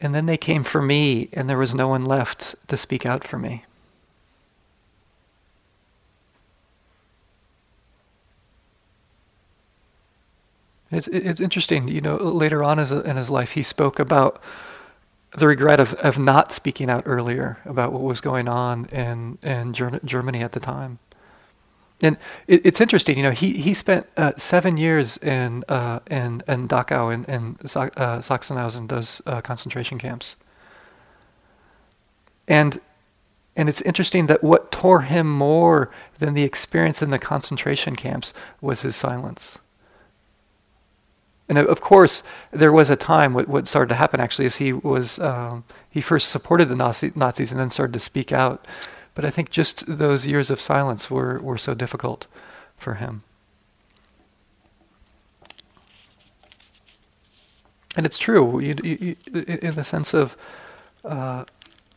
And 0.00 0.14
then 0.14 0.24
they 0.24 0.38
came 0.38 0.62
for 0.62 0.80
me, 0.80 1.28
and 1.34 1.50
there 1.50 1.58
was 1.58 1.74
no 1.74 1.88
one 1.88 2.06
left 2.06 2.54
to 2.68 2.78
speak 2.78 3.04
out 3.04 3.24
for 3.24 3.36
me. 3.36 3.66
It's, 10.90 11.06
it's 11.08 11.40
interesting, 11.40 11.88
you 11.88 12.00
know, 12.00 12.16
later 12.16 12.64
on 12.64 12.78
in 12.78 13.16
his 13.16 13.30
life, 13.30 13.52
he 13.52 13.62
spoke 13.62 13.98
about 13.98 14.42
the 15.36 15.46
regret 15.46 15.78
of, 15.78 15.94
of 15.94 16.18
not 16.18 16.50
speaking 16.50 16.90
out 16.90 17.04
earlier 17.06 17.58
about 17.64 17.92
what 17.92 18.02
was 18.02 18.20
going 18.20 18.48
on 18.48 18.86
in, 18.86 19.38
in 19.42 19.72
Germany 19.72 20.42
at 20.42 20.52
the 20.52 20.60
time. 20.60 20.98
And 22.02 22.16
it, 22.48 22.66
it's 22.66 22.80
interesting, 22.80 23.16
you 23.16 23.22
know, 23.22 23.30
he, 23.30 23.52
he 23.52 23.74
spent 23.74 24.06
uh, 24.16 24.32
seven 24.36 24.76
years 24.76 25.16
in, 25.18 25.64
uh, 25.68 26.00
in, 26.10 26.42
in 26.48 26.66
Dachau 26.66 27.14
and 27.14 27.28
in, 27.28 27.34
in 27.34 27.56
uh, 27.60 28.18
Sachsenhausen, 28.18 28.88
those 28.88 29.22
uh, 29.26 29.40
concentration 29.40 29.98
camps. 29.98 30.36
And, 32.48 32.80
and 33.54 33.68
it's 33.68 33.82
interesting 33.82 34.26
that 34.26 34.42
what 34.42 34.72
tore 34.72 35.02
him 35.02 35.30
more 35.30 35.90
than 36.18 36.34
the 36.34 36.42
experience 36.42 37.02
in 37.02 37.10
the 37.10 37.18
concentration 37.18 37.94
camps 37.94 38.32
was 38.60 38.80
his 38.80 38.96
silence. 38.96 39.58
And 41.50 41.58
of 41.58 41.80
course, 41.80 42.22
there 42.52 42.70
was 42.70 42.90
a 42.90 42.96
time, 42.96 43.34
what, 43.34 43.48
what 43.48 43.66
started 43.66 43.88
to 43.88 43.96
happen 43.96 44.20
actually 44.20 44.46
is 44.46 44.56
he 44.56 44.72
was, 44.72 45.18
um, 45.18 45.64
he 45.90 46.00
first 46.00 46.30
supported 46.30 46.68
the 46.68 46.76
Nazi, 46.76 47.10
Nazis 47.16 47.50
and 47.50 47.60
then 47.60 47.70
started 47.70 47.92
to 47.94 47.98
speak 47.98 48.30
out. 48.30 48.64
But 49.16 49.24
I 49.24 49.30
think 49.30 49.50
just 49.50 49.84
those 49.88 50.28
years 50.28 50.50
of 50.50 50.60
silence 50.60 51.10
were, 51.10 51.40
were 51.40 51.58
so 51.58 51.74
difficult 51.74 52.28
for 52.78 52.94
him. 52.94 53.24
And 57.96 58.06
it's 58.06 58.18
true, 58.18 58.60
you, 58.60 58.76
you, 58.84 59.16
you, 59.32 59.40
in 59.42 59.74
the 59.74 59.82
sense 59.82 60.14
of 60.14 60.36
uh, 61.04 61.44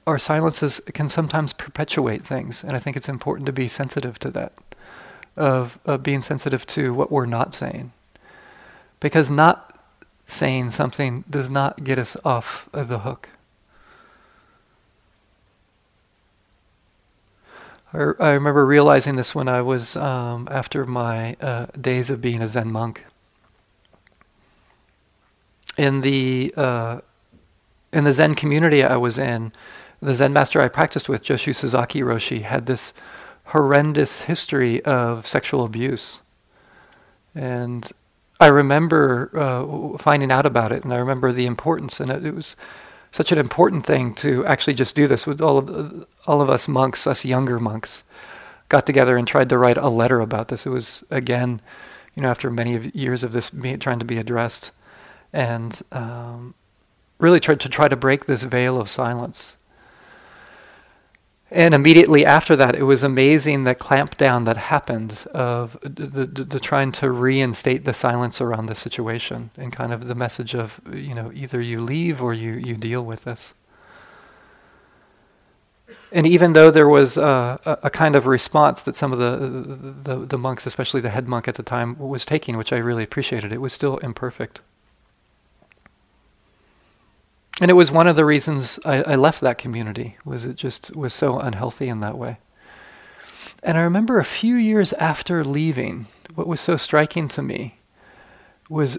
our 0.07 0.17
silences 0.17 0.81
can 0.95 1.07
sometimes 1.07 1.53
perpetuate 1.53 2.25
things, 2.25 2.63
and 2.63 2.73
I 2.75 2.79
think 2.79 2.97
it's 2.97 3.07
important 3.07 3.45
to 3.45 3.53
be 3.53 3.67
sensitive 3.67 4.17
to 4.19 4.31
that, 4.31 4.53
of, 5.37 5.77
of 5.85 6.01
being 6.01 6.21
sensitive 6.21 6.65
to 6.67 6.91
what 6.95 7.11
we're 7.11 7.27
not 7.27 7.53
saying. 7.53 7.91
Because 9.03 9.29
not 9.29 9.77
saying 10.25 10.69
something 10.69 11.25
does 11.29 11.49
not 11.49 11.83
get 11.83 11.99
us 11.99 12.15
off 12.23 12.69
of 12.71 12.87
the 12.87 12.99
hook. 12.99 13.27
I, 17.91 18.29
remember 18.31 18.65
realizing 18.65 19.17
this 19.17 19.35
when 19.35 19.49
I 19.49 19.61
was 19.61 19.97
um, 19.97 20.47
after 20.49 20.85
my 20.85 21.35
uh, 21.41 21.65
days 21.79 22.09
of 22.09 22.21
being 22.21 22.41
a 22.41 22.47
Zen 22.47 22.71
monk. 22.71 23.03
In 25.77 25.99
the 25.99 26.53
uh, 26.55 27.01
in 27.91 28.05
the 28.05 28.13
Zen 28.13 28.35
community 28.35 28.83
I 28.83 28.95
was 28.95 29.17
in, 29.17 29.51
the 30.01 30.15
Zen 30.15 30.31
master 30.31 30.61
I 30.61 30.69
practiced 30.69 31.09
with, 31.09 31.25
Joshu 31.25 31.53
Sasaki 31.53 31.99
Roshi, 31.99 32.43
had 32.43 32.67
this 32.67 32.93
horrendous 33.47 34.21
history 34.21 34.81
of 34.85 35.27
sexual 35.27 35.65
abuse, 35.65 36.19
and 37.35 37.91
I 38.39 38.47
remember 38.47 39.29
uh, 39.33 39.97
finding 39.97 40.31
out 40.31 40.45
about 40.45 40.71
it, 40.71 40.83
and 40.83 40.93
I 40.93 40.97
remember 40.97 41.31
the 41.31 41.45
importance, 41.45 41.99
and 41.99 42.11
it, 42.11 42.25
it, 42.25 42.35
was 42.35 42.55
such 43.11 43.31
an 43.31 43.37
important 43.37 43.85
thing 43.85 44.13
to 44.15 44.45
actually 44.45 44.73
just 44.73 44.95
do 44.95 45.07
this 45.07 45.27
with 45.27 45.41
all 45.41 45.57
of 45.57 46.05
all 46.25 46.41
of 46.41 46.49
us 46.49 46.67
monks, 46.67 47.05
us 47.07 47.23
younger 47.23 47.59
monks, 47.59 48.03
got 48.69 48.85
together 48.85 49.17
and 49.17 49.27
tried 49.27 49.49
to 49.49 49.57
write 49.57 49.77
a 49.77 49.89
letter 49.89 50.19
about 50.19 50.47
this. 50.47 50.65
It 50.65 50.69
was 50.69 51.03
again, 51.11 51.61
you 52.15 52.23
know, 52.23 52.29
after 52.29 52.49
many 52.49 52.91
years 52.93 53.23
of 53.23 53.31
this 53.31 53.49
being, 53.49 53.79
trying 53.79 53.99
to 53.99 54.05
be 54.05 54.17
addressed, 54.17 54.71
and 55.31 55.79
um, 55.91 56.55
really 57.19 57.39
tried 57.39 57.59
to 57.61 57.69
try 57.69 57.87
to 57.87 57.95
break 57.95 58.25
this 58.25 58.43
veil 58.43 58.79
of 58.79 58.89
silence 58.89 59.55
and 61.53 61.73
immediately 61.73 62.25
after 62.25 62.55
that, 62.55 62.75
it 62.75 62.83
was 62.83 63.03
amazing 63.03 63.63
the 63.63 63.75
clampdown 63.75 64.45
that 64.45 64.57
happened 64.57 65.25
of 65.33 65.77
the, 65.81 66.07
the, 66.07 66.25
the, 66.25 66.59
trying 66.59 66.91
to 66.93 67.11
reinstate 67.11 67.85
the 67.85 67.93
silence 67.93 68.41
around 68.41 68.65
the 68.65 68.75
situation 68.75 69.51
and 69.55 69.71
kind 69.71 69.93
of 69.93 70.07
the 70.07 70.15
message 70.15 70.55
of, 70.55 70.81
you 70.91 71.13
know, 71.13 71.31
either 71.33 71.61
you 71.61 71.79
leave 71.79 72.21
or 72.21 72.33
you, 72.33 72.53
you 72.53 72.75
deal 72.75 73.03
with 73.03 73.23
this. 73.23 73.53
And 76.11 76.25
even 76.25 76.53
though 76.53 76.71
there 76.71 76.89
was 76.89 77.17
a, 77.17 77.79
a, 77.83 77.89
kind 77.89 78.15
of 78.15 78.27
response 78.27 78.83
that 78.83 78.95
some 78.95 79.11
of 79.11 79.19
the, 79.19 80.13
the, 80.15 80.25
the 80.25 80.37
monks, 80.37 80.65
especially 80.65 81.01
the 81.01 81.09
head 81.09 81.27
monk 81.27 81.47
at 81.47 81.55
the 81.55 81.63
time, 81.63 81.97
was 81.97 82.25
taking, 82.25 82.57
which 82.57 82.73
I 82.73 82.77
really 82.77 83.03
appreciated, 83.03 83.51
it 83.51 83.61
was 83.61 83.73
still 83.73 83.97
imperfect. 83.97 84.61
And 87.63 87.69
it 87.69 87.75
was 87.75 87.93
one 87.93 88.07
of 88.07 88.17
the 88.17 88.25
reasons 88.25 88.77
I, 88.83 89.03
I 89.03 89.15
left 89.15 89.39
that 89.39 89.57
community, 89.57 90.17
was 90.25 90.43
it 90.43 90.57
just 90.57 90.93
was 90.97 91.13
so 91.13 91.39
unhealthy 91.39 91.87
in 91.87 92.01
that 92.01 92.17
way. 92.17 92.39
And 93.63 93.77
I 93.77 93.83
remember 93.83 94.19
a 94.19 94.25
few 94.25 94.55
years 94.55 94.91
after 94.91 95.45
leaving, 95.45 96.07
what 96.35 96.45
was 96.45 96.59
so 96.59 96.75
striking 96.75 97.29
to 97.29 97.41
me 97.41 97.77
was 98.69 98.97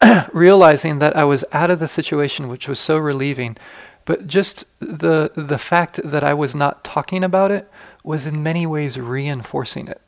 realizing 0.32 0.98
that 1.00 1.14
I 1.14 1.24
was 1.24 1.44
out 1.52 1.70
of 1.70 1.78
the 1.78 1.86
situation, 1.86 2.48
which 2.48 2.66
was 2.66 2.80
so 2.80 2.96
relieving. 2.96 3.58
But 4.06 4.26
just 4.26 4.64
the 4.80 5.30
the 5.36 5.58
fact 5.58 6.00
that 6.02 6.24
I 6.24 6.32
was 6.32 6.54
not 6.54 6.84
talking 6.84 7.22
about 7.22 7.50
it 7.50 7.70
was 8.02 8.26
in 8.26 8.42
many 8.42 8.66
ways 8.66 8.98
reinforcing 8.98 9.88
it. 9.88 10.00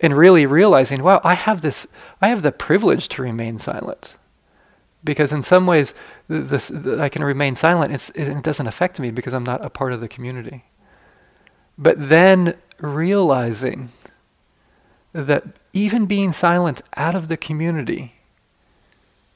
And 0.00 0.16
really 0.16 0.46
realizing, 0.46 1.00
wow, 1.00 1.20
I 1.22 1.34
have 1.34 1.60
this 1.60 1.86
I 2.20 2.26
have 2.26 2.42
the 2.42 2.50
privilege 2.50 3.06
to 3.10 3.22
remain 3.22 3.56
silent 3.56 4.16
because 5.04 5.32
in 5.32 5.42
some 5.42 5.66
ways 5.66 5.94
I 6.30 7.08
can 7.08 7.22
remain 7.22 7.54
silent. 7.54 7.92
It's, 7.92 8.10
it 8.10 8.42
doesn't 8.42 8.66
affect 8.66 8.98
me 8.98 9.10
because 9.10 9.34
I'm 9.34 9.44
not 9.44 9.64
a 9.64 9.70
part 9.70 9.92
of 9.92 10.00
the 10.00 10.08
community. 10.08 10.64
But 11.76 12.08
then 12.08 12.54
realizing 12.78 13.90
that 15.12 15.44
even 15.72 16.06
being 16.06 16.32
silent 16.32 16.82
out 16.96 17.14
of 17.14 17.28
the 17.28 17.36
community 17.36 18.14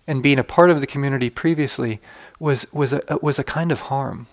and 0.06 0.22
being 0.22 0.38
a 0.38 0.44
part 0.44 0.70
of 0.70 0.80
the 0.80 0.86
community 0.86 1.28
previously 1.30 2.00
was, 2.40 2.66
was, 2.72 2.92
a, 2.92 3.02
was 3.20 3.38
a 3.38 3.44
kind 3.44 3.70
of 3.70 3.82
harm. 3.82 4.26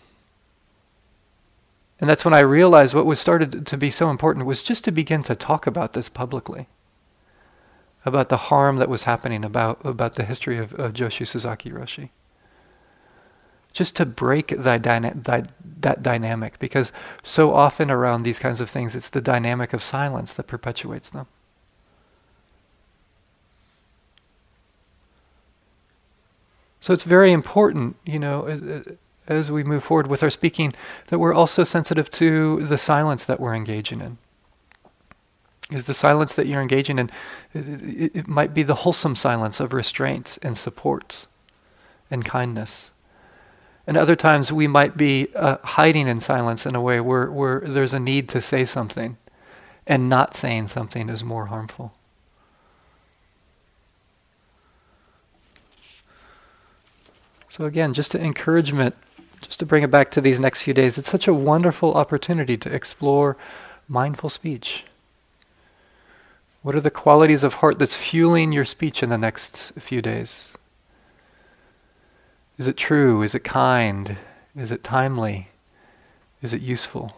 And 2.00 2.10
that's 2.10 2.26
when 2.26 2.34
I 2.34 2.40
realized 2.40 2.94
what 2.94 3.06
was 3.06 3.20
started 3.20 3.66
to 3.68 3.78
be 3.78 3.92
so 3.92 4.10
important 4.10 4.46
was 4.46 4.62
just 4.62 4.84
to 4.86 4.92
begin 4.92 5.24
to 5.24 5.36
talk 5.36 5.68
about 5.68 5.94
this 5.94 6.10
publicly 6.10 6.68
about 8.06 8.30
the 8.30 8.38
harm 8.38 8.78
that 8.78 8.88
was 8.88 9.04
happening, 9.04 9.44
about, 9.44 9.84
about 9.84 10.14
the 10.14 10.24
history 10.24 10.58
of, 10.60 10.74
of 10.76 10.94
Joshu 10.94 11.28
Sasaki 11.28 11.72
Roshi. 11.72 12.10
Just 13.74 13.96
to 13.98 14.06
break 14.06 14.50
that, 14.50 14.84
dyna- 14.84 15.16
that 15.16 16.04
dynamic, 16.04 16.60
because 16.60 16.92
so 17.24 17.54
often 17.54 17.92
around 17.92 18.24
these 18.24 18.40
kinds 18.40 18.62
of 18.62 18.70
things, 18.70 18.96
it's 18.96 19.10
the 19.10 19.22
dynamic 19.22 19.74
of 19.74 19.84
silence 19.84 20.34
that 20.34 20.48
perpetuates 20.48 21.10
them. 21.10 21.26
So 26.80 26.94
it's 26.94 27.04
very 27.04 27.32
important, 27.32 27.96
you 28.06 28.20
know, 28.20 28.84
as 29.28 29.52
we 29.52 29.64
move 29.64 29.84
forward 29.84 30.06
with 30.06 30.22
our 30.22 30.30
speaking, 30.30 30.76
that 31.08 31.18
we're 31.18 31.34
also 31.34 31.64
sensitive 31.64 32.12
to 32.12 32.64
the 32.68 32.78
silence 32.78 33.26
that 33.26 33.40
we're 33.40 33.56
engaging 33.56 34.00
in 34.02 34.20
is 35.72 35.86
the 35.86 35.94
silence 35.94 36.36
that 36.36 36.48
you're 36.48 36.62
engaging 36.62 37.00
in, 37.00 37.10
it, 37.54 38.16
it, 38.16 38.28
might 38.28 38.54
be 38.54 38.62
the 38.62 38.76
wholesome 38.76 39.16
silence 39.16 39.60
of 39.60 39.74
restraint 39.74 40.38
and 40.44 40.58
support 40.58 41.26
and 42.12 42.24
kindness. 42.24 42.92
And 43.88 43.98
other 43.98 44.16
times 44.16 44.52
we 44.52 44.68
might 44.68 44.96
be 44.96 45.28
uh, 45.36 45.58
hiding 45.64 46.08
in 46.08 46.20
silence 46.20 46.66
in 46.66 46.76
a 46.76 46.82
way 46.82 47.00
where, 47.00 47.32
where 47.32 47.62
there's 47.62 47.94
a 47.94 48.00
need 48.00 48.30
to 48.30 48.42
say 48.42 48.66
something, 48.66 49.18
and 49.88 50.10
not 50.10 50.36
saying 50.36 50.68
something 50.68 51.10
is 51.10 51.24
more 51.24 51.48
harmful. 51.48 51.94
So, 57.50 57.66
again, 57.66 57.94
just 57.94 58.14
an 58.16 58.22
encouragement, 58.22 58.96
just 59.42 59.60
to 59.60 59.66
bring 59.66 59.84
it 59.84 59.92
back 59.92 60.12
to 60.12 60.22
these 60.22 60.40
next 60.40 60.64
few 60.64 60.74
days, 60.74 60.98
it's 60.98 61.10
such 61.10 61.28
a 61.28 61.34
wonderful 61.34 61.94
opportunity 61.94 62.58
to 62.58 62.74
explore 62.74 63.38
mindful 63.88 64.30
speech. 64.30 64.84
What 66.66 66.74
are 66.74 66.82
the 66.82 66.90
qualities 66.90 67.44
of 67.44 67.54
heart 67.54 67.78
that's 67.78 67.96
fueling 67.96 68.52
your 68.52 68.66
speech 68.66 69.04
in 69.04 69.10
the 69.10 69.20
next 69.20 69.74
few 69.74 70.02
days? 70.02 70.52
Is 72.58 72.68
it 72.68 72.76
true? 72.76 73.22
Is 73.22 73.36
it 73.36 73.44
kind? 73.44 74.18
Is 74.56 74.72
it 74.72 74.84
timely? 74.84 75.50
Is 76.42 76.54
it 76.54 76.64
useful? 76.64 77.16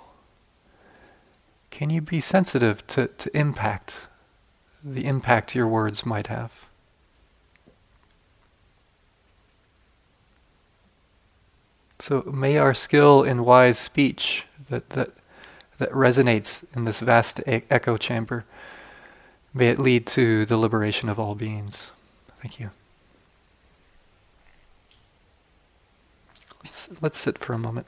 Can 1.71 1.89
you 1.89 2.01
be 2.01 2.19
sensitive 2.19 2.85
to, 2.87 3.07
to 3.07 3.37
impact, 3.37 4.07
the 4.83 5.05
impact 5.05 5.55
your 5.55 5.65
words 5.65 6.05
might 6.05 6.27
have? 6.27 6.65
So 11.99 12.21
may 12.23 12.57
our 12.57 12.73
skill 12.73 13.23
in 13.23 13.45
wise 13.45 13.79
speech 13.79 14.43
that, 14.69 14.89
that, 14.89 15.11
that 15.77 15.91
resonates 15.91 16.65
in 16.75 16.83
this 16.83 16.99
vast 16.99 17.39
echo 17.47 17.95
chamber, 17.95 18.43
may 19.57 19.69
it 19.69 19.79
lead 19.79 20.05
to 20.07 20.45
the 20.45 20.57
liberation 20.57 21.09
of 21.09 21.19
all 21.19 21.35
beings. 21.35 21.89
Thank 22.41 22.59
you. 22.59 22.69
Let's, 26.63 26.89
let's 27.01 27.17
sit 27.17 27.39
for 27.39 27.53
a 27.53 27.57
moment. 27.57 27.87